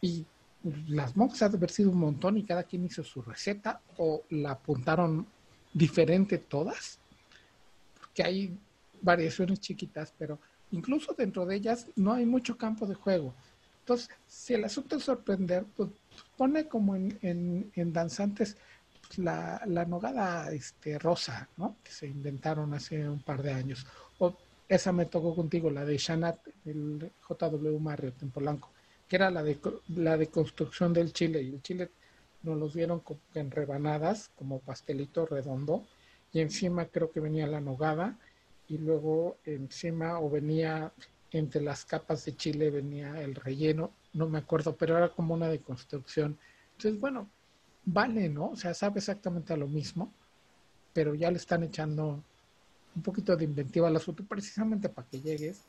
Y 0.00 0.24
las 0.88 1.16
monjas 1.16 1.42
han 1.42 1.52
de 1.52 1.56
haber 1.58 1.70
sido 1.70 1.90
un 1.90 1.98
montón 1.98 2.36
y 2.36 2.44
cada 2.44 2.64
quien 2.64 2.84
hizo 2.84 3.02
su 3.02 3.22
receta 3.22 3.80
o 3.96 4.22
la 4.30 4.52
apuntaron 4.52 5.26
diferente 5.72 6.38
todas. 6.38 6.98
Porque 8.00 8.22
hay 8.22 8.58
variaciones 9.00 9.60
chiquitas, 9.60 10.12
pero 10.18 10.38
incluso 10.70 11.14
dentro 11.16 11.46
de 11.46 11.56
ellas 11.56 11.86
no 11.96 12.12
hay 12.12 12.26
mucho 12.26 12.56
campo 12.56 12.86
de 12.86 12.94
juego. 12.94 13.34
Entonces, 13.80 14.10
si 14.26 14.54
el 14.54 14.64
asunto 14.64 14.96
es 14.96 15.04
sorprender, 15.04 15.64
pues 15.76 15.88
pone 16.36 16.66
como 16.66 16.94
en, 16.94 17.70
en, 17.74 17.92
danzantes 17.92 18.56
pues, 19.00 19.18
la, 19.18 19.62
la, 19.66 19.84
nogada 19.86 20.52
este, 20.52 20.98
rosa, 20.98 21.48
¿no? 21.56 21.76
Que 21.82 21.90
se 21.90 22.06
inventaron 22.06 22.74
hace 22.74 23.08
un 23.08 23.20
par 23.20 23.42
de 23.42 23.52
años. 23.52 23.86
O 24.18 24.36
esa 24.68 24.92
me 24.92 25.06
tocó 25.06 25.34
contigo, 25.34 25.70
la 25.70 25.84
de 25.84 25.96
Shanat, 25.96 26.38
el 26.66 27.10
JW 27.28 27.78
Marriott 27.78 28.22
en 28.22 28.30
Polanco, 28.30 28.70
que 29.08 29.16
era 29.16 29.30
la 29.30 29.42
de, 29.42 29.58
la 29.88 30.16
de 30.18 30.26
construcción 30.26 30.92
del 30.92 31.12
chile. 31.12 31.40
Y 31.42 31.48
el 31.54 31.62
chile 31.62 31.90
nos 32.42 32.58
los 32.58 32.74
dieron 32.74 33.02
en 33.34 33.50
rebanadas, 33.50 34.30
como 34.36 34.60
pastelito 34.60 35.26
redondo. 35.26 35.84
Y 36.32 36.40
encima 36.40 36.86
creo 36.86 37.10
que 37.10 37.20
venía 37.20 37.46
la 37.46 37.60
nogada. 37.60 38.18
Y 38.68 38.78
luego 38.78 39.38
encima 39.44 40.20
o 40.20 40.28
venía 40.28 40.92
entre 41.30 41.60
las 41.60 41.84
capas 41.84 42.24
de 42.24 42.36
chile 42.36 42.70
venía 42.70 43.20
el 43.20 43.34
relleno, 43.34 43.92
no 44.14 44.28
me 44.28 44.38
acuerdo, 44.38 44.76
pero 44.76 44.96
era 44.96 45.10
como 45.10 45.34
una 45.34 45.48
deconstrucción. 45.48 46.38
Entonces, 46.72 46.98
bueno, 47.00 47.28
vale, 47.84 48.28
¿no? 48.28 48.50
O 48.50 48.56
sea, 48.56 48.72
sabe 48.72 48.98
exactamente 48.98 49.52
a 49.52 49.56
lo 49.56 49.66
mismo, 49.66 50.12
pero 50.92 51.14
ya 51.14 51.30
le 51.30 51.36
están 51.36 51.62
echando 51.64 52.22
un 52.96 53.02
poquito 53.02 53.36
de 53.36 53.44
inventiva 53.44 53.88
al 53.88 53.96
asunto 53.96 54.24
precisamente 54.24 54.88
para 54.88 55.06
que 55.06 55.20
llegues 55.20 55.60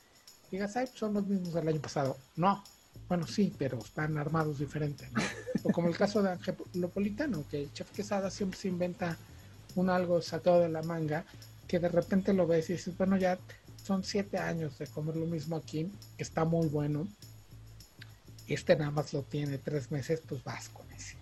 digas, 0.49 0.76
ay, 0.78 0.88
son 0.88 1.13
los 1.13 1.28
mismos 1.28 1.53
del 1.53 1.67
año 1.67 1.82
pasado. 1.82 2.17
No, 2.36 2.63
bueno, 3.07 3.25
sí, 3.25 3.53
pero 3.57 3.79
están 3.79 4.17
armados 4.17 4.59
diferentes, 4.59 5.11
¿no? 5.11 5.21
O 5.63 5.71
como 5.71 5.87
el 5.87 5.97
caso 5.97 6.21
de 6.21 6.37
Lopolitano, 6.75 7.43
que 7.49 7.63
el 7.63 7.73
chef 7.73 7.89
Quesada 7.91 8.29
siempre 8.29 8.59
se 8.59 8.67
inventa 8.67 9.17
un 9.75 9.89
algo 9.89 10.21
sacado 10.21 10.61
de 10.61 10.69
la 10.69 10.83
manga, 10.83 11.25
que 11.67 11.79
de 11.79 11.89
repente 11.89 12.33
lo 12.33 12.45
ves 12.45 12.69
y 12.69 12.73
dices, 12.73 12.95
bueno, 12.97 13.17
ya 13.17 13.39
son 13.83 14.03
siete 14.03 14.37
años 14.37 14.77
de 14.77 14.87
comer 14.87 15.15
lo 15.15 15.25
mismo 15.25 15.55
aquí, 15.55 15.91
está 16.17 16.45
muy 16.45 16.67
bueno. 16.67 17.07
Este 18.47 18.75
nada 18.75 18.91
más 18.91 19.13
lo 19.13 19.23
tiene 19.23 19.57
tres 19.57 19.91
meses, 19.91 20.21
pues 20.27 20.43
vas 20.43 20.69
con 20.69 20.89
ese. 20.91 21.17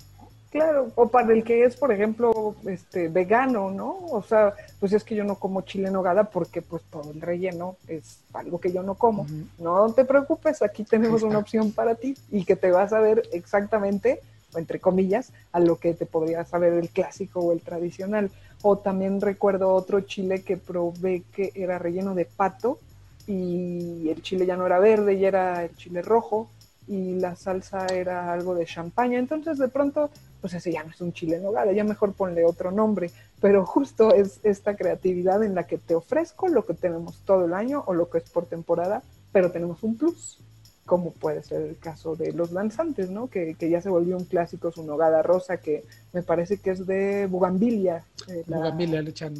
Claro, 0.57 0.91
o 0.95 1.07
para 1.07 1.33
el 1.33 1.43
que 1.43 1.63
es, 1.63 1.75
por 1.75 1.91
ejemplo, 1.91 2.55
este 2.65 3.07
vegano, 3.07 3.69
¿no? 3.69 3.97
O 4.11 4.21
sea, 4.23 4.53
pues 4.79 4.91
es 4.93 5.03
que 5.03 5.15
yo 5.15 5.23
no 5.23 5.35
como 5.35 5.61
chile 5.61 5.87
en 5.87 5.93
nogada 5.93 6.25
porque 6.25 6.61
pues 6.61 6.83
todo 6.89 7.11
el 7.11 7.21
relleno 7.21 7.77
es 7.87 8.19
algo 8.33 8.59
que 8.59 8.71
yo 8.71 8.83
no 8.83 8.95
como. 8.95 9.27
No 9.59 9.91
te 9.93 10.03
preocupes, 10.05 10.61
aquí 10.61 10.83
tenemos 10.83 11.23
una 11.23 11.37
opción 11.37 11.71
para 11.71 11.95
ti 11.95 12.17
y 12.31 12.43
que 12.43 12.55
te 12.55 12.71
vas 12.71 12.91
a 12.93 12.99
ver 12.99 13.23
exactamente, 13.31 14.19
o 14.53 14.57
entre 14.57 14.79
comillas, 14.79 15.31
a 15.51 15.59
lo 15.59 15.77
que 15.77 15.93
te 15.93 16.05
podría 16.05 16.43
saber 16.43 16.73
el 16.73 16.89
clásico 16.89 17.39
o 17.41 17.51
el 17.51 17.61
tradicional. 17.61 18.31
O 18.63 18.77
también 18.77 19.21
recuerdo 19.21 19.73
otro 19.73 20.01
chile 20.01 20.41
que 20.41 20.57
probé 20.57 21.23
que 21.33 21.51
era 21.53 21.77
relleno 21.77 22.15
de 22.15 22.25
pato 22.25 22.79
y 23.27 24.09
el 24.09 24.21
chile 24.23 24.45
ya 24.45 24.55
no 24.55 24.65
era 24.65 24.79
verde, 24.79 25.19
ya 25.19 25.27
era 25.27 25.63
el 25.63 25.75
chile 25.75 26.01
rojo 26.01 26.49
y 26.87 27.15
la 27.15 27.35
salsa 27.35 27.85
era 27.87 28.31
algo 28.31 28.55
de 28.55 28.65
champaña. 28.65 29.19
Entonces 29.19 29.57
de 29.57 29.67
pronto, 29.67 30.09
pues 30.41 30.53
ese 30.53 30.71
ya 30.71 30.83
no 30.83 30.91
es 30.91 31.01
un 31.01 31.13
chile 31.13 31.37
en 31.37 31.43
nogada, 31.43 31.71
ya 31.71 31.83
mejor 31.83 32.13
ponle 32.13 32.45
otro 32.45 32.71
nombre. 32.71 33.11
Pero 33.41 33.65
justo 33.65 34.13
es 34.13 34.39
esta 34.43 34.75
creatividad 34.75 35.43
en 35.43 35.55
la 35.55 35.65
que 35.67 35.77
te 35.77 35.95
ofrezco 35.95 36.47
lo 36.47 36.65
que 36.65 36.73
tenemos 36.73 37.21
todo 37.25 37.45
el 37.45 37.53
año 37.53 37.83
o 37.87 37.93
lo 37.93 38.09
que 38.09 38.19
es 38.19 38.29
por 38.29 38.45
temporada, 38.45 39.03
pero 39.31 39.51
tenemos 39.51 39.83
un 39.83 39.97
plus 39.97 40.39
como 40.87 41.11
puede 41.11 41.43
ser 41.43 41.61
el 41.61 41.77
caso 41.77 42.15
de 42.15 42.31
los 42.31 42.51
lanzantes, 42.53 43.11
¿no? 43.11 43.27
Que, 43.27 43.55
ya 43.59 43.81
se 43.81 43.89
volvió 43.89 44.17
un 44.17 44.23
clásico, 44.23 44.71
su 44.71 44.83
nogada 44.83 45.21
rosa, 45.21 45.57
que 45.57 45.83
me 46.13 46.23
parece 46.23 46.57
que 46.57 46.71
es 46.71 46.87
de 46.87 47.27
bugambilia. 47.27 48.05
Eh, 48.27 48.43
bugambilia, 48.47 49.01
le 49.01 49.11
echan 49.11 49.35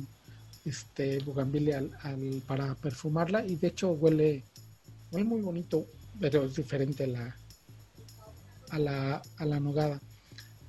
este 0.66 1.20
bugambilia 1.20 1.82
al, 2.04 2.44
para 2.46 2.76
perfumarla 2.76 3.46
y 3.46 3.56
de 3.56 3.70
hecho 3.70 3.92
huele, 3.92 4.44
muy 5.12 5.24
muy 5.24 5.42
bonito, 5.42 5.86
pero 6.20 6.44
es 6.44 6.56
diferente 6.58 7.06
a 7.06 7.08
la, 7.08 7.36
a 8.70 8.80
la, 8.80 9.22
a 9.38 9.46
la 9.46 9.60
nogada. 9.60 10.02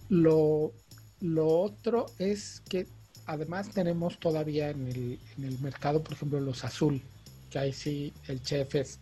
Lo, 0.08 0.72
lo 1.20 1.46
otro 1.46 2.06
es 2.18 2.62
que 2.68 2.86
además 3.26 3.70
tenemos 3.70 4.18
todavía 4.18 4.70
en 4.70 4.88
el, 4.88 5.18
en 5.36 5.44
el 5.44 5.58
mercado, 5.60 6.02
por 6.02 6.14
ejemplo, 6.14 6.40
los 6.40 6.64
azul, 6.64 7.02
que 7.50 7.58
ahí 7.58 7.72
sí 7.72 8.12
el 8.26 8.42
chef 8.42 8.74
es 8.74 8.98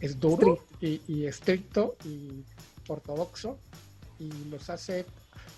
es 0.00 0.18
duro 0.20 0.58
y, 0.80 1.24
estricto 1.24 1.96
y 2.04 2.44
ortodoxo 2.88 3.58
y 4.18 4.30
los 4.50 4.68
hace, 4.70 5.06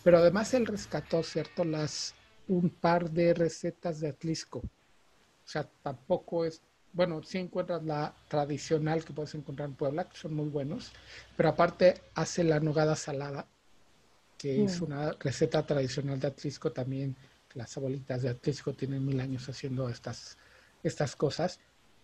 pero 0.02 0.18
además 0.18 0.54
él 0.54 0.66
rescató, 0.66 1.22
¿cierto? 1.22 1.64
Las 1.64 2.14
un 2.46 2.70
par 2.70 3.10
de 3.10 3.34
recetas 3.34 4.00
de 4.00 4.08
Atlisco. 4.08 4.60
O 4.60 5.50
sea, 5.50 5.68
tampoco 5.82 6.44
es, 6.44 6.62
bueno, 6.92 7.22
sí 7.22 7.38
encuentras 7.38 7.84
la 7.84 8.14
tradicional 8.28 9.04
que 9.04 9.12
puedes 9.12 9.34
encontrar 9.34 9.68
en 9.68 9.74
Puebla, 9.74 10.08
que 10.08 10.16
son 10.16 10.34
muy 10.34 10.48
buenos, 10.48 10.92
pero 11.36 11.50
aparte 11.50 12.00
hace 12.14 12.44
la 12.44 12.60
nogada 12.60 12.96
salada, 12.96 13.46
que 14.38 14.64
es 14.64 14.80
mm. 14.80 14.84
una 14.84 15.12
receta 15.18 15.66
tradicional 15.66 16.18
de 16.18 16.28
Atlisco 16.28 16.72
también. 16.72 17.16
Las 17.54 17.76
abuelitas 17.76 18.22
de 18.22 18.30
Atlisco 18.30 18.72
tienen 18.72 19.04
mil 19.04 19.20
años 19.20 19.48
haciendo 19.48 19.88
estas, 19.88 20.38
estas 20.82 21.16
cosas 21.16 21.58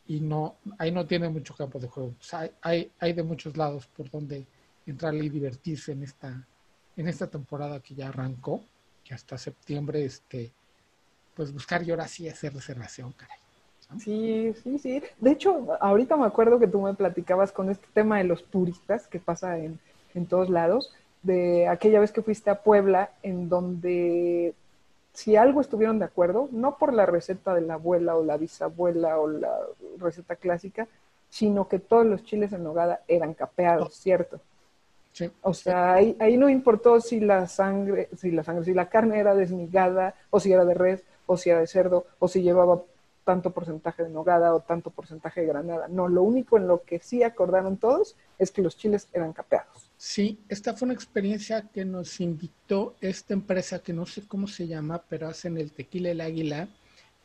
y 0.07 0.21
no, 0.21 0.57
ahí 0.79 0.91
no 0.91 1.07
tiene 1.07 1.29
mucho 1.29 1.55
campo 1.55 1.79
de 1.79 1.89
juego. 1.89 2.15
hay, 2.61 2.91
hay 2.99 3.13
de 3.13 3.23
muchos 3.23 3.57
lados 3.57 3.87
por 3.87 4.11
donde 4.11 4.45
entrarle 4.87 5.25
y 5.25 5.29
divertirse 5.29 5.93
en 5.93 6.03
esta, 6.03 6.47
en 6.97 7.09
esta 7.09 7.27
temporada 7.29 7.81
que 7.81 7.95
ya 7.95 8.09
arrancó, 8.09 8.63
que 9.03 9.15
hasta 9.15 9.39
septiembre, 9.39 10.05
este, 10.05 10.53
pues 11.35 11.53
buscar 11.53 11.83
y 11.83 11.91
ahora 11.91 12.09
sí 12.09 12.29
hacer 12.29 12.53
reservación, 12.53 13.13
caray. 13.13 13.39
Sí, 13.99 14.55
sí, 14.63 14.79
sí. 14.79 15.03
De 15.21 15.33
hecho, 15.33 15.77
ahorita 15.81 16.17
me 16.17 16.27
acuerdo 16.27 16.59
que 16.59 16.67
tú 16.67 16.81
me 16.81 16.95
platicabas 16.95 17.53
con 17.53 17.71
este 17.71 17.87
tema 17.93 18.19
de 18.19 18.25
los 18.25 18.45
turistas 18.47 19.07
que 19.07 19.21
pasa 19.21 19.59
en, 19.59 19.79
en 20.15 20.27
todos 20.27 20.49
lados, 20.49 20.93
de 21.25 21.67
aquella 21.69 22.01
vez 22.01 22.13
que 22.13 22.23
fuiste 22.23 22.51
a 22.51 22.63
Puebla, 22.63 23.11
en 23.23 23.49
donde 23.49 24.55
si 25.13 25.37
algo 25.37 25.61
estuvieron 25.61 25.99
de 25.99 26.05
acuerdo, 26.05 26.49
no 26.53 26.77
por 26.77 26.93
la 26.93 27.07
receta 27.07 27.55
de 27.55 27.63
la 27.63 27.75
abuela 27.75 28.17
o 28.17 28.25
la 28.25 28.37
bisabuela 28.37 29.19
o 29.19 29.29
la 29.29 29.59
receta 29.99 30.37
clásica, 30.37 30.87
sino 31.31 31.67
que 31.67 31.79
todos 31.79 32.05
los 32.07 32.25
chiles 32.25 32.53
en 32.53 32.63
nogada 32.63 33.01
eran 33.09 33.35
capeados. 33.35 33.95
¿cierto? 33.95 34.41
Sí. 35.13 35.31
O 35.43 35.55
sea, 35.55 35.95
ahí, 35.95 36.17
ahí, 36.19 36.37
no 36.37 36.49
importó 36.49 37.01
si 37.01 37.21
la 37.21 37.47
sangre, 37.47 38.09
si 38.17 38.33
la 38.33 38.43
sangre, 38.43 38.65
si 38.65 38.75
la 38.75 38.89
carne 38.89 39.19
era 39.19 39.35
desmigada, 39.35 40.15
o 40.31 40.41
si 40.41 40.53
era 40.53 40.65
de 40.65 40.75
res, 40.75 41.05
o 41.27 41.37
si 41.37 41.51
era 41.51 41.61
de 41.61 41.69
cerdo, 41.69 42.07
o 42.19 42.27
si 42.27 42.43
llevaba 42.43 42.83
tanto 43.25 43.53
porcentaje 43.53 44.05
de 44.05 44.11
nogada 44.11 44.55
o 44.55 44.61
tanto 44.61 44.91
porcentaje 44.91 45.41
de 45.41 45.47
granada. 45.47 45.89
No, 45.89 46.09
lo 46.09 46.23
único 46.23 46.59
en 46.59 46.69
lo 46.69 46.83
que 46.83 47.01
sí 47.01 47.23
acordaron 47.23 47.79
todos 47.79 48.17
es 48.39 48.51
que 48.51 48.63
los 48.63 48.77
chiles 48.77 49.09
eran 49.13 49.33
capeados. 49.33 49.91
Sí, 49.97 50.39
esta 50.49 50.75
fue 50.75 50.87
una 50.87 50.95
experiencia 50.95 51.63
que 51.73 51.85
nos 51.85 52.21
invitó 52.21 52.95
esta 53.01 53.33
empresa 53.35 53.79
que 53.79 53.93
no 53.93 54.07
sé 54.07 54.27
cómo 54.29 54.47
se 54.47 54.67
llama, 54.67 55.03
pero 55.09 55.29
hacen 55.29 55.57
el 55.57 55.73
tequila 55.73 56.11
el 56.11 56.21
águila 56.21 56.69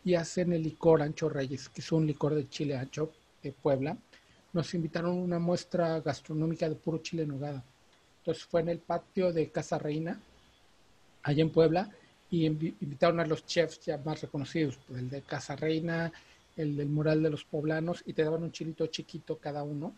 y 0.03 0.15
hacen 0.15 0.53
el 0.53 0.63
licor 0.63 1.01
Ancho 1.01 1.29
Reyes, 1.29 1.67
que 1.69 1.81
es 1.81 1.91
un 1.91 2.07
licor 2.07 2.33
de 2.33 2.47
chile 2.47 2.77
ancho 2.77 3.11
de 3.43 3.51
Puebla. 3.51 3.97
Nos 4.53 4.73
invitaron 4.73 5.17
una 5.17 5.39
muestra 5.39 5.99
gastronómica 5.99 6.69
de 6.69 6.75
puro 6.75 6.99
chile 6.99 7.23
en 7.23 7.29
nogada. 7.29 7.63
Entonces 8.19 8.45
fue 8.45 8.61
en 8.61 8.69
el 8.69 8.79
patio 8.79 9.33
de 9.33 9.49
Casa 9.49 9.77
Reina, 9.77 10.19
allá 11.23 11.41
en 11.41 11.51
Puebla, 11.51 11.89
y 12.31 12.45
invitaron 12.45 13.19
a 13.19 13.25
los 13.25 13.45
chefs 13.45 13.79
ya 13.81 13.97
más 13.97 14.21
reconocidos, 14.21 14.77
pues, 14.87 14.99
el 14.99 15.09
de 15.09 15.21
Casa 15.21 15.55
Reina, 15.55 16.11
el 16.55 16.75
del 16.77 16.89
mural 16.89 17.23
de 17.23 17.29
los 17.29 17.43
poblanos, 17.43 18.03
y 18.05 18.13
te 18.13 18.23
daban 18.23 18.43
un 18.43 18.51
chilito 18.51 18.87
chiquito 18.87 19.37
cada 19.37 19.63
uno, 19.63 19.95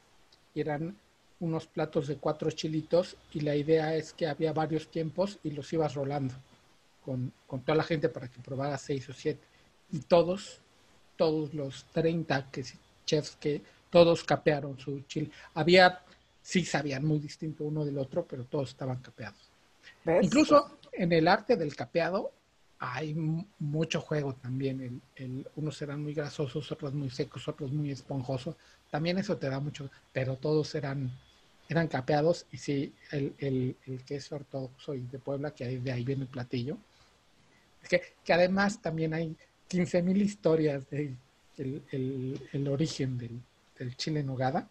y 0.53 0.61
eran 0.61 0.95
unos 1.41 1.67
platos 1.67 2.07
de 2.07 2.17
cuatro 2.17 2.51
chilitos 2.51 3.17
y 3.33 3.41
la 3.41 3.55
idea 3.55 3.95
es 3.95 4.13
que 4.13 4.27
había 4.27 4.53
varios 4.53 4.89
tiempos 4.89 5.39
y 5.43 5.51
los 5.51 5.73
ibas 5.73 5.95
rolando 5.95 6.35
con, 7.03 7.33
toda 7.65 7.75
la 7.75 7.83
gente 7.83 8.09
para 8.09 8.27
que 8.27 8.39
probara 8.39 8.77
seis 8.77 9.09
o 9.09 9.13
siete. 9.13 9.41
Y 9.91 9.99
todos, 10.01 10.59
todos 11.17 11.53
los 11.53 11.85
30 11.85 12.51
que, 12.51 12.63
chefs 13.05 13.35
que 13.37 13.61
todos 13.89 14.23
capearon 14.23 14.79
su 14.79 15.01
chile. 15.01 15.31
Había, 15.55 16.03
sí 16.41 16.63
sabían 16.63 17.03
muy 17.03 17.17
distinto 17.19 17.63
uno 17.63 17.83
del 17.83 17.97
otro, 17.97 18.23
pero 18.23 18.45
todos 18.45 18.69
estaban 18.69 19.01
capeados. 19.01 19.49
Incluso 20.21 20.77
en 20.91 21.11
el 21.11 21.27
arte 21.27 21.55
del 21.55 21.75
capeado 21.75 22.31
hay 22.79 23.13
mucho 23.59 24.01
juego 24.01 24.33
también. 24.35 25.01
El, 25.15 25.47
unos 25.55 25.77
serán 25.77 26.01
muy 26.01 26.13
grasosos, 26.13 26.71
otros 26.71 26.93
muy 26.93 27.09
secos, 27.09 27.47
otros 27.47 27.71
muy 27.71 27.91
esponjosos. 27.91 28.55
También 28.89 29.17
eso 29.17 29.37
te 29.37 29.49
da 29.49 29.59
mucho, 29.59 29.89
pero 30.11 30.35
todos 30.35 30.73
eran 30.75 31.11
eran 31.69 31.87
capeados 31.87 32.45
y 32.51 32.57
sí, 32.57 32.93
el, 33.11 33.33
el, 33.37 33.77
el 33.85 34.03
queso 34.03 34.35
ortodoxo 34.35 34.93
y 34.93 35.01
de 35.01 35.19
Puebla, 35.19 35.51
que 35.51 35.79
de 35.79 35.91
ahí 35.91 36.03
viene 36.03 36.23
el 36.23 36.27
platillo. 36.27 36.77
Que, 37.87 38.01
que 38.25 38.33
además 38.33 38.81
también 38.81 39.13
hay 39.13 39.37
15.000 39.69 40.17
historias 40.17 40.89
de 40.89 41.15
el, 41.57 42.67
origen 42.69 43.17
del, 43.17 43.95
chile 43.95 44.23
nogada, 44.23 44.69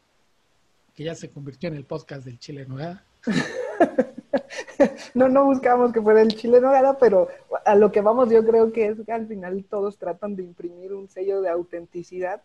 que 0.94 1.04
ya 1.04 1.14
se 1.14 1.30
convirtió 1.30 1.68
en 1.68 1.76
el 1.76 1.84
podcast 1.84 2.24
del 2.24 2.38
chile 2.38 2.66
nogada. 2.66 3.04
no, 5.14 5.28
no 5.28 5.44
buscamos 5.44 5.92
que 5.92 6.00
fuera 6.00 6.22
el 6.22 6.34
chile 6.34 6.60
nogada, 6.60 6.98
pero 6.98 7.28
a 7.64 7.74
lo 7.74 7.90
que 7.92 8.00
vamos 8.00 8.30
yo 8.30 8.44
creo 8.44 8.72
que 8.72 8.86
es 8.86 8.98
que 9.04 9.12
al 9.12 9.26
final 9.26 9.64
todos 9.68 9.98
tratan 9.98 10.36
de 10.36 10.42
imprimir 10.42 10.92
un 10.92 11.08
sello 11.08 11.40
de 11.40 11.50
autenticidad 11.50 12.42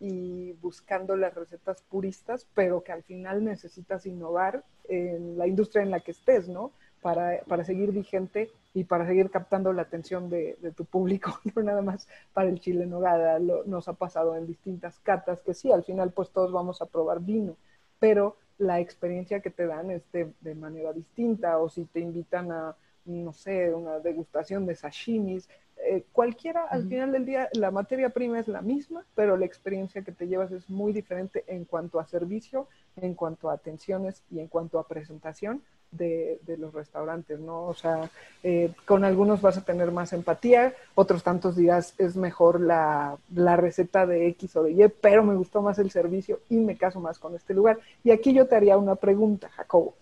y 0.00 0.52
buscando 0.60 1.16
las 1.16 1.34
recetas 1.34 1.82
puristas, 1.82 2.46
pero 2.54 2.82
que 2.82 2.92
al 2.92 3.02
final 3.02 3.44
necesitas 3.44 4.06
innovar 4.06 4.64
en 4.88 5.36
la 5.36 5.46
industria 5.46 5.82
en 5.82 5.90
la 5.90 6.00
que 6.00 6.12
estés, 6.12 6.48
¿no? 6.48 6.72
Para, 7.02 7.42
para 7.46 7.64
seguir 7.64 7.92
vigente 7.92 8.50
y 8.74 8.84
para 8.84 9.06
seguir 9.06 9.30
captando 9.30 9.72
la 9.72 9.82
atención 9.82 10.28
de, 10.30 10.56
tu 10.76 10.84
público, 10.84 11.40
no 11.54 11.62
nada 11.62 11.82
más 11.82 12.08
para 12.32 12.48
el 12.48 12.60
chile 12.60 12.86
nogada. 12.86 13.38
Nos 13.38 13.88
ha 13.88 13.94
pasado 13.94 14.36
en 14.36 14.46
distintas 14.46 14.98
catas 15.00 15.42
que 15.42 15.54
sí, 15.54 15.72
al 15.72 15.84
final 15.84 16.12
pues 16.12 16.30
todos 16.30 16.52
vamos 16.52 16.80
a 16.80 16.86
probar 16.86 17.20
vino, 17.20 17.56
pero 17.98 18.36
la 18.58 18.80
experiencia 18.80 19.40
que 19.40 19.50
te 19.50 19.66
dan 19.66 19.90
es 19.90 20.02
de, 20.12 20.32
de 20.40 20.54
manera 20.54 20.92
distinta 20.92 21.58
o 21.58 21.68
si 21.68 21.84
te 21.86 22.00
invitan 22.00 22.50
a, 22.52 22.76
no 23.04 23.32
sé, 23.32 23.72
una 23.72 24.00
degustación 24.00 24.66
de 24.66 24.74
sashimis, 24.74 25.48
eh, 25.84 26.04
cualquiera, 26.12 26.64
al 26.64 26.88
final 26.88 27.12
del 27.12 27.24
día, 27.24 27.48
la 27.52 27.70
materia 27.70 28.10
prima 28.10 28.38
es 28.40 28.48
la 28.48 28.62
misma, 28.62 29.04
pero 29.14 29.36
la 29.36 29.46
experiencia 29.46 30.02
que 30.02 30.12
te 30.12 30.26
llevas 30.26 30.50
es 30.52 30.68
muy 30.68 30.92
diferente 30.92 31.44
en 31.46 31.64
cuanto 31.64 32.00
a 32.00 32.06
servicio, 32.06 32.66
en 32.96 33.14
cuanto 33.14 33.48
a 33.48 33.54
atenciones 33.54 34.22
y 34.30 34.40
en 34.40 34.48
cuanto 34.48 34.78
a 34.78 34.86
presentación 34.86 35.62
de, 35.90 36.38
de 36.42 36.58
los 36.58 36.74
restaurantes, 36.74 37.40
¿no? 37.40 37.62
O 37.64 37.74
sea, 37.74 38.10
eh, 38.42 38.72
con 38.84 39.04
algunos 39.04 39.40
vas 39.40 39.56
a 39.56 39.64
tener 39.64 39.90
más 39.90 40.12
empatía, 40.12 40.74
otros 40.94 41.22
tantos 41.22 41.56
dirás 41.56 41.94
es 41.98 42.16
mejor 42.16 42.60
la, 42.60 43.16
la 43.34 43.56
receta 43.56 44.06
de 44.06 44.26
X 44.28 44.56
o 44.56 44.64
de 44.64 44.72
Y, 44.72 44.88
pero 45.00 45.24
me 45.24 45.36
gustó 45.36 45.62
más 45.62 45.78
el 45.78 45.90
servicio 45.90 46.40
y 46.50 46.56
me 46.56 46.76
caso 46.76 47.00
más 47.00 47.18
con 47.18 47.34
este 47.34 47.54
lugar. 47.54 47.78
Y 48.04 48.10
aquí 48.10 48.34
yo 48.34 48.46
te 48.46 48.56
haría 48.56 48.76
una 48.76 48.96
pregunta, 48.96 49.48
Jacobo. 49.48 49.94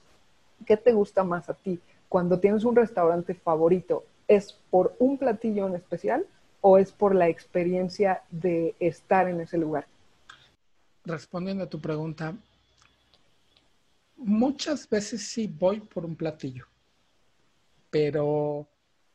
¿Qué 0.64 0.76
te 0.76 0.92
gusta 0.92 1.22
más 1.22 1.48
a 1.48 1.54
ti? 1.54 1.78
Cuando 2.08 2.40
tienes 2.40 2.64
un 2.64 2.74
restaurante 2.74 3.34
favorito, 3.34 4.04
¿es 4.28 4.52
por 4.70 4.96
un 4.98 5.18
platillo 5.18 5.66
en 5.66 5.74
especial 5.74 6.26
o 6.60 6.78
es 6.78 6.92
por 6.92 7.14
la 7.14 7.28
experiencia 7.28 8.22
de 8.30 8.74
estar 8.80 9.28
en 9.28 9.40
ese 9.40 9.58
lugar? 9.58 9.86
Respondiendo 11.04 11.64
a 11.64 11.68
tu 11.68 11.80
pregunta, 11.80 12.36
muchas 14.16 14.88
veces 14.88 15.22
sí 15.22 15.46
voy 15.46 15.80
por 15.80 16.04
un 16.04 16.16
platillo, 16.16 16.66
pero 17.90 18.66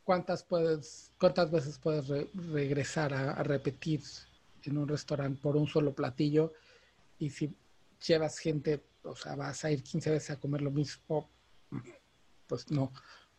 ¿cuántas, 0.04 0.44
puedes, 0.44 1.12
cuántas 1.20 1.52
veces 1.52 1.78
puedes 1.78 2.08
re 2.08 2.30
regresar 2.34 3.14
a, 3.14 3.32
a, 3.32 3.44
repetir 3.44 4.02
en 4.64 4.78
un 4.78 4.88
restaurante 4.88 5.40
por 5.42 5.58
un 5.58 5.68
solo 5.68 5.94
platillo? 5.94 6.54
Y 7.20 7.30
si 7.30 7.54
llevas 8.08 8.38
gente, 8.38 8.82
o 9.04 9.16
sea, 9.16 9.36
vas 9.36 9.66
a 9.66 9.72
ir 9.72 9.84
15 9.84 10.12
veces 10.12 10.30
a 10.32 10.40
comer 10.40 10.62
lo 10.62 10.72
mismo, 10.72 11.30
pues 12.48 12.72
no. 12.72 12.92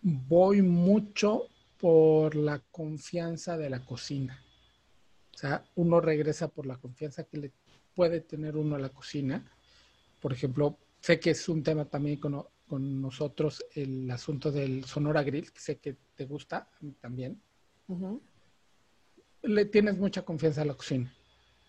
Voy 0.02 0.60
mucho 0.60 1.48
por 1.82 2.36
la 2.36 2.60
confianza 2.70 3.58
de 3.58 3.68
la 3.68 3.84
cocina. 3.84 4.40
O 5.34 5.36
sea, 5.36 5.64
uno 5.74 6.00
regresa 6.00 6.46
por 6.46 6.64
la 6.64 6.76
confianza 6.76 7.24
que 7.24 7.38
le 7.38 7.52
puede 7.92 8.20
tener 8.20 8.56
uno 8.56 8.76
a 8.76 8.78
la 8.78 8.90
cocina. 8.90 9.50
Por 10.20 10.32
ejemplo, 10.32 10.78
sé 11.00 11.18
que 11.18 11.30
es 11.30 11.48
un 11.48 11.64
tema 11.64 11.84
también 11.86 12.20
con, 12.20 12.46
con 12.68 13.02
nosotros 13.02 13.66
el 13.74 14.08
asunto 14.12 14.52
del 14.52 14.84
Sonora 14.84 15.24
Grill, 15.24 15.50
que 15.50 15.58
sé 15.58 15.78
que 15.78 15.96
te 16.14 16.24
gusta, 16.24 16.70
a 16.72 16.84
mí 16.84 16.92
también. 17.00 17.42
Uh 17.88 17.96
-huh. 17.96 18.20
Le 19.42 19.64
tienes 19.64 19.98
mucha 19.98 20.22
confianza 20.22 20.62
a 20.62 20.66
la 20.66 20.74
cocina 20.74 21.12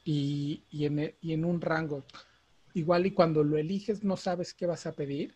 y, 0.06 0.64
y, 0.70 0.86
en, 0.86 1.16
y 1.22 1.34
en 1.34 1.44
un 1.44 1.60
rango. 1.60 2.04
Igual 2.76 3.08
y 3.08 3.12
cuando 3.14 3.44
lo 3.44 3.58
eliges 3.58 4.04
no 4.04 4.16
sabes 4.16 4.54
qué 4.54 4.68
vas 4.68 4.86
a 4.86 4.92
pedir, 4.92 5.34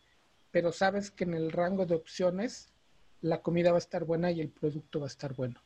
pero 0.52 0.72
sabes 0.72 1.10
que 1.10 1.24
en 1.24 1.34
el 1.34 1.52
rango 1.52 1.88
de 1.88 1.96
opciones 1.96 2.77
la 3.22 3.42
comida 3.42 3.72
va 3.72 3.78
a 3.78 3.80
estar 3.80 4.06
buena 4.06 4.32
y 4.32 4.42
el 4.42 4.50
producto 4.50 5.00
va 5.00 5.06
a 5.06 5.10
estar 5.10 5.36
bueno. 5.36 5.62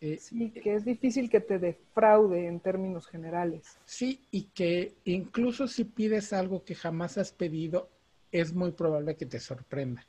Eh, 0.00 0.18
sí, 0.18 0.50
que 0.50 0.74
es 0.74 0.84
difícil 0.84 1.30
que 1.30 1.40
te 1.40 1.60
defraude 1.60 2.48
en 2.48 2.58
términos 2.58 3.06
generales. 3.06 3.78
Sí, 3.84 4.20
y 4.32 4.44
que 4.46 4.96
incluso 5.04 5.68
si 5.68 5.84
pides 5.84 6.32
algo 6.32 6.64
que 6.64 6.74
jamás 6.74 7.18
has 7.18 7.30
pedido, 7.30 7.88
es 8.32 8.52
muy 8.52 8.72
probable 8.72 9.16
que 9.16 9.26
te 9.26 9.38
sorprenda. 9.38 10.04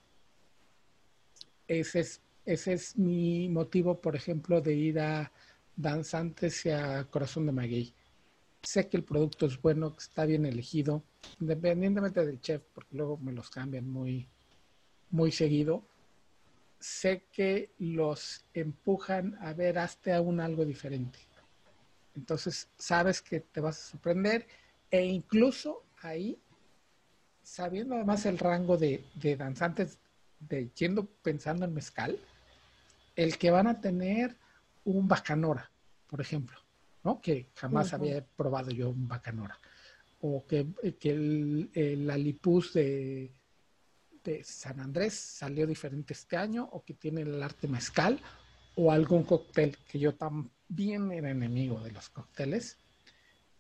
Ese 1.68 2.00
es, 2.00 2.22
ese 2.44 2.74
es 2.74 2.98
mi 2.98 3.50
motivo, 3.50 4.02
por 4.02 4.16
ejemplo, 4.16 4.62
de 4.62 4.74
ir 4.74 5.00
a 5.00 5.32
Danzantes 5.76 6.66
y 6.66 6.72
a 6.72 7.04
Corazón 7.06 7.46
de 7.46 7.52
Maguey. 7.52 7.94
Sé 8.64 8.90
que 8.90 8.98
el 8.98 9.04
producto 9.04 9.46
es 9.46 9.62
bueno, 9.62 9.92
que 9.92 10.00
está 10.00 10.26
bien 10.26 10.48
elegido, 10.48 11.04
independientemente 11.40 12.26
del 12.26 12.42
chef, 12.42 12.64
porque 12.74 12.96
luego 12.96 13.18
me 13.18 13.32
los 13.32 13.52
cambian 13.52 13.88
muy, 13.88 14.28
muy 15.12 15.32
seguido 15.32 15.84
sé 16.84 17.24
que 17.32 17.72
los 17.80 18.44
empujan 18.54 19.38
a 19.40 19.54
ver 19.54 19.80
hasta 19.80 20.18
aún 20.18 20.42
algo 20.42 20.66
diferente. 20.66 21.18
Entonces, 22.14 22.68
sabes 22.78 23.22
que 23.22 23.40
te 23.40 23.62
vas 23.62 23.80
a 23.80 23.92
sorprender 23.92 24.46
e 24.92 25.06
incluso 25.06 25.86
ahí, 26.02 26.38
sabiendo 27.42 27.96
además 27.96 28.26
el 28.26 28.38
rango 28.38 28.78
de, 28.78 29.02
de 29.16 29.38
danzantes, 29.38 29.98
de 30.42 30.72
yendo 30.76 31.06
pensando 31.06 31.64
en 31.64 31.74
mezcal, 31.74 32.20
el 33.16 33.38
que 33.38 33.50
van 33.50 33.68
a 33.68 33.80
tener 33.80 34.36
un 34.84 35.08
bacanora, 35.08 35.72
por 36.10 36.20
ejemplo, 36.20 36.60
¿no? 37.06 37.22
Que 37.22 37.48
jamás 37.56 37.88
uh 37.88 37.90
-huh. 37.92 37.96
había 37.96 38.26
probado 38.26 38.72
yo 38.72 38.90
un 38.90 39.08
bacanora. 39.08 39.58
O 40.20 40.46
que, 40.46 40.68
que 41.00 41.12
el, 41.12 41.70
el 41.74 42.10
alipus 42.10 42.74
de, 42.74 43.32
de 44.24 44.44
San 44.44 44.80
Andrés 44.80 45.14
salió 45.14 45.68
diferente 45.68 46.14
este 46.14 46.38
año 46.38 46.68
o 46.72 46.84
que 46.84 46.94
tiene 46.94 47.22
el 47.22 47.42
arte 47.42 47.68
mezcal 47.68 48.22
o 48.76 48.92
algún 48.92 49.24
cóctel 49.24 49.78
que 49.90 50.00
yo 50.00 50.16
también 50.16 51.12
era 51.12 51.30
enemigo 51.30 51.80
de 51.82 51.92
los 51.92 52.10
cócteles 52.10 52.78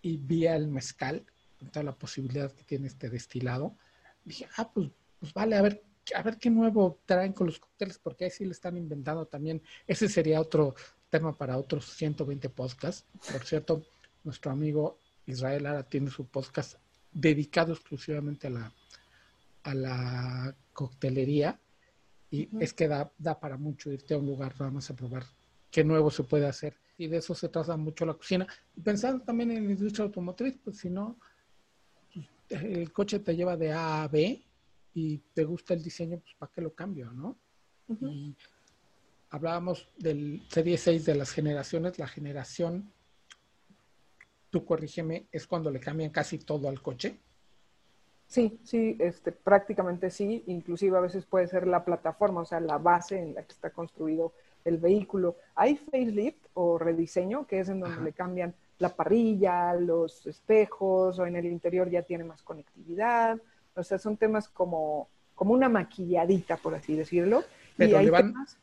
y 0.02 0.18
vi 0.18 0.48
el 0.48 0.68
mezcal 0.68 1.26
con 1.60 1.70
toda 1.70 1.84
la 1.84 1.96
posibilidad 1.96 2.52
que 2.52 2.64
tiene 2.64 2.88
este 2.88 3.10
destilado. 3.10 3.78
Dije 4.24 4.48
ah 4.58 4.72
pues, 4.72 4.90
pues 5.20 5.34
vale 5.34 5.56
a 5.56 5.62
ver 5.62 5.84
a 6.16 6.22
ver 6.22 6.38
qué 6.38 6.50
nuevo 6.50 7.00
traen 7.06 7.32
con 7.32 7.48
los 7.48 7.60
cócteles 7.60 7.98
porque 7.98 8.26
ahí 8.26 8.32
sí 8.32 8.46
le 8.46 8.52
están 8.52 8.78
inventando 8.78 9.26
también. 9.26 9.62
Ese 9.88 10.10
sería 10.10 10.42
otro 10.42 10.76
tema 11.10 11.38
para 11.38 11.58
otros 11.58 11.86
120 11.94 12.50
podcasts. 12.50 13.06
Por 13.32 13.46
cierto 13.46 13.84
nuestro 14.24 14.52
amigo 14.52 15.00
Israel 15.26 15.66
Ara 15.66 15.84
tiene 15.84 16.10
su 16.10 16.28
podcast 16.28 16.76
dedicado 17.12 17.74
exclusivamente 17.74 18.48
a 18.48 18.50
la 18.50 18.74
a 19.64 19.74
la 19.74 20.56
coctelería 20.74 21.60
y 22.30 22.48
uh 22.48 22.50
-huh. 22.52 22.64
es 22.64 22.74
que 22.74 22.88
da, 22.88 23.12
da, 23.18 23.40
para 23.40 23.58
mucho 23.58 23.92
irte 23.92 24.14
a 24.14 24.18
un 24.18 24.26
lugar 24.26 24.54
nada 24.60 24.72
más 24.72 24.90
a 24.90 24.96
probar 24.96 25.24
qué 25.70 25.84
nuevo 25.84 26.10
se 26.12 26.24
puede 26.24 26.48
hacer. 26.48 26.76
Y 26.98 27.08
de 27.08 27.18
eso 27.18 27.34
se 27.34 27.50
trata 27.50 27.76
mucho 27.78 28.06
la 28.06 28.14
cocina. 28.14 28.48
Y 28.76 28.82
pensando 28.82 29.24
también 29.24 29.52
en 29.52 29.66
la 29.66 29.72
industria 29.72 30.06
automotriz, 30.06 30.58
pues 30.64 30.78
si 30.78 30.90
no, 30.90 31.20
el 32.50 32.92
coche 32.92 33.20
te 33.20 33.36
lleva 33.36 33.58
de 33.58 33.72
A 33.72 34.04
a 34.04 34.08
B 34.08 34.44
y 34.94 35.18
te 35.34 35.44
gusta 35.44 35.74
el 35.74 35.84
diseño, 35.84 36.20
pues 36.20 36.36
¿para 36.38 36.52
qué 36.52 36.62
lo 36.62 36.74
cambio, 36.74 37.12
no? 37.12 37.38
Uh 37.88 37.96
-huh. 37.96 38.12
Y 38.14 38.36
hablábamos 39.30 39.90
del 39.98 40.44
Serie 40.50 40.78
6 40.78 41.06
de 41.06 41.16
las 41.16 41.32
generaciones, 41.32 41.98
la 41.98 42.08
generación, 42.08 42.92
tú 44.52 44.64
corrígeme, 44.66 45.28
es 45.32 45.48
cuando 45.48 45.72
le 45.72 45.80
cambian 45.80 46.12
casi 46.12 46.38
todo 46.38 46.70
al 46.70 46.82
coche. 46.82 47.20
Sí, 48.28 48.60
sí, 48.64 48.98
este, 49.00 49.32
prácticamente 49.32 50.10
sí, 50.10 50.44
inclusive 50.48 50.98
a 50.98 51.02
veces 51.02 51.26
puede 51.26 51.48
ser 51.48 51.68
la 51.68 51.86
plataforma, 51.86 52.42
o 52.42 52.46
sea, 52.46 52.60
la 52.60 52.78
base 52.78 53.20
en 53.20 53.36
la 53.36 53.44
que 53.44 53.52
está 53.52 53.70
construido 53.70 54.34
el 54.66 54.78
vehículo. 54.78 55.36
Hay 55.56 55.76
facelift 55.76 56.46
o 56.54 56.78
rediseño, 56.78 57.46
que 57.46 57.60
es 57.60 57.70
en 57.70 57.80
donde 57.80 57.96
Ajá. 57.96 58.04
le 58.04 58.14
cambian 58.14 58.56
la 58.80 58.90
parrilla, 58.90 59.74
los 59.76 60.26
espejos, 60.26 61.20
o 61.20 61.26
en 61.26 61.36
el 61.36 61.46
interior 61.46 61.90
ya 61.90 62.02
tiene 62.02 62.24
más 62.24 62.42
conectividad. 62.42 63.40
O 63.76 63.84
sea, 63.84 63.98
son 63.98 64.18
temas 64.18 64.48
como, 64.50 65.10
como 65.36 65.54
una 65.54 65.70
maquilladita, 65.70 66.58
por 66.58 66.76
así 66.76 66.96
decirlo. 66.96 67.44
Pero 67.78 67.92
y 67.92 67.96
hay 67.96 68.06
le 68.06 68.12
van, 68.12 68.34
temas... 68.34 68.58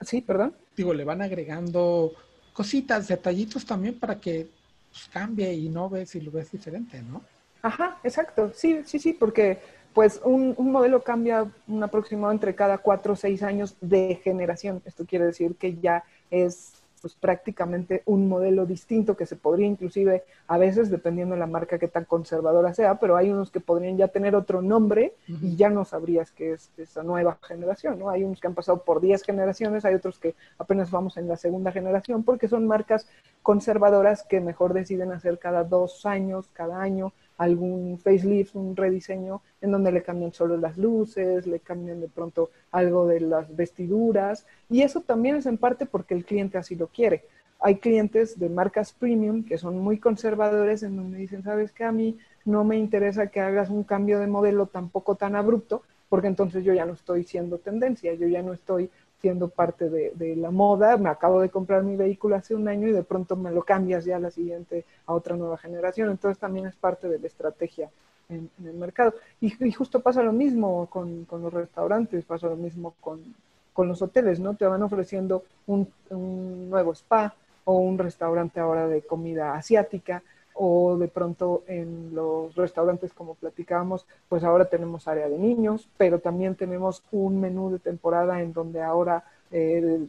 Sí, 0.00 0.20
perdón. 0.20 0.54
Digo, 0.76 0.94
le 0.94 1.04
van 1.04 1.22
agregando 1.22 2.12
cositas, 2.52 3.08
detallitos 3.08 3.64
también 3.64 3.98
para 3.98 4.20
que 4.20 4.48
pues, 4.90 5.08
cambie 5.12 5.52
y 5.52 5.68
no 5.68 5.88
ves 5.88 6.14
y 6.14 6.20
lo 6.20 6.30
ves 6.30 6.50
diferente, 6.52 7.02
¿no? 7.02 7.22
Ajá, 7.62 7.98
exacto. 8.02 8.50
Sí, 8.54 8.82
sí, 8.84 8.98
sí, 8.98 9.12
porque 9.12 9.58
pues 9.92 10.20
un, 10.24 10.54
un, 10.56 10.70
modelo 10.70 11.02
cambia 11.02 11.50
un 11.66 11.82
aproximado 11.82 12.32
entre 12.32 12.54
cada 12.54 12.78
cuatro 12.78 13.14
o 13.14 13.16
seis 13.16 13.42
años 13.42 13.76
de 13.80 14.20
generación. 14.22 14.82
Esto 14.84 15.04
quiere 15.04 15.26
decir 15.26 15.56
que 15.56 15.76
ya 15.76 16.04
es 16.30 16.80
pues 17.00 17.14
prácticamente 17.14 18.02
un 18.04 18.28
modelo 18.28 18.66
distinto 18.66 19.16
que 19.16 19.26
se 19.26 19.36
podría 19.36 19.66
inclusive 19.66 20.24
a 20.46 20.58
veces, 20.58 20.90
dependiendo 20.90 21.34
de 21.34 21.40
la 21.40 21.46
marca 21.46 21.78
que 21.78 21.88
tan 21.88 22.04
conservadora 22.04 22.74
sea, 22.74 22.98
pero 22.98 23.16
hay 23.16 23.30
unos 23.30 23.50
que 23.50 23.60
podrían 23.60 23.96
ya 23.96 24.08
tener 24.08 24.34
otro 24.34 24.60
nombre 24.60 25.14
uh 25.28 25.32
-huh. 25.32 25.38
y 25.42 25.56
ya 25.56 25.70
no 25.70 25.84
sabrías 25.84 26.30
que 26.30 26.52
es 26.52 26.70
esa 26.76 27.02
nueva 27.02 27.38
generación, 27.42 27.98
¿no? 27.98 28.10
Hay 28.10 28.24
unos 28.24 28.40
que 28.40 28.46
han 28.46 28.54
pasado 28.54 28.82
por 28.82 29.00
10 29.00 29.22
generaciones, 29.22 29.84
hay 29.84 29.94
otros 29.94 30.18
que 30.18 30.34
apenas 30.58 30.90
vamos 30.90 31.16
en 31.16 31.28
la 31.28 31.36
segunda 31.36 31.72
generación, 31.72 32.22
porque 32.22 32.48
son 32.48 32.66
marcas 32.66 33.08
conservadoras 33.42 34.22
que 34.22 34.40
mejor 34.40 34.74
deciden 34.74 35.12
hacer 35.12 35.38
cada 35.38 35.64
dos 35.64 36.04
años, 36.04 36.48
cada 36.52 36.80
año, 36.82 37.12
algún 37.40 37.98
facelift, 37.98 38.54
un 38.54 38.76
rediseño 38.76 39.40
en 39.62 39.70
donde 39.70 39.90
le 39.90 40.02
cambian 40.02 40.30
solo 40.30 40.58
las 40.58 40.76
luces, 40.76 41.46
le 41.46 41.60
cambian 41.60 41.98
de 41.98 42.08
pronto 42.08 42.50
algo 42.70 43.06
de 43.06 43.20
las 43.20 43.56
vestiduras 43.56 44.46
y 44.68 44.82
eso 44.82 45.00
también 45.00 45.36
es 45.36 45.46
en 45.46 45.56
parte 45.56 45.86
porque 45.86 46.12
el 46.12 46.26
cliente 46.26 46.58
así 46.58 46.74
lo 46.76 46.88
quiere. 46.88 47.24
hay 47.62 47.76
clientes 47.76 48.38
de 48.38 48.48
marcas 48.50 48.92
premium 48.92 49.42
que 49.44 49.56
son 49.56 49.78
muy 49.78 49.98
conservadores 49.98 50.82
en 50.82 50.96
donde 50.96 51.16
dicen, 51.16 51.42
sabes 51.42 51.72
que 51.72 51.84
a 51.84 51.92
mí 51.92 52.18
no 52.44 52.62
me 52.64 52.76
interesa 52.76 53.28
que 53.28 53.40
hagas 53.40 53.70
un 53.70 53.84
cambio 53.84 54.18
de 54.18 54.26
modelo 54.26 54.66
tampoco 54.66 55.14
tan 55.14 55.34
abrupto, 55.34 55.82
porque 56.10 56.26
entonces 56.28 56.62
yo 56.64 56.74
ya 56.74 56.84
no 56.84 56.92
estoy 56.92 57.24
siendo 57.24 57.58
tendencia, 57.58 58.12
yo 58.14 58.26
ya 58.28 58.42
no 58.42 58.52
estoy 58.52 58.90
siendo 59.20 59.48
parte 59.48 59.90
de, 59.90 60.36
la 60.36 60.50
moda, 60.50 60.96
me 60.96 61.10
acabo 61.10 61.40
de 61.40 61.50
comprar 61.50 61.82
mi 61.82 61.96
vehículo 61.96 62.36
hace 62.36 62.54
un 62.54 62.66
año 62.68 62.88
y 62.88 62.92
de 62.92 63.02
pronto 63.02 63.36
me 63.36 63.50
lo 63.50 63.62
cambias 63.62 64.04
ya 64.04 64.16
a 64.16 64.20
la 64.20 64.30
siguiente, 64.30 64.84
a 65.06 65.12
otra 65.12 65.36
nueva 65.36 65.58
generación, 65.58 66.10
entonces 66.10 66.38
también 66.38 66.66
es 66.66 66.74
parte 66.76 67.08
de 67.08 67.18
la 67.18 67.26
estrategia 67.26 67.90
en, 68.28 68.50
el 68.64 68.74
mercado. 68.74 69.14
Y, 69.40 69.50
justo 69.72 70.00
pasa 70.00 70.22
lo 70.22 70.32
mismo 70.32 70.86
con, 70.86 71.26
los 71.30 71.52
restaurantes, 71.52 72.24
pasa 72.24 72.48
lo 72.48 72.56
mismo 72.56 72.94
con, 73.00 73.34
los 73.76 74.02
hoteles, 74.02 74.38
¿no? 74.38 74.54
Te 74.54 74.66
van 74.66 74.82
ofreciendo 74.82 75.42
un, 75.66 75.90
un 76.10 76.68
nuevo 76.68 76.92
spa 76.92 77.34
o 77.64 77.78
un 77.78 77.96
restaurante 77.96 78.60
ahora 78.60 78.86
de 78.86 79.00
comida 79.00 79.54
asiática, 79.54 80.22
o 80.62 80.98
de 80.98 81.08
pronto 81.08 81.64
en 81.68 82.14
los 82.14 82.54
restaurantes, 82.54 83.14
como 83.14 83.34
platicábamos, 83.34 84.04
pues 84.28 84.44
ahora 84.44 84.66
tenemos 84.66 85.08
área 85.08 85.26
de 85.26 85.38
niños, 85.38 85.88
pero 85.96 86.18
también 86.18 86.54
tenemos 86.54 87.02
un 87.12 87.40
menú 87.40 87.70
de 87.70 87.78
temporada 87.78 88.42
en 88.42 88.52
donde 88.52 88.82
ahora 88.82 89.24
eh, 89.50 90.04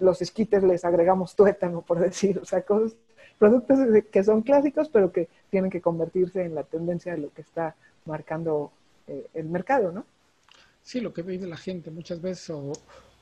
los 0.00 0.20
esquites 0.20 0.64
les 0.64 0.84
agregamos 0.84 1.36
tuétano, 1.36 1.82
por 1.82 2.00
decir, 2.00 2.40
o 2.40 2.44
sea, 2.44 2.62
cosas, 2.62 2.96
productos 3.38 3.78
que 4.10 4.24
son 4.24 4.42
clásicos, 4.42 4.88
pero 4.88 5.12
que 5.12 5.28
tienen 5.50 5.70
que 5.70 5.80
convertirse 5.80 6.42
en 6.42 6.56
la 6.56 6.64
tendencia 6.64 7.12
de 7.12 7.18
lo 7.18 7.32
que 7.32 7.42
está 7.42 7.76
marcando 8.04 8.72
eh, 9.06 9.28
el 9.34 9.46
mercado, 9.46 9.92
¿no? 9.92 10.04
Sí, 10.82 11.00
lo 11.00 11.12
que 11.12 11.22
de 11.22 11.46
la 11.46 11.56
gente 11.56 11.92
muchas 11.92 12.20
veces, 12.20 12.50
o 12.50 12.72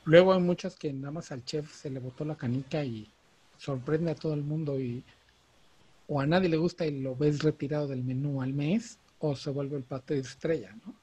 luego 0.05 0.33
hay 0.33 0.41
muchas 0.41 0.75
que 0.75 0.91
nada 0.91 1.11
más 1.11 1.31
al 1.31 1.45
chef 1.45 1.71
se 1.71 1.91
le 1.91 1.99
botó 1.99 2.25
la 2.25 2.35
canica 2.35 2.83
y 2.83 3.07
sorprende 3.59 4.09
a 4.09 4.15
todo 4.15 4.33
el 4.33 4.41
mundo 4.41 4.79
y 4.79 5.03
o 6.13 6.19
a 6.19 6.25
nadie 6.25 6.49
le 6.49 6.57
gusta 6.57 6.85
y 6.85 6.99
lo 6.99 7.15
ves 7.15 7.41
retirado 7.41 7.87
del 7.87 8.03
menú 8.03 8.41
al 8.41 8.53
mes, 8.53 8.99
o 9.19 9.33
se 9.33 9.49
vuelve 9.49 9.77
el 9.77 9.83
plato 9.83 10.13
de 10.13 10.19
estrella, 10.19 10.75
¿no? 10.85 10.93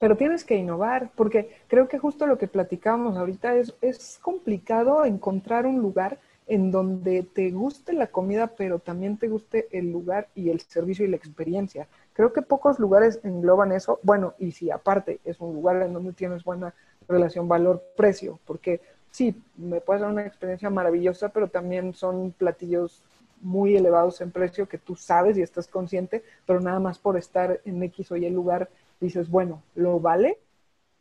Pero 0.00 0.16
tienes 0.16 0.42
que 0.42 0.56
innovar, 0.56 1.12
porque 1.14 1.56
creo 1.68 1.86
que 1.86 1.98
justo 1.98 2.26
lo 2.26 2.36
que 2.36 2.48
platicábamos 2.48 3.16
ahorita 3.16 3.54
es, 3.54 3.74
es 3.80 4.18
complicado 4.20 5.04
encontrar 5.04 5.66
un 5.66 5.78
lugar 5.78 6.18
en 6.48 6.72
donde 6.72 7.22
te 7.22 7.52
guste 7.52 7.92
la 7.92 8.08
comida, 8.08 8.48
pero 8.48 8.80
también 8.80 9.18
te 9.18 9.28
guste 9.28 9.68
el 9.70 9.92
lugar 9.92 10.26
y 10.34 10.50
el 10.50 10.60
servicio 10.60 11.04
y 11.04 11.08
la 11.10 11.16
experiencia. 11.16 11.86
Creo 12.12 12.32
que 12.32 12.42
pocos 12.42 12.80
lugares 12.80 13.20
engloban 13.22 13.70
eso. 13.70 14.00
Bueno, 14.02 14.34
y 14.36 14.50
si 14.50 14.72
aparte 14.72 15.20
es 15.24 15.40
un 15.40 15.54
lugar 15.54 15.80
en 15.82 15.92
donde 15.92 16.12
tienes 16.12 16.42
buena 16.42 16.74
relación 17.08 17.46
valor-precio, 17.46 18.40
porque 18.44 18.80
sí, 19.12 19.40
me 19.56 19.80
puede 19.80 20.00
dar 20.00 20.10
una 20.10 20.26
experiencia 20.26 20.70
maravillosa, 20.70 21.28
pero 21.28 21.46
también 21.48 21.94
son 21.94 22.32
platillos 22.32 23.04
muy 23.40 23.76
elevados 23.76 24.20
en 24.20 24.30
precio 24.30 24.68
que 24.68 24.78
tú 24.78 24.96
sabes 24.96 25.36
y 25.38 25.42
estás 25.42 25.68
consciente, 25.68 26.24
pero 26.46 26.60
nada 26.60 26.80
más 26.80 26.98
por 26.98 27.16
estar 27.16 27.60
en 27.64 27.82
X 27.82 28.12
o 28.12 28.16
Y 28.16 28.28
lugar 28.30 28.68
dices, 29.00 29.28
bueno, 29.30 29.62
lo 29.74 30.00
vale, 30.00 30.38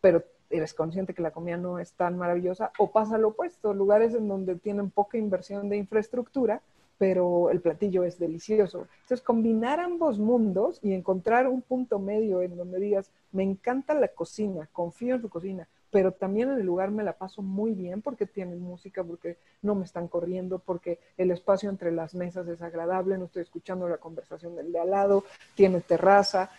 pero 0.02 0.24
eres 0.50 0.74
consciente 0.74 1.14
que 1.14 1.22
la 1.22 1.32
comida 1.32 1.58
no 1.58 1.80
es 1.80 1.94
tan 1.94 2.18
maravillosa, 2.18 2.72
o 2.78 2.92
pasa 2.92 3.18
lo 3.18 3.30
opuesto, 3.30 3.74
lugares 3.74 4.14
en 4.14 4.28
donde 4.28 4.56
tienen 4.56 4.90
poca 4.90 5.18
inversión 5.18 5.70
de 5.70 5.78
infraestructura, 5.78 6.62
pero 6.98 7.50
el 7.50 7.60
platillo 7.62 8.04
es 8.04 8.20
delicioso. 8.20 8.88
Entonces, 9.02 9.22
combinar 9.22 9.80
ambos 9.80 10.18
mundos 10.18 10.80
y 10.82 10.94
encontrar 10.94 11.48
un 11.48 11.62
punto 11.62 12.00
medio 12.00 12.42
en 12.42 12.56
donde 12.56 12.80
digas, 12.80 13.12
me 13.32 13.44
encanta 13.44 13.94
la 13.94 14.08
cocina, 14.08 14.70
confío 14.72 15.16
en 15.16 15.22
su 15.22 15.30
cocina, 15.30 15.68
pero 15.96 16.12
también 16.12 16.52
en 16.52 16.60
el 16.60 16.66
lugar 16.66 16.92
me 16.92 17.06
la 17.06 17.14
paso 17.14 17.42
muy 17.42 17.72
bien 17.72 18.02
porque 18.02 18.26
tienen 18.26 18.60
música, 18.60 19.02
porque 19.02 19.38
no 19.62 19.76
me 19.76 19.86
están 19.86 20.10
corriendo, 20.10 20.60
porque 20.60 21.00
el 21.16 21.32
espacio 21.32 21.70
entre 21.70 21.90
las 21.94 22.14
mesas 22.14 22.46
es 22.50 22.62
agradable, 22.62 23.18
no 23.18 23.28
estoy 23.28 23.44
escuchando 23.44 23.88
la 23.88 23.96
conversación 23.96 24.58
del 24.58 24.74
de 24.74 24.80
al 24.80 24.92
lado, 24.92 25.24
tiene 25.56 25.80
terraza, 25.80 26.52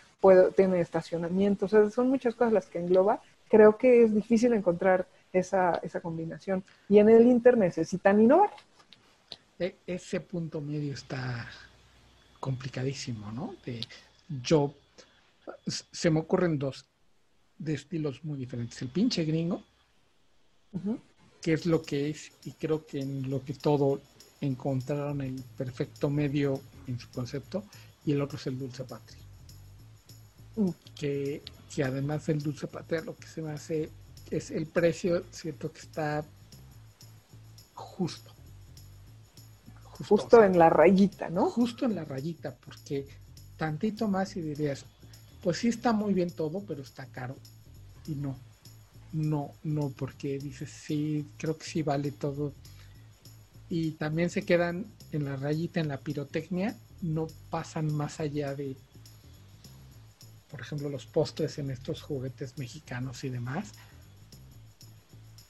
tiene 0.54 0.80
estacionamiento, 0.80 1.66
o 1.66 1.68
sea, 1.68 1.90
son 1.90 2.08
muchas 2.08 2.34
cosas 2.34 2.54
las 2.54 2.64
que 2.64 2.78
engloba. 2.78 3.20
Creo 3.50 3.76
que 3.76 4.04
es 4.04 4.14
difícil 4.14 4.54
encontrar 4.54 5.06
esa, 5.34 5.80
esa 5.82 6.00
combinación 6.00 6.64
y 6.88 6.98
en 6.98 7.10
el 7.10 7.26
Inter 7.26 7.58
necesitan 7.58 8.18
innovar. 8.18 8.48
E, 9.58 9.76
ese 9.86 10.20
punto 10.20 10.62
medio 10.62 10.94
está 10.94 11.46
complicadísimo, 12.40 13.30
¿no? 13.32 13.54
De, 13.66 13.82
yo, 14.42 14.72
se 15.66 16.08
me 16.08 16.20
ocurren 16.20 16.58
dos 16.58 16.86
de 17.58 17.74
estilos 17.74 18.24
muy 18.24 18.38
diferentes. 18.38 18.80
El 18.82 18.88
pinche 18.88 19.24
gringo, 19.24 19.62
que 21.40 21.54
es 21.54 21.66
lo 21.66 21.82
que 21.82 22.10
es, 22.10 22.32
y 22.44 22.52
creo 22.52 22.86
que 22.86 23.00
en 23.00 23.30
lo 23.30 23.44
que 23.44 23.54
todo 23.54 24.00
encontraron 24.40 25.20
el 25.22 25.42
perfecto 25.56 26.10
medio 26.10 26.60
en 26.86 26.98
su 26.98 27.08
concepto, 27.10 27.64
y 28.04 28.12
el 28.12 28.20
otro 28.20 28.38
es 28.38 28.46
el 28.46 28.58
dulce 28.58 28.84
patria. 28.84 29.18
Mm. 30.56 30.70
Que, 30.94 31.42
que, 31.74 31.84
además 31.84 32.26
del 32.26 32.42
dulce 32.42 32.66
patria 32.66 33.02
lo 33.02 33.16
que 33.16 33.26
se 33.26 33.42
me 33.42 33.50
hace 33.50 33.90
es 34.30 34.50
el 34.50 34.66
precio, 34.66 35.24
siento 35.30 35.72
que 35.72 35.80
está 35.80 36.24
justo. 37.74 38.32
Justo, 40.08 40.42
en 40.42 40.58
la 40.58 40.68
rayita, 40.68 41.30
¿no? 41.30 41.48
Justo 41.48 41.86
en 41.86 41.94
la 41.94 42.04
rayita, 42.04 42.54
porque 42.54 43.06
tantito 43.56 44.08
más 44.08 44.36
y 44.36 44.42
dirías, 44.42 44.84
pues 45.46 45.58
sí 45.58 45.68
está 45.68 45.92
muy 45.92 46.12
bien 46.12 46.32
todo, 46.32 46.64
pero 46.66 46.82
está 46.82 47.06
caro. 47.06 47.36
Y 48.08 48.16
no, 48.16 48.36
no, 49.12 49.52
no, 49.62 49.90
porque 49.90 50.40
dices, 50.40 50.68
sí, 50.70 51.24
creo 51.38 51.56
que 51.56 51.64
sí 51.64 51.82
vale 51.84 52.10
todo. 52.10 52.52
Y 53.68 53.92
también 53.92 54.28
se 54.28 54.42
quedan 54.44 54.86
en 55.12 55.24
la 55.24 55.36
rayita, 55.36 55.78
en 55.78 55.86
la 55.86 55.98
pirotecnia, 55.98 56.76
no 57.00 57.28
pasan 57.48 57.94
más 57.94 58.18
allá 58.18 58.56
de, 58.56 58.76
por 60.50 60.62
ejemplo, 60.62 60.88
los 60.88 61.06
postres 61.06 61.58
en 61.58 61.70
estos 61.70 62.02
juguetes 62.02 62.58
mexicanos 62.58 63.22
y 63.22 63.28
demás. 63.28 63.70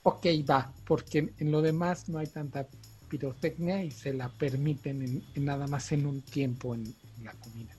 Ok, 0.03 0.27
va, 0.47 0.75
porque 0.85 1.33
en 1.39 1.51
lo 1.51 1.63
demás 1.63 2.11
no 2.11 2.19
hay 2.19 2.27
tanta 2.27 2.69
pirotecnia 3.09 3.83
y 3.83 3.91
se 3.91 4.13
la 4.13 4.29
permiten 4.29 5.25
nada 5.37 5.67
más 5.67 5.91
en 5.93 6.05
un 6.05 6.21
tiempo 6.21 6.75
en 6.75 6.95
la 7.25 7.33
comida 7.33 7.75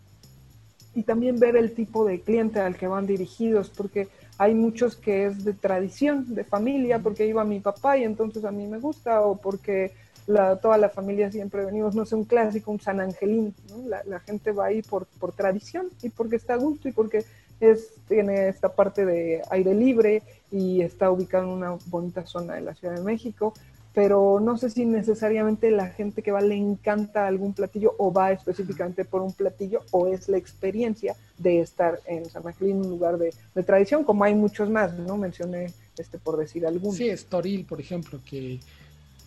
y 0.98 1.04
también 1.04 1.40
ver 1.40 1.56
el 1.56 1.76
tipo 1.76 2.06
de 2.06 2.22
cliente 2.22 2.60
al 2.60 2.76
que 2.76 2.88
van 2.88 3.06
dirigidos, 3.06 3.70
porque 3.70 4.08
hay 4.40 4.56
muchos 4.56 4.96
que 4.96 5.28
es 5.28 5.46
de 5.46 5.54
tradición, 5.54 6.34
de 6.34 6.44
familia, 6.44 6.98
porque 6.98 7.28
iba 7.28 7.44
mi 7.44 7.60
papá 7.60 8.00
y 8.00 8.04
entonces 8.04 8.44
a 8.46 8.52
mí 8.52 8.66
me 8.66 8.80
gusta, 8.80 9.22
o 9.22 9.36
porque 9.38 9.92
la, 10.26 10.56
toda 10.56 10.80
la 10.80 10.90
familia 10.90 11.32
siempre 11.32 11.64
venimos, 11.64 11.94
no 11.94 12.04
sé, 12.04 12.16
un 12.16 12.24
clásico, 12.24 12.72
un 12.72 12.80
San 12.80 13.00
Angelín, 13.00 13.54
la, 13.86 14.20
gente 14.22 14.52
va 14.52 14.66
ahí 14.66 14.82
por, 14.82 15.06
por 15.20 15.34
tradición 15.34 15.88
y 16.02 16.10
porque 16.10 16.36
está 16.36 16.56
a 16.56 16.58
gusto 16.58 16.90
y 16.90 16.94
porque 16.94 17.24
es, 17.60 17.94
tiene 18.08 18.48
esta 18.48 18.70
parte 18.70 19.06
de 19.06 19.44
aire 19.52 19.76
libre 19.76 20.24
y 20.52 20.82
está 20.82 21.12
ubicado 21.12 21.44
en 21.44 21.52
una 21.52 21.78
bonita 21.86 22.26
zona 22.26 22.56
de 22.56 22.62
la 22.62 22.74
Ciudad 22.74 22.96
de 22.96 23.04
México 23.04 23.54
pero 23.98 24.40
no 24.40 24.60
sé 24.60 24.70
si 24.70 24.86
necesariamente 24.86 25.72
la 25.72 25.88
gente 25.88 26.22
que 26.22 26.32
va 26.32 26.40
le 26.40 26.54
encanta 26.54 27.26
algún 27.26 27.56
platillo 27.56 27.96
o 27.98 28.14
va 28.14 28.32
específicamente 28.32 29.06
por 29.06 29.24
un 29.24 29.34
platillo 29.34 29.82
o 29.90 30.06
es 30.06 30.30
la 30.30 30.38
experiencia 30.38 31.16
de 31.40 31.62
estar 31.62 32.00
en 32.06 32.30
San 32.30 32.46
Angelín, 32.46 32.78
un 32.78 32.92
lugar 32.92 33.18
de, 33.18 33.34
tradición, 33.64 34.04
como 34.04 34.24
hay 34.24 34.36
muchos 34.36 34.70
más, 34.70 34.94
¿no? 35.00 35.18
Mencioné 35.18 35.74
este 35.98 36.20
por 36.20 36.38
decir 36.38 36.68
alguno. 36.68 36.94
Sí, 36.94 37.10
Estoril, 37.10 37.66
por 37.66 37.82
ejemplo, 37.82 38.22
que 38.24 38.60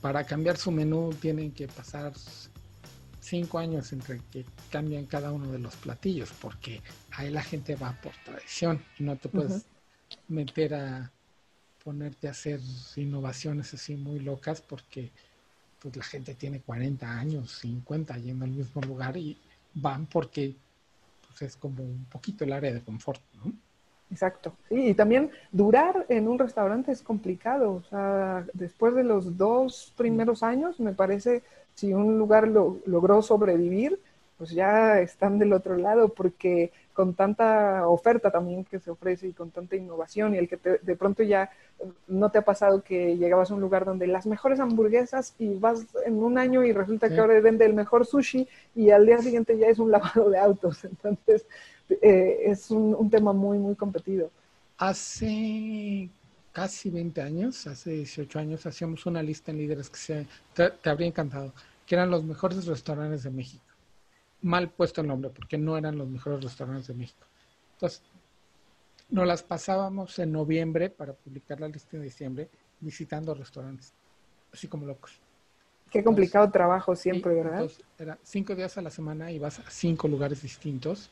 para 0.01 0.23
cambiar 0.23 0.57
su 0.57 0.71
menú 0.71 1.12
tienen 1.21 1.51
que 1.51 1.66
pasar 1.66 2.12
cinco 3.21 3.59
años 3.59 3.93
entre 3.93 4.21
que 4.31 4.45
cambian 4.71 5.05
cada 5.07 5.33
uno 5.33 5.51
de 5.51 5.59
los 5.59 5.75
platillos, 5.75 6.31
porque 6.41 6.81
ahí 7.11 7.31
la 7.31 7.43
gente 7.43 7.75
va 7.75 7.99
por 8.01 8.12
tradición 8.25 8.81
y 9.01 9.03
no 9.03 9.16
te 9.16 9.29
puedes 9.29 9.64
meter 10.29 10.75
a 10.75 11.11
ponerte 11.85 12.28
a 12.28 12.33
hacer 12.33 12.61
innovaciones 12.97 13.72
así 13.74 13.97
muy 13.97 14.20
locas 14.20 14.61
porque 14.61 15.11
pues 15.81 15.97
la 15.97 16.05
gente 16.05 16.35
tiene 16.35 16.61
40 16.61 17.18
años, 17.18 17.59
50 17.61 18.16
yendo 18.18 18.45
al 18.45 18.51
mismo 18.51 18.81
lugar 18.83 19.16
y 19.16 19.37
van 19.74 20.07
porque 20.07 20.55
pues, 21.26 21.43
es 21.43 21.57
como 21.57 21.83
un 21.83 22.05
poquito 22.05 22.45
el 22.45 22.53
área 22.53 22.72
de 22.72 22.83
confort, 22.83 23.20
¿no? 23.43 23.53
Exacto. 24.11 24.53
Y 24.68 24.95
también 24.95 25.31
durar 25.53 26.05
en 26.09 26.26
un 26.26 26.39
restaurante 26.39 26.91
es 26.91 27.01
complicado. 27.01 27.74
O 27.74 27.83
sea, 27.85 28.45
después 28.53 28.95
de 28.95 29.05
los 29.05 29.37
dos 29.37 29.93
primeros 29.97 30.43
años, 30.43 30.81
me 30.81 30.93
parece, 30.93 31.45
si 31.74 31.95
un 31.95 32.18
lugar 32.18 32.49
lo, 32.49 32.81
logró 32.87 33.22
sobrevivir, 33.22 34.01
pues 34.41 34.53
ya 34.53 35.01
están 35.01 35.38
del 35.38 35.53
otro 35.53 35.76
lado, 35.76 36.09
porque 36.09 36.72
con 36.95 37.12
tanta 37.12 37.86
oferta 37.86 38.30
también 38.30 38.64
que 38.64 38.80
se 38.80 38.91
ofrece 38.91 39.28
y 39.28 39.34
con 39.34 39.51
tanta 39.51 39.76
innovación 39.76 40.34
y 40.34 40.38
el 40.38 40.49
que 40.49 40.57
de 40.80 40.97
pronto 40.97 41.22
ya 41.22 41.51
no 42.09 42.30
te 42.30 42.38
ha 42.38 42.43
pasado 42.43 42.82
que 42.82 43.18
llegabas 43.18 43.51
a 43.51 43.55
un 43.55 43.61
lugar 43.61 43.84
donde 43.84 44.07
las 44.07 44.24
mejores 44.24 44.59
hamburguesas 44.59 45.34
y 45.38 45.59
vas 45.59 45.84
en 46.07 46.22
un 46.22 46.38
año 46.38 46.64
y 46.64 46.72
resulta 46.72 47.11
que 47.11 47.20
ahora 47.20 47.38
vende 47.43 47.66
el 47.66 47.74
mejor 47.74 48.07
sushi 48.07 48.49
y 48.74 48.88
al 48.88 49.05
día 49.05 49.18
siguiente 49.18 49.59
ya 49.59 49.66
es 49.66 49.78
un 49.78 49.91
lavado 49.91 50.30
de 50.30 50.38
autos. 50.38 50.84
Entonces 50.86 51.45
eh, 52.01 52.38
es 52.47 52.70
un, 52.70 53.11
tema 53.11 53.34
muy, 53.34 53.59
muy 53.59 53.74
competido. 53.74 54.30
Hace 54.78 56.09
casi 56.51 56.88
20 56.88 57.20
años, 57.20 57.66
hace 57.66 57.91
18 57.91 58.38
años, 58.38 58.64
hacíamos 58.64 59.05
una 59.05 59.22
lista 59.22 59.51
en 59.51 59.59
líderes 59.59 59.91
que 59.91 59.99
se, 59.99 60.26
te, 60.55 60.88
habría 60.88 61.09
encantado, 61.09 61.53
que 61.84 61.95
eran 61.95 62.11
los 62.11 62.24
mejores 62.24 62.64
restaurantes 62.64 63.24
de 63.24 63.30
México. 63.30 63.70
Mal 64.43 64.70
puesto 64.70 65.01
el 65.01 65.07
nombre, 65.07 65.30
porque 65.30 65.59
no 65.59 65.76
eran 65.76 65.99
los 65.99 66.09
mejores 66.09 66.43
restaurantes 66.43 66.88
de 66.88 66.95
México. 66.95 67.26
Entonces, 67.74 68.03
nos 69.11 69.26
las 69.26 69.43
pasábamos 69.43 70.18
en 70.18 70.32
noviembre 70.32 70.88
para 70.88 71.12
publicar 71.12 71.61
la 71.61 71.68
lista 71.68 71.97
en 71.97 72.03
diciembre, 72.03 72.49
visitando 72.80 73.34
restaurantes, 73.34 73.93
así 74.53 74.68
como 74.68 74.86
locos. 74.86 75.20
Qué 75.91 76.05
complicado 76.05 76.51
trabajo 76.51 76.95
siempre, 76.95 77.34
¿verdad? 77.34 77.62
Entonces, 77.62 77.84
era 77.99 78.18
cinco 78.22 78.55
días 78.55 78.78
a 78.78 78.82
la 78.82 78.91
semana, 78.91 79.32
ibas 79.32 79.59
a 79.59 79.68
cinco 79.68 80.07
lugares 80.07 80.43
distintos 80.43 81.11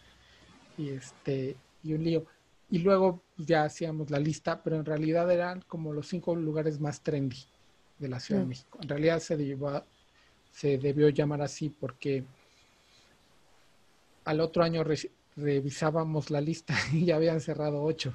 y 0.77 0.91
este 0.91 1.57
y 1.83 1.95
un 1.95 2.05
lío. 2.05 2.25
Y 2.71 2.79
luego 2.79 3.23
ya 3.37 3.65
hacíamos 3.65 4.11
la 4.11 4.21
lista, 4.21 4.63
pero 4.63 4.77
en 4.77 4.85
realidad 4.85 5.31
eran 5.31 5.63
como 5.63 5.93
los 5.93 6.07
cinco 6.07 6.37
lugares 6.37 6.79
más 6.81 7.03
trendy 7.03 7.45
de 7.99 8.09
la 8.09 8.21
Ciudad 8.21 8.41
de 8.41 8.47
mm. 8.47 8.49
México. 8.49 8.79
En 8.81 8.89
realidad 8.89 9.19
se 9.19 9.37
debió, 9.37 9.85
se 10.53 10.79
debió 10.79 11.09
llamar 11.09 11.43
así 11.43 11.71
porque 11.71 12.25
al 14.29 14.41
otro 14.41 14.63
año 14.63 14.85
revisábamos 15.37 16.31
la 16.31 16.43
lista 16.43 16.75
y 16.93 17.07
ya 17.07 17.17
habían 17.17 17.41
cerrado 17.41 17.83
ocho. 17.83 18.13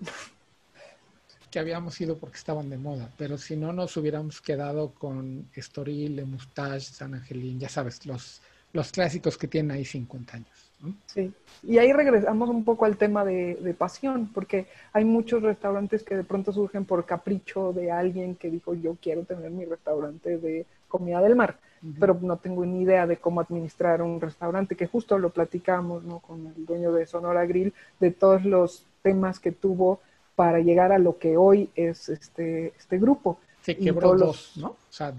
que 1.50 1.60
habíamos 1.60 2.00
ido 2.00 2.18
porque 2.18 2.36
estaban 2.36 2.68
de 2.68 2.76
moda, 2.76 3.08
pero 3.16 3.38
si 3.38 3.56
no 3.56 3.72
nos 3.72 3.96
hubiéramos 3.96 4.40
quedado 4.40 4.90
con 4.90 5.48
Estoril, 5.54 6.16
Le 6.16 6.24
Moustache, 6.24 6.92
San 6.92 7.14
Angelín, 7.14 7.60
ya 7.60 7.68
sabes, 7.68 8.04
los, 8.04 8.42
los 8.72 8.90
clásicos 8.90 9.38
que 9.38 9.46
tienen 9.46 9.70
ahí 9.70 9.84
50 9.84 10.36
años. 10.36 10.72
Sí, 11.06 11.32
y 11.62 11.78
ahí 11.78 11.92
regresamos 11.92 12.48
un 12.50 12.64
poco 12.64 12.84
al 12.84 12.96
tema 12.96 13.24
de, 13.24 13.74
pasión, 13.78 14.30
porque 14.34 14.66
hay 14.92 15.04
muchos 15.04 15.42
restaurantes 15.42 16.02
que 16.02 16.16
de 16.16 16.24
pronto 16.24 16.52
surgen 16.52 16.84
por 16.84 17.06
capricho 17.06 17.72
de 17.72 17.92
alguien 17.92 18.34
que 18.34 18.50
dijo 18.50 18.74
yo 18.74 18.96
quiero 19.00 19.22
tener 19.22 19.50
mi 19.50 19.64
restaurante 19.64 20.36
de 20.36 20.66
comida 20.88 21.20
del 21.20 21.36
mar, 21.36 21.58
pero 22.00 22.18
no 22.20 22.36
tengo 22.36 22.64
ni 22.64 22.82
idea 22.82 23.06
de 23.06 23.18
cómo 23.18 23.40
administrar 23.40 24.02
un 24.02 24.20
restaurante, 24.20 24.76
que 24.76 24.86
justo 24.86 25.18
lo 25.18 25.30
platicamos 25.30 26.04
¿no? 26.04 26.18
con 26.20 26.46
el 26.46 26.66
dueño 26.66 26.92
de 26.92 27.06
Sonora 27.06 27.46
Grill, 27.46 27.72
de 28.00 28.10
todos 28.10 28.44
los 28.44 28.84
temas 29.02 29.38
que 29.38 29.52
tuvo 29.52 30.00
para 30.34 30.58
llegar 30.60 30.92
a 30.92 30.98
lo 30.98 31.18
que 31.18 31.36
hoy 31.36 31.70
es 31.74 32.08
este, 32.08 32.74
este 32.78 32.98
grupo. 32.98 33.38
Se 33.62 33.76
quebró 33.76 34.16
dos, 34.16 34.52
¿no? 34.56 34.68
O 34.68 34.76
sea, 34.90 35.12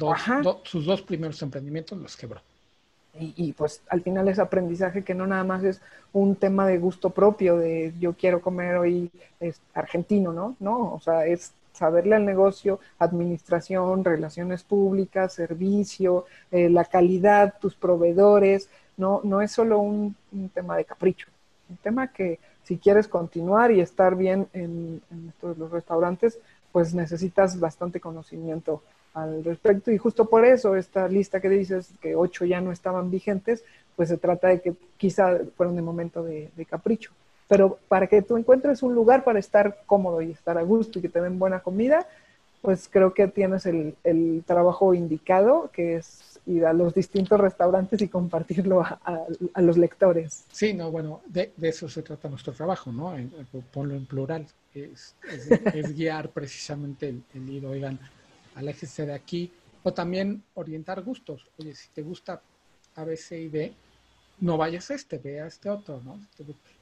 sus 0.63 0.85
dos 0.85 1.01
primeros 1.01 1.41
emprendimientos 1.41 1.97
los 1.97 2.15
quebró 2.15 2.41
y, 3.19 3.53
pues 3.53 3.81
al 3.89 4.01
final 4.01 4.27
es 4.27 4.39
aprendizaje 4.39 5.03
que 5.03 5.15
no 5.15 5.27
nada 5.27 5.43
más 5.43 5.63
es 5.63 5.81
un 6.13 6.35
tema 6.35 6.67
de 6.67 6.77
gusto 6.77 7.09
propio, 7.09 7.57
de 7.57 7.93
yo 7.99 8.13
quiero 8.13 8.41
comer 8.41 8.75
hoy 8.75 9.11
es 9.39 9.59
argentino, 9.73 10.33
¿no? 10.33 10.55
No, 10.59 10.93
o 10.93 10.99
sea, 10.99 11.25
es 11.25 11.51
saberle 11.77 12.15
al 12.15 12.25
negocio, 12.25 12.79
administración, 12.99 14.03
relaciones 14.03 14.63
públicas, 14.63 15.33
servicio, 15.33 16.25
eh, 16.51 16.69
la 16.69 16.85
calidad, 16.85 17.55
tus 17.59 17.75
proveedores, 17.75 18.69
no, 18.97 19.21
no 19.23 19.41
es 19.41 19.51
solo 19.51 19.79
un, 19.79 20.15
tema 20.53 20.75
de 20.77 20.85
capricho, 20.85 21.27
un 21.69 21.77
tema 21.77 22.11
que 22.11 22.39
si 22.63 22.77
quieres 22.77 23.07
continuar 23.07 23.71
y 23.71 23.79
estar 23.79 24.15
bien 24.15 24.47
en, 24.53 25.01
en 25.11 25.29
estos, 25.29 25.57
los 25.57 25.71
restaurantes, 25.71 26.39
pues 26.71 26.93
necesitas 26.93 27.59
bastante 27.59 27.99
conocimiento 27.99 28.81
al 29.13 29.43
respecto 29.43 29.91
y 29.91 29.97
justo 29.97 30.25
por 30.29 30.45
eso 30.45 30.75
esta 30.75 31.07
lista 31.07 31.39
que 31.39 31.49
dices 31.49 31.91
que 32.01 32.15
ocho 32.15 32.45
ya 32.45 32.61
no 32.61 32.71
estaban 32.71 33.09
vigentes, 33.09 33.63
pues 33.95 34.09
se 34.09 34.17
trata 34.17 34.49
de 34.49 34.61
que 34.61 34.75
quizá 34.95 35.39
fueron 35.55 35.75
de 35.75 35.81
momento 35.81 36.23
de, 36.23 36.51
capricho. 36.69 37.11
Pero 37.47 37.79
para 37.87 38.07
que 38.07 38.21
tú 38.21 38.37
encuentres 38.37 38.83
un 38.83 38.93
lugar 38.93 39.23
para 39.23 39.39
estar 39.39 39.83
cómodo 39.85 40.21
y 40.21 40.31
estar 40.31 40.57
a 40.57 40.63
gusto 40.63 40.99
y 40.99 41.01
que 41.01 41.09
te 41.09 41.21
den 41.21 41.39
buena 41.39 41.61
comida, 41.61 42.07
pues 42.61 42.89
creo 42.91 43.13
que 43.13 43.27
tienes 43.27 43.65
el, 43.65 44.43
trabajo 44.45 44.93
indicado, 44.93 45.69
que 45.71 45.95
es 45.95 46.39
ir 46.45 46.65
a 46.65 46.73
los 46.73 46.93
distintos 46.93 47.39
restaurantes 47.39 48.01
y 48.01 48.07
compartirlo 48.07 48.81
a, 48.81 49.61
los 49.61 49.77
lectores. 49.77 50.45
Sí, 50.51 50.73
no, 50.73 50.91
bueno, 50.91 51.21
de, 51.27 51.51
eso 51.61 51.87
se 51.87 52.01
trata 52.01 52.29
nuestro 52.29 52.53
trabajo, 52.53 52.91
¿no? 52.91 53.13
ponlo 53.71 53.95
en 53.95 54.05
plural, 54.05 54.45
es, 54.73 55.15
guiar 55.95 56.29
precisamente 56.29 57.09
el, 57.09 57.23
el 57.33 57.49
ir, 57.49 57.65
oigan, 57.65 57.99
aléjese 58.55 59.05
de 59.05 59.13
aquí, 59.13 59.51
o 59.83 59.93
también 59.93 60.43
orientar 60.55 61.01
gustos. 61.01 61.47
Oye, 61.57 61.73
si 61.73 61.89
te 61.89 62.01
gusta 62.01 62.41
A, 62.95 63.03
B, 63.05 63.15
C 63.15 63.39
y 63.39 63.47
D, 63.47 63.73
no 64.39 64.57
vayas 64.57 64.91
a 64.91 64.95
este, 64.95 65.17
ve 65.17 65.41
a 65.41 65.47
este 65.47 65.69
otro, 65.69 66.01
¿no? 66.03 66.19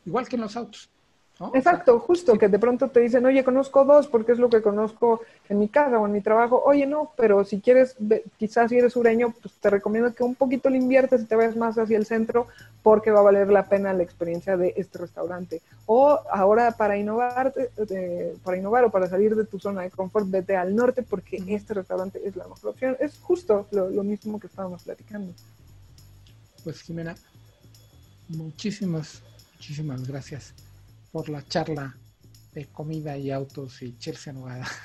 Igual 0.06 0.28
que 0.28 0.36
en 0.36 0.42
los 0.44 0.56
autos. 0.56 0.90
Exacto, 1.54 2.00
justo, 2.00 2.38
que 2.38 2.48
de 2.48 2.60
pronto 2.60 2.90
te 2.90 3.02
dicen, 3.02 3.26
oye, 3.26 3.44
conozco 3.44 3.84
dos 3.84 4.08
porque 4.08 4.32
es 4.32 4.40
lo 4.40 4.50
que 4.50 4.62
conozco 4.62 5.20
en 5.50 5.60
mi 5.60 5.68
casa 5.68 6.00
o 6.00 6.06
en 6.06 6.14
mi 6.14 6.22
trabajo. 6.22 6.64
Oye, 6.66 6.86
no, 6.86 7.12
pero 7.18 7.44
si 7.44 7.60
quieres, 7.60 7.98
quizás 8.38 8.70
si 8.70 8.78
eres 8.78 8.94
sureño, 8.94 9.34
pues 9.42 9.54
te 9.56 9.70
recomiendo 9.70 10.14
que 10.14 10.24
un 10.24 10.36
poquito 10.36 10.70
le 10.70 10.78
inviertes 10.78 11.22
y 11.22 11.26
te 11.26 11.36
vayas 11.36 11.58
más 11.58 11.78
hacia 11.78 11.98
el 11.98 12.06
centro 12.06 12.48
porque 12.82 13.12
va 13.12 13.20
a 13.20 13.24
valer 13.24 13.50
la 13.50 13.68
pena 13.68 13.92
la 13.92 14.04
experiencia 14.04 14.56
de 14.56 14.74
este 14.78 14.98
restaurante. 14.98 15.62
O 15.88 16.18
ahora 16.32 16.72
para 16.72 16.98
innovar, 16.98 17.54
para 18.44 18.58
innovar 18.58 18.86
o 18.86 18.92
para 18.92 19.10
salir 19.10 19.36
de 19.36 19.46
tu 19.46 19.60
zona 19.60 19.82
de 19.82 19.92
confort, 19.92 20.30
vete 20.30 20.56
al 20.56 20.74
norte 20.74 21.04
porque 21.04 21.44
este 21.48 21.74
restaurante 21.74 22.22
es 22.24 22.38
la 22.38 22.48
mejor 22.48 22.70
opción. 22.70 22.96
Es 23.02 23.20
justo 23.20 23.68
lo, 23.72 23.90
lo 23.90 24.04
mismo 24.04 24.40
que 24.40 24.48
estábamos 24.48 24.84
platicando. 24.84 25.34
Pues 26.64 26.82
Jimena, 26.82 27.16
muchísimas, 28.30 29.22
muchísimas 29.66 30.08
gracias 30.08 30.54
por 31.12 31.28
la 31.28 31.44
charla 31.44 31.98
de 32.54 32.68
comida 32.68 33.18
y 33.18 33.32
autos 33.32 33.82
y 33.82 33.98
Chelsea 33.98 34.32
Nogada. 34.32 34.68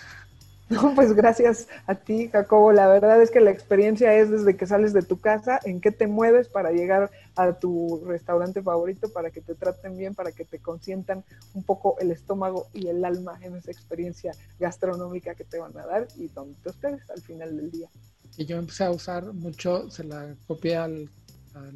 No, 0.71 0.95
pues 0.95 1.15
gracias 1.15 1.67
a 1.89 1.97
ti, 1.97 2.29
Jacobo. 2.29 2.71
La 2.71 2.87
verdad 2.87 3.21
es 3.21 3.33
que 3.33 3.41
la 3.41 3.51
experiencia 3.51 4.15
es 4.15 4.31
desde 4.31 4.57
que 4.57 4.69
sales 4.69 4.93
de 4.93 5.03
tu 5.03 5.19
casa, 5.19 5.59
en 5.65 5.81
qué 5.81 5.91
te 5.91 6.07
mueves 6.07 6.47
para 6.47 6.71
llegar 6.71 7.11
a 7.35 7.55
tu 7.55 8.05
restaurante 8.07 8.63
favorito, 8.63 9.13
para 9.13 9.33
que 9.33 9.41
te 9.41 9.57
traten 9.57 9.99
bien, 9.99 10.15
para 10.15 10.31
que 10.31 10.45
te 10.45 10.61
consientan 10.61 11.25
un 11.55 11.65
poco 11.65 11.97
el 11.99 12.13
estómago 12.13 12.69
y 12.73 12.87
el 12.87 13.05
alma 13.05 13.37
en 13.43 13.57
esa 13.57 13.73
experiencia 13.73 14.31
gastronómica 14.61 15.35
que 15.35 15.43
te 15.43 15.59
van 15.59 15.77
a 15.77 15.85
dar 15.85 16.07
y 16.15 16.29
donde 16.29 16.55
te 16.63 16.71
ustedes 16.71 17.11
al 17.11 17.21
final 17.21 17.57
del 17.57 17.73
día. 17.73 17.89
Y 18.37 18.47
yo 18.47 18.57
empecé 18.57 18.85
a 18.85 18.93
usar 18.93 19.33
mucho, 19.33 19.91
se 19.91 20.05
la 20.05 20.37
copié 20.47 20.77
al, 20.77 21.11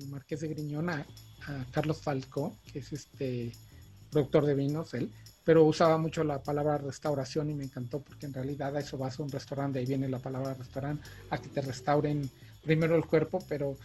Marqués 0.09 0.39
de 0.39 0.47
Griñón, 0.47 0.89
a 1.49 1.65
Carlos 1.71 2.01
Falco, 2.01 2.57
que 2.73 2.81
es 2.81 2.93
este 2.93 3.53
productor 4.11 4.47
de 4.47 4.55
vinos, 4.55 4.95
él, 4.95 5.11
pero 5.45 5.65
usaba 5.65 5.99
mucho 5.99 6.25
la 6.25 6.43
palabra 6.43 6.79
restauración 6.79 7.51
y 7.51 7.55
me 7.55 7.65
encantó 7.65 8.01
porque 8.01 8.27
en 8.27 8.33
realidad 8.33 8.77
a 8.77 8.81
eso 8.81 8.97
vas 8.97 9.19
a 9.19 9.23
un 9.23 9.31
restaurante, 9.31 9.79
ahí 9.79 9.87
viene 9.87 10.09
la 10.09 10.19
palabra 10.19 10.55
restaurante, 10.55 11.07
a 11.31 11.39
que 11.39 11.49
te 11.49 11.61
restauren 11.61 12.31
primero 12.63 12.97
el 12.97 13.05
cuerpo, 13.05 13.45
pero 13.49 13.77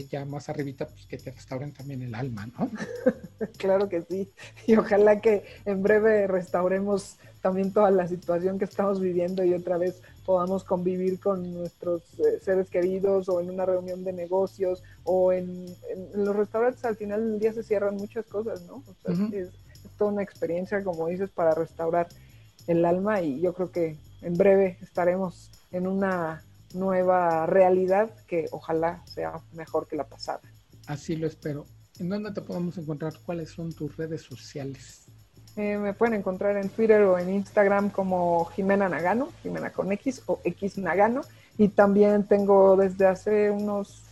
ya 0.00 0.24
más 0.24 0.48
arribita, 0.48 0.86
pues 0.86 1.06
que 1.06 1.18
te 1.18 1.30
restauren 1.30 1.72
también 1.72 2.02
el 2.02 2.14
alma, 2.14 2.46
¿no? 2.46 2.70
claro 3.58 3.88
que 3.88 4.02
sí. 4.02 4.30
Y 4.66 4.76
ojalá 4.76 5.20
que 5.20 5.44
en 5.64 5.82
breve 5.82 6.26
restauremos 6.26 7.18
también 7.40 7.72
toda 7.72 7.90
la 7.90 8.06
situación 8.06 8.58
que 8.58 8.64
estamos 8.64 9.00
viviendo 9.00 9.44
y 9.44 9.52
otra 9.52 9.76
vez 9.76 10.00
podamos 10.24 10.62
convivir 10.64 11.18
con 11.18 11.52
nuestros 11.52 12.02
eh, 12.20 12.38
seres 12.40 12.70
queridos 12.70 13.28
o 13.28 13.40
en 13.40 13.50
una 13.50 13.66
reunión 13.66 14.04
de 14.04 14.12
negocios 14.12 14.82
o 15.04 15.32
en, 15.32 15.66
los 16.14 16.36
restaurantes 16.36 16.84
al 16.84 16.96
final 16.96 17.32
del 17.32 17.40
día 17.40 17.52
se 17.52 17.64
cierran 17.64 17.96
muchas 17.96 18.24
cosas, 18.26 18.62
¿no? 18.62 18.82
es, 19.32 19.48
toda 19.98 20.12
una 20.12 20.22
experiencia, 20.22 20.82
como 20.84 21.08
dices, 21.08 21.30
para 21.30 21.54
restaurar 21.54 22.08
el 22.68 22.84
alma 22.84 23.20
y 23.20 23.40
yo 23.40 23.52
creo 23.52 23.72
que 23.72 23.96
en 24.22 24.34
breve 24.34 24.78
estaremos 24.80 25.50
en 25.72 25.88
una 25.88 26.44
nueva 26.74 27.46
realidad 27.46 28.10
que 28.26 28.46
ojalá 28.50 29.02
sea 29.06 29.40
mejor 29.52 29.86
que 29.86 29.96
la 29.96 30.04
pasada. 30.04 30.40
Así 30.86 31.16
lo 31.16 31.26
espero. 31.26 31.66
¿En 31.98 32.08
dónde 32.08 32.32
te 32.32 32.40
podemos 32.40 32.76
encontrar? 32.78 33.12
¿Cuáles 33.24 33.50
son 33.50 33.72
tus 33.72 33.96
redes 33.96 34.22
sociales? 34.22 35.06
Eh, 35.56 35.76
me 35.76 35.92
pueden 35.92 36.14
encontrar 36.14 36.56
en 36.56 36.70
Twitter 36.70 37.02
o 37.02 37.18
en 37.18 37.28
Instagram 37.28 37.90
como 37.90 38.46
Jimena 38.46 38.88
Nagano, 38.88 39.28
Jimena 39.42 39.70
con 39.70 39.92
X 39.92 40.22
o 40.26 40.40
X 40.44 40.78
Nagano. 40.78 41.22
Y 41.58 41.68
también 41.68 42.24
tengo 42.24 42.76
desde 42.76 43.06
hace 43.06 43.50
unos 43.50 44.02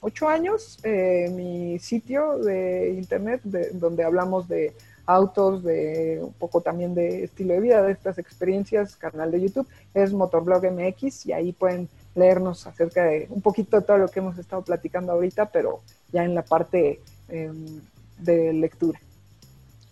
ocho 0.00 0.28
años 0.28 0.78
eh, 0.82 1.30
mi 1.34 1.78
sitio 1.78 2.38
de 2.38 2.94
internet 2.96 3.42
donde 3.72 4.04
hablamos 4.04 4.48
de 4.48 4.74
autos, 5.04 5.62
de 5.62 6.20
un 6.22 6.32
poco 6.32 6.60
también 6.60 6.94
de 6.94 7.24
estilo 7.24 7.54
de 7.54 7.60
vida, 7.60 7.82
de 7.82 7.92
estas 7.92 8.18
experiencias, 8.18 8.96
canal 8.96 9.30
de 9.30 9.40
YouTube, 9.40 9.68
es 9.94 10.12
Motorblog 10.12 10.64
MX 10.70 11.26
y 11.26 11.32
ahí 11.32 11.52
pueden 11.52 11.88
leernos 12.16 12.66
acerca 12.66 13.04
de 13.04 13.26
un 13.30 13.42
poquito 13.42 13.78
de 13.78 13.86
todo 13.86 13.98
lo 13.98 14.08
que 14.08 14.20
hemos 14.20 14.38
estado 14.38 14.62
platicando 14.62 15.12
ahorita, 15.12 15.50
pero 15.50 15.80
ya 16.12 16.24
en 16.24 16.34
la 16.34 16.42
parte 16.42 17.00
em, 17.28 17.80
de 18.18 18.52
lectura. 18.52 19.00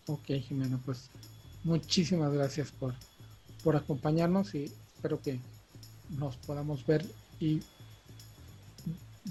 Ok, 0.06 0.26
Jimena, 0.26 0.78
pues 0.84 1.10
muchísimas 1.62 2.32
gracias 2.32 2.72
por, 2.72 2.94
por 3.62 3.76
acompañarnos 3.76 4.54
y 4.54 4.72
espero 4.94 5.20
que 5.20 5.38
nos 6.18 6.36
podamos 6.36 6.86
ver 6.86 7.04
y 7.40 7.62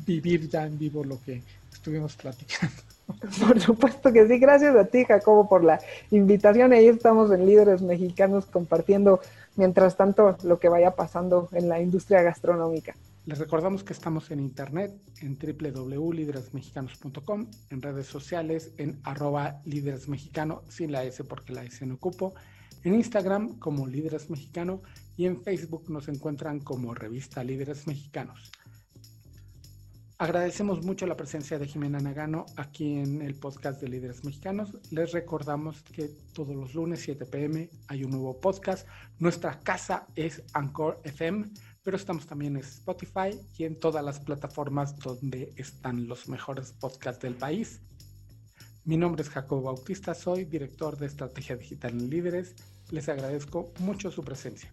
vivir 0.05 0.49
ya 0.49 0.65
en 0.65 0.77
vivo 0.77 1.03
lo 1.03 1.21
que 1.21 1.41
estuvimos 1.71 2.15
platicando. 2.15 2.75
Por 3.47 3.59
supuesto 3.59 4.13
que 4.13 4.27
sí, 4.27 4.39
gracias 4.39 4.75
a 4.75 4.85
ti 4.85 5.03
Jacobo 5.05 5.49
por 5.49 5.63
la 5.63 5.81
invitación. 6.11 6.71
Ahí 6.71 6.87
estamos 6.87 7.31
en 7.31 7.45
Líderes 7.45 7.81
Mexicanos 7.81 8.45
compartiendo 8.45 9.19
mientras 9.55 9.97
tanto 9.97 10.37
lo 10.43 10.59
que 10.59 10.69
vaya 10.69 10.95
pasando 10.95 11.49
en 11.51 11.69
la 11.69 11.81
industria 11.81 12.21
gastronómica. 12.21 12.93
Les 13.25 13.39
recordamos 13.39 13.85
que 13.85 13.93
estamos 13.93 14.31
en 14.31 14.41
internet 14.41 14.91
en 15.21 15.37
www.lideresmexicanos.com, 15.37 17.47
en 17.69 17.81
redes 17.81 18.07
sociales 18.07 18.73
en 18.77 18.99
arroba 19.03 19.61
sin 20.67 20.91
la 20.91 21.05
S 21.05 21.23
porque 21.23 21.53
la 21.53 21.63
S 21.63 21.85
no 21.85 21.93
ocupo, 21.95 22.33
en 22.83 22.95
Instagram 22.95 23.59
como 23.59 23.87
Líderes 23.87 24.29
Mexicano 24.29 24.81
y 25.15 25.25
en 25.25 25.41
Facebook 25.41 25.89
nos 25.89 26.09
encuentran 26.09 26.59
como 26.59 26.93
Revista 26.93 27.45
Líderes 27.45 27.87
Mexicanos. 27.87 28.51
Agradecemos 30.23 30.85
mucho 30.85 31.05
la 31.05 31.17
presencia 31.17 31.59
de 31.59 31.67
Jimena 31.67 31.99
Nagano 31.99 32.45
aquí 32.55 32.97
en 32.97 33.21
el 33.21 33.35
podcast 33.35 33.81
de 33.81 33.89
Líderes 33.89 34.23
Mexicanos. 34.23 34.69
Les 34.89 35.11
recordamos 35.11 35.81
que 35.81 36.07
todos 36.33 36.55
los 36.55 36.73
lunes 36.73 37.01
7 37.01 37.25
pm 37.25 37.69
hay 37.89 38.05
un 38.05 38.11
nuevo 38.11 38.39
podcast. 38.39 38.87
Nuestra 39.19 39.59
casa 39.59 40.07
es 40.15 40.41
Anchor 40.53 41.01
FM, 41.03 41.49
pero 41.83 41.97
estamos 41.97 42.25
también 42.25 42.55
en 42.55 42.61
Spotify 42.61 43.37
y 43.57 43.65
en 43.65 43.77
todas 43.77 44.01
las 44.01 44.21
plataformas 44.21 44.97
donde 44.97 45.51
están 45.57 46.07
los 46.07 46.29
mejores 46.29 46.71
podcasts 46.71 47.21
del 47.21 47.35
país. 47.35 47.81
Mi 48.85 48.95
nombre 48.95 49.23
es 49.23 49.29
Jacobo 49.29 49.63
Bautista, 49.63 50.13
soy 50.13 50.45
director 50.45 50.95
de 50.95 51.07
Estrategia 51.07 51.57
Digital 51.57 51.91
en 51.91 52.09
Líderes. 52.09 52.55
Les 52.91 53.09
agradezco 53.09 53.73
mucho 53.79 54.09
su 54.09 54.23
presencia. 54.23 54.71